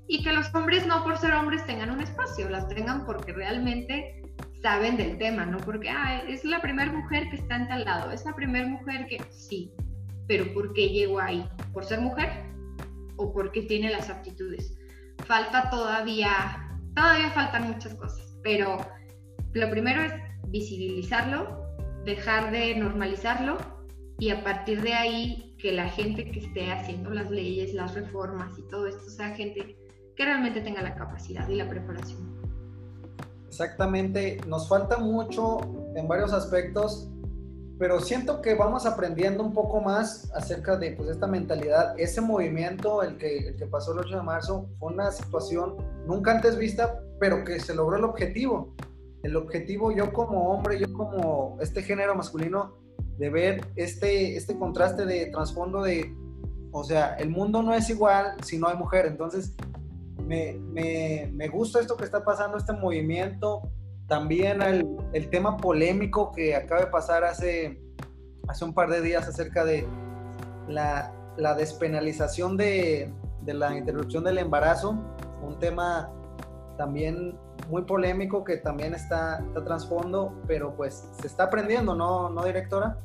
[0.09, 4.23] y que los hombres no por ser hombres tengan un espacio, las tengan porque realmente
[4.61, 8.11] saben del tema, no porque ah, es la primera mujer que está en tal lado,
[8.11, 9.73] es la primera mujer que sí,
[10.29, 11.49] pero ¿por qué llegó ahí?
[11.73, 12.29] ¿Por ser mujer
[13.17, 14.77] o porque tiene las aptitudes?
[15.27, 16.33] Falta todavía,
[16.95, 18.79] todavía faltan muchas cosas, pero
[19.53, 20.13] lo primero es
[20.49, 21.65] visibilizarlo,
[22.05, 23.59] dejar de normalizarlo
[24.19, 28.59] y a partir de ahí que la gente que esté haciendo las leyes, las reformas
[28.59, 29.77] y todo esto sea gente
[30.17, 32.41] que realmente tenga la capacidad y la preparación.
[33.49, 35.59] Exactamente, nos falta mucho
[35.97, 37.11] en varios aspectos
[37.81, 41.98] pero siento que vamos aprendiendo un poco más acerca de pues, esta mentalidad.
[41.98, 45.77] Ese movimiento, el que, el que pasó el 8 de marzo, fue una situación
[46.07, 48.77] nunca antes vista, pero que se logró el objetivo.
[49.23, 52.77] El objetivo, yo como hombre, yo como este género masculino,
[53.16, 56.15] de ver este, este contraste de trasfondo de
[56.73, 59.07] o sea, el mundo no es igual si no hay mujer.
[59.07, 59.55] Entonces,
[60.27, 60.59] me,
[61.32, 63.62] me, gusta esto que está pasando, este movimiento.
[64.11, 67.81] También el, tema polémico que acaba de pasar hace,
[68.49, 69.87] hace un par de días acerca de
[70.66, 74.99] la, la despenalización de, de la interrupción del embarazo.
[75.43, 76.11] Un tema
[76.77, 77.39] también
[77.69, 82.99] muy polémico que también está, está trasfondo, pero pues se está aprendiendo, ¿no, ¿no, directora?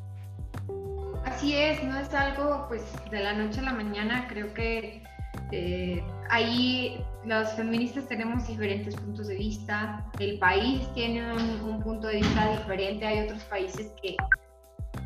[1.24, 5.04] Así es, no es algo pues de la noche a la mañana, creo que
[5.52, 12.18] eh, ahí los feministas tenemos diferentes puntos de vista, el país tiene un, punto de
[12.18, 14.16] vista diferente, hay otros países que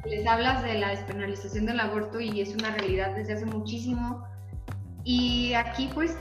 [0.05, 4.23] les hablas de la despenalización del aborto y es una realidad desde hace muchísimo.
[5.03, 6.15] Y aquí pues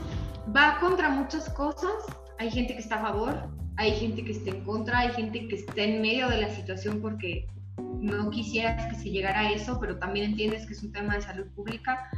[0.55, 1.91] va contra muchas cosas,
[2.39, 5.55] hay gente que está a favor, hay gente que está en contra, hay gente que
[5.55, 7.47] está en medio de la situación porque
[7.77, 11.21] no quisieras que se llegara a eso, pero también entiendes que es un tema de
[11.21, 12.09] salud pública.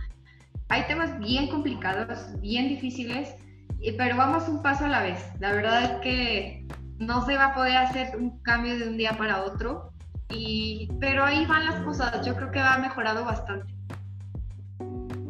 [0.70, 3.36] Hay temas bien complicados, bien difíciles,
[3.98, 5.20] pero vamos un paso a la vez.
[5.40, 6.68] La verdad es que
[7.00, 9.92] no se va a poder hacer un cambio de un día para otro,
[10.30, 12.26] y, pero ahí van las cosas.
[12.26, 13.74] Yo creo que ha mejorado bastante.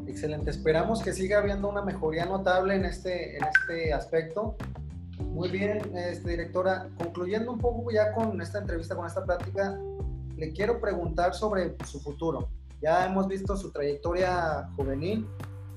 [0.06, 0.52] Excelente.
[0.52, 4.56] Esperamos que siga habiendo una mejoría notable en este, en este aspecto.
[5.20, 6.90] Muy bien, este, directora.
[6.98, 9.80] Concluyendo un poco ya con esta entrevista, con esta plática,
[10.36, 12.50] le quiero preguntar sobre su futuro.
[12.82, 15.28] Ya hemos visto su trayectoria juvenil,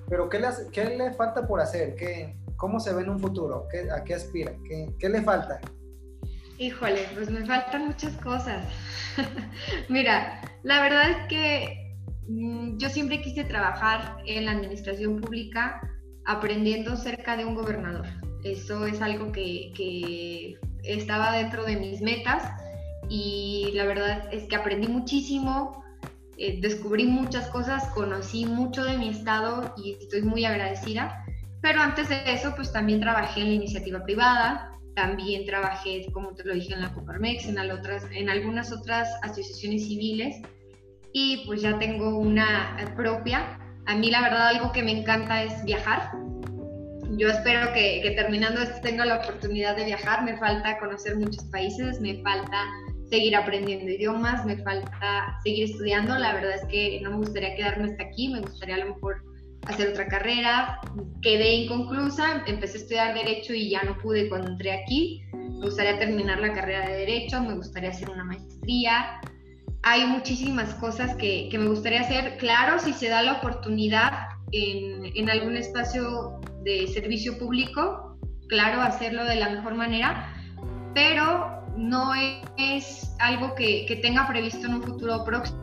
[0.09, 1.95] pero ¿qué le, qué le falta por hacer?
[1.95, 3.69] ¿Qué, ¿Cómo se ve en un futuro?
[3.71, 4.51] ¿Qué, ¿A qué aspira?
[4.67, 5.61] ¿Qué, ¿Qué le falta?
[6.57, 8.67] Híjole, pues me faltan muchas cosas.
[9.91, 11.95] Mira, la verdad es que
[12.27, 15.79] mm, yo siempre quise trabajar en la administración pública
[16.25, 18.07] aprendiendo cerca de un gobernador.
[18.45, 22.51] Eso es algo que, que estaba dentro de mis metas
[23.11, 25.85] y la verdad es que aprendí muchísimo,
[26.39, 31.24] eh, descubrí muchas cosas, conocí mucho de mi estado y estoy muy agradecida.
[31.65, 36.45] Pero antes de eso, pues también trabajé en la iniciativa privada, también trabajé, como te
[36.45, 40.37] lo dije, en la Coparmex, en, otras, en algunas otras asociaciones civiles
[41.15, 43.59] y pues ya tengo una propia.
[43.87, 46.11] A mí la verdad algo que me encanta es viajar
[47.17, 50.25] yo espero que, terminando esto tenga la oportunidad de viajar.
[50.25, 52.65] Me falta conocer muchos países, me falta
[53.09, 56.19] seguir aprendiendo idiomas, me falta seguir estudiando.
[56.19, 59.23] La verdad es que no me gustaría quedarme hasta aquí, me gustaría a lo mejor
[59.67, 60.81] hacer otra carrera.
[61.23, 65.23] Quedé inconclusa, empecé a estudiar derecho y ya no pude cuando entré aquí.
[65.33, 69.21] Me gustaría terminar la carrera de derecho, me gustaría hacer una maestría.
[69.83, 72.37] Hay muchísimas cosas que, que me gustaría hacer.
[72.39, 74.13] Claro, si se da la oportunidad
[74.53, 78.19] en, en algún espacio de servicio público,
[78.49, 80.33] claro, hacerlo de la mejor manera,
[80.95, 82.13] pero no
[82.57, 85.63] es algo que, tenga previsto en un futuro próximo,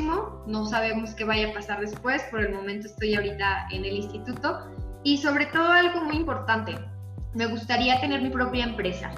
[0.00, 4.70] no sabemos qué vaya a pasar después, por el momento estoy ahorita en el instituto
[5.02, 6.74] y sobre todo algo muy importante,
[7.34, 9.12] me gustaría tener mi propia empresa.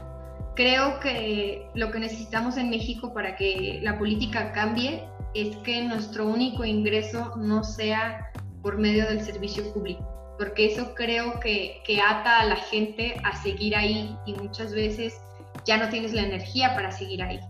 [0.55, 6.27] Creo que lo que necesitamos en México para que la política cambie es que nuestro
[6.27, 8.33] único ingreso no sea
[8.63, 13.75] por medio del servicio público porque eso creo que, ata a la gente a seguir
[13.77, 15.21] ahí y muchas veces
[15.65, 17.41] ya no tienes la energía para seguir ahí.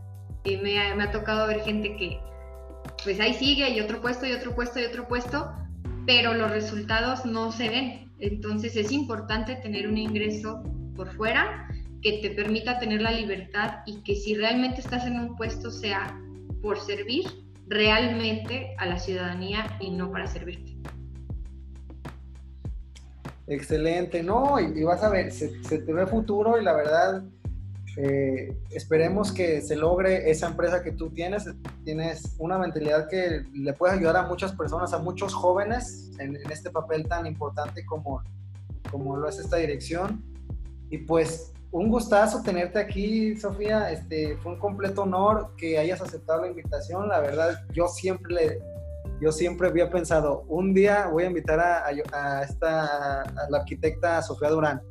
[0.44, 2.20] Eh, me, ha, tocado ver gente que
[3.06, 5.52] pues ahí sigue y otro puesto y otro puesto y otro puesto,
[6.06, 8.12] pero los resultados no se ven.
[8.18, 10.64] Entonces es importante tener un ingreso
[10.96, 11.68] por fuera
[12.02, 16.20] que te permita tener la libertad y que si realmente estás en un puesto sea
[16.60, 17.26] por servir
[17.68, 20.76] realmente a la ciudadanía y no para servirte.
[23.46, 27.22] Excelente, no, y, vas a ver, se, te ve futuro y la verdad,
[27.96, 31.44] eh, esperemos que se logre esa empresa que tú tienes.
[31.84, 36.70] Tienes una mentalidad que le puede ayudar a muchas personas, a muchos jóvenes en, este
[36.70, 38.22] papel tan importante como,
[38.90, 40.22] como lo es esta dirección.
[40.90, 43.90] Y pues un gustazo tenerte aquí, Sofía.
[43.90, 47.08] Este, fue un completo honor que hayas aceptado la invitación.
[47.08, 48.60] La verdad, yo siempre
[49.20, 54.50] yo siempre había pensado, un día voy a invitar a, esta, a la arquitecta Sofía
[54.50, 54.82] Durán.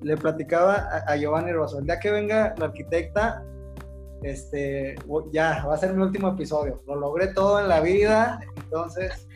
[0.00, 3.42] Le platicaba a, Giovanni Rosso, el día que venga la arquitecta,
[4.22, 4.96] este,
[5.32, 6.82] ya, va a ser mi último episodio.
[6.86, 9.26] Lo logré todo en la vida, entonces...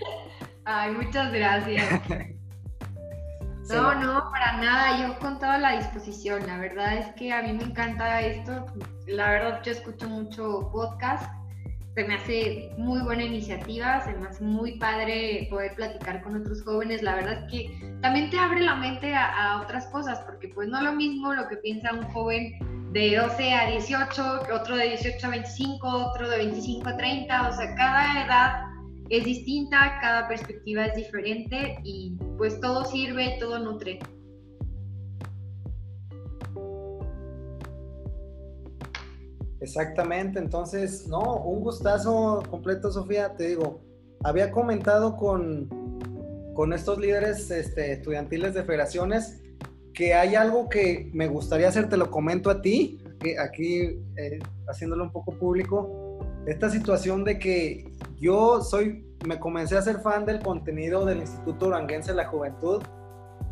[0.64, 1.84] Ay, muchas gracias.
[3.70, 6.46] No, no, para nada, yo con toda la disposición.
[6.46, 8.66] La verdad es que a mí me encanta esto.
[9.06, 11.24] La verdad, yo escucho mucho podcast
[11.94, 16.62] se me hace muy buena iniciativa, se me hace muy padre poder platicar con otros
[16.62, 17.02] jóvenes.
[17.02, 20.78] La verdad es que también te abre la mente a, otras cosas, porque pues no
[20.78, 25.26] es lo mismo lo que piensa un joven de 12 a 18, otro de 18
[25.26, 28.62] a 25, otro de 25 a 30, o sea, cada edad
[29.10, 33.98] es distinta, cada perspectiva es diferente y pues todo sirve, todo nutre.
[39.62, 43.80] Exactamente, entonces, no, un gustazo completo, Sofía, te digo,
[44.24, 45.68] había comentado con,
[46.52, 49.40] con estos líderes este, estudiantiles de federaciones
[49.94, 53.04] que hay algo que me gustaría hacer, te lo comento a ti,
[53.38, 59.82] aquí eh, haciéndolo un poco público, esta situación de que yo soy, me comencé a
[59.82, 62.82] ser fan del contenido del Instituto Duranguense de la Juventud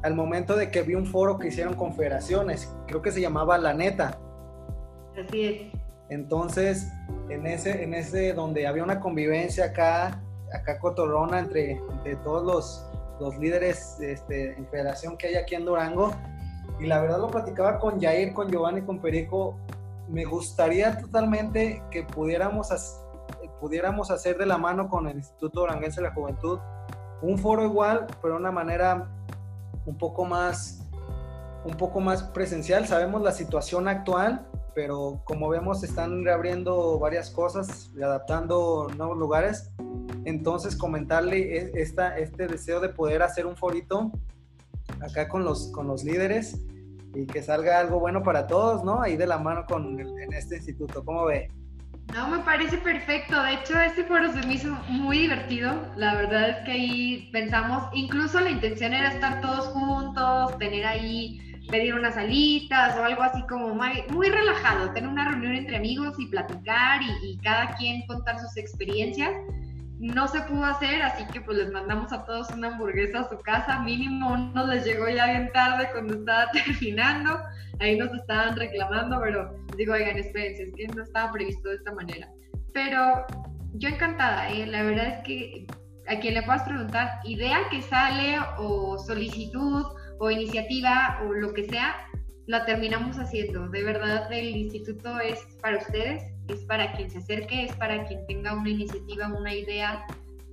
[0.03, 3.59] al momento de que vi un foro que hicieron con federaciones, creo que se llamaba
[3.59, 4.19] La Neta.
[5.17, 5.90] Así es.
[6.11, 6.93] Entonces,
[7.29, 10.21] en ese, en ese donde había una convivencia acá,
[10.53, 11.81] acá cotorrona entre,
[12.25, 12.87] todos los,
[13.21, 16.13] los líderes este, en federación que hay aquí en Durango,
[16.79, 19.57] y la verdad lo platicaba con Jair, con Giovanni, con Perico,
[20.09, 22.69] me gustaría totalmente que pudiéramos,
[23.61, 26.59] pudiéramos hacer de la mano con el Instituto Duranguense de la Juventud
[27.23, 29.09] un foro igual, pero de una manera
[29.87, 30.77] un poco más
[31.65, 32.87] un poco más presencial.
[32.87, 39.71] Sabemos la situación actual, pero como vemos están reabriendo varias cosas y adaptando nuevos lugares.
[40.25, 44.11] Entonces comentarle e, esta, este deseo de poder hacer un forito
[45.01, 46.61] acá con los, con los líderes
[47.15, 49.03] y que salga algo bueno para todos, ¿no?
[49.03, 51.05] Ahí de la mano con en este instituto.
[51.05, 51.49] ¿Cómo ve?
[52.15, 53.41] No, me parece perfecto.
[53.43, 55.73] De hecho, este foro se me hizo muy divertido.
[55.97, 61.50] La verdad es que ahí pensamos, incluso la intención era estar todos juntos, tener ahí
[61.71, 66.27] pedir unas alitas o algo así como muy, relajado, tener una reunión entre amigos y
[66.27, 69.31] platicar y, cada quien contar sus experiencias.
[69.99, 73.39] No se pudo hacer, así que pues les mandamos a todos una hamburguesa a su
[73.41, 77.39] casa, mínimo uno les llegó ya bien tarde cuando estaba terminando,
[77.81, 81.93] ahí nos estaban reclamando, pero digo, oigan, espérense, es que no estaba previsto de esta
[81.93, 82.29] manera.
[82.73, 83.27] Pero
[83.75, 84.67] yo encantada, ¿eh?
[84.67, 85.67] la verdad es que
[86.09, 89.85] a quien le puedas preguntar, idea que sale o solicitud
[90.21, 92.07] o iniciativa o lo que sea,
[92.47, 93.69] la terminamos haciendo.
[93.69, 98.27] De verdad, el instituto es para ustedes, es para quien se acerque, es para quien
[98.27, 100.05] tenga una iniciativa, una idea,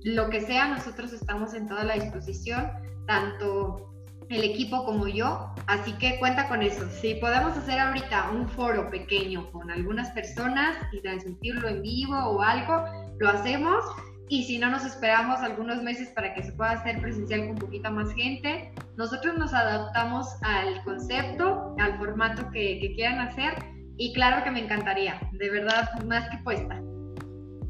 [0.02, 2.70] lo que sea, nosotros estamos en toda la disposición,
[3.06, 3.92] tanto
[4.30, 6.88] el equipo como yo, así que cuenta con eso.
[7.00, 12.42] Si podemos hacer ahorita un foro pequeño con algunas personas y transmitirlo en vivo o
[12.42, 12.84] algo,
[13.18, 13.84] lo hacemos
[14.28, 17.90] y si no nos esperamos algunos meses para que se pueda hacer presencial con poquita
[17.90, 23.54] más gente, nosotros nos adaptamos al concepto, al formato que, quieran hacer
[23.96, 26.80] y claro que me encantaría, de verdad, más que puesta.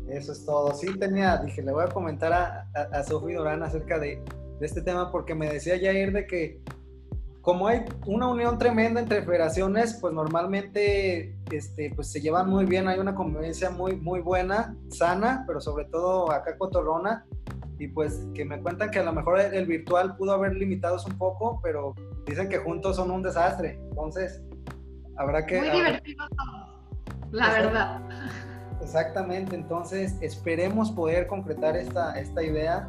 [0.08, 0.74] Eso es todo.
[0.74, 4.22] Sí, tenía, dije, le voy a comentar a, a, Sofía Durán acerca de,
[4.58, 6.60] de, este tema porque me decía Jair de que
[7.42, 12.88] como hay una unión tremenda entre federaciones, pues normalmente este, pues se llevan muy bien,
[12.88, 17.24] hay una convivencia muy, muy buena, sana, pero sobre todo acá Cotorrona,
[17.78, 21.16] y pues que me cuentan que a lo mejor el, virtual pudo haber limitados un
[21.16, 21.94] poco, pero
[22.26, 24.42] dicen que juntos son un desastre, entonces
[25.16, 25.58] habrá que...
[25.58, 28.00] Muy divertido todo, la verdad.
[28.82, 32.88] Exactamente, entonces esperemos poder concretar esta, esta idea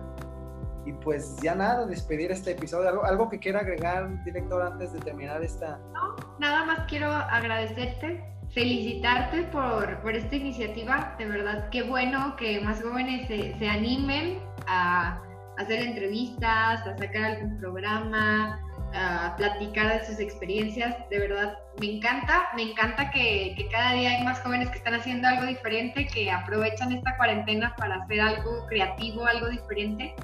[0.86, 3.04] y pues ya nada, despedir este episodio.
[3.04, 5.80] ¿Algo, que quiera agregar, director, antes de terminar esta?
[5.94, 8.24] No, nada más quiero agradecerte,
[8.54, 11.16] felicitarte por, por esta iniciativa.
[11.18, 15.22] De verdad, qué bueno que más jóvenes se, se animen a
[15.58, 18.60] hacer entrevistas, a sacar algún programa,
[18.94, 20.96] a platicar de sus experiencias.
[21.10, 24.96] De verdad, me encanta, me encanta que, que, cada día hay más jóvenes que están
[24.96, 30.16] haciendo algo diferente, que aprovechan esta cuarentena para hacer algo creativo, algo diferente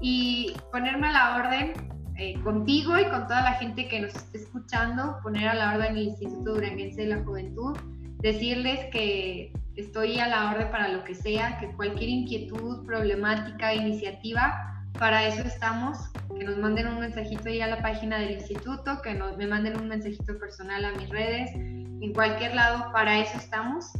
[0.00, 1.72] y ponerme a la orden
[2.16, 5.96] eh, contigo y con toda la gente que nos esté escuchando, poner a la orden
[5.96, 7.76] el Instituto Duranguense de la Juventud,
[8.20, 14.72] decirles que estoy a la orden para lo que sea, que cualquier inquietud, problemática, iniciativa,
[14.98, 15.98] para eso estamos,
[16.38, 19.78] que nos manden un mensajito ahí a la página del instituto, que nos, me manden
[19.78, 23.92] un mensajito personal a mis redes, en cualquier lado, para eso estamos.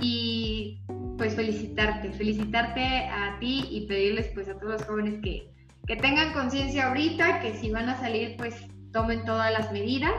[0.00, 0.80] Y
[1.18, 5.52] pues felicitarte, felicitarte a ti y pedirles pues a todos los jóvenes que,
[5.86, 8.54] que tengan conciencia ahorita, que si van a salir pues
[8.92, 10.14] tomen todas las medidas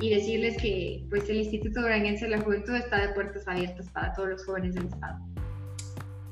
[0.00, 4.12] y decirles que pues el Instituto Duranguense de la Juventud está de puertas abiertas para
[4.12, 5.18] todos los jóvenes del Estado.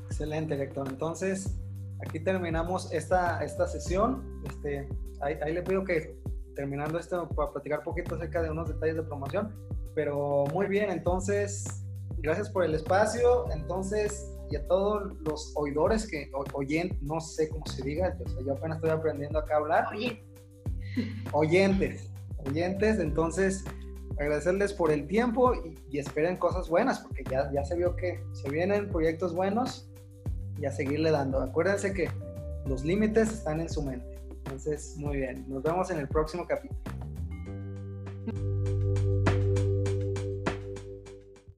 [0.05, 0.87] Excelente, Héctor.
[0.89, 1.59] Entonces,
[2.07, 4.41] aquí terminamos esta, esta sesión.
[4.47, 4.87] Este,
[5.21, 6.17] ahí, ahí le pido que
[6.55, 9.53] terminando esto para platicar un poquito acerca de unos detalles de promoción.
[9.93, 11.85] Pero muy bien, entonces
[12.17, 13.51] gracias por el espacio.
[13.51, 18.77] Entonces, y a todos los oidores que oyen, no sé cómo se diga, yo, apenas
[18.77, 19.85] estoy aprendiendo acá a hablar.
[21.31, 22.09] Oyentes,
[22.45, 23.63] oyentes, entonces
[24.19, 25.53] agradecerles por el tiempo
[25.89, 29.91] y, esperen cosas buenas, porque ya, ya se vio que se vienen proyectos buenos
[30.59, 31.41] y a seguirle dando.
[31.41, 32.09] Acuérdense que
[32.65, 34.17] los límites están en su mente.
[34.29, 35.45] Entonces, muy bien.
[35.47, 36.79] Nos vemos en el próximo capítulo.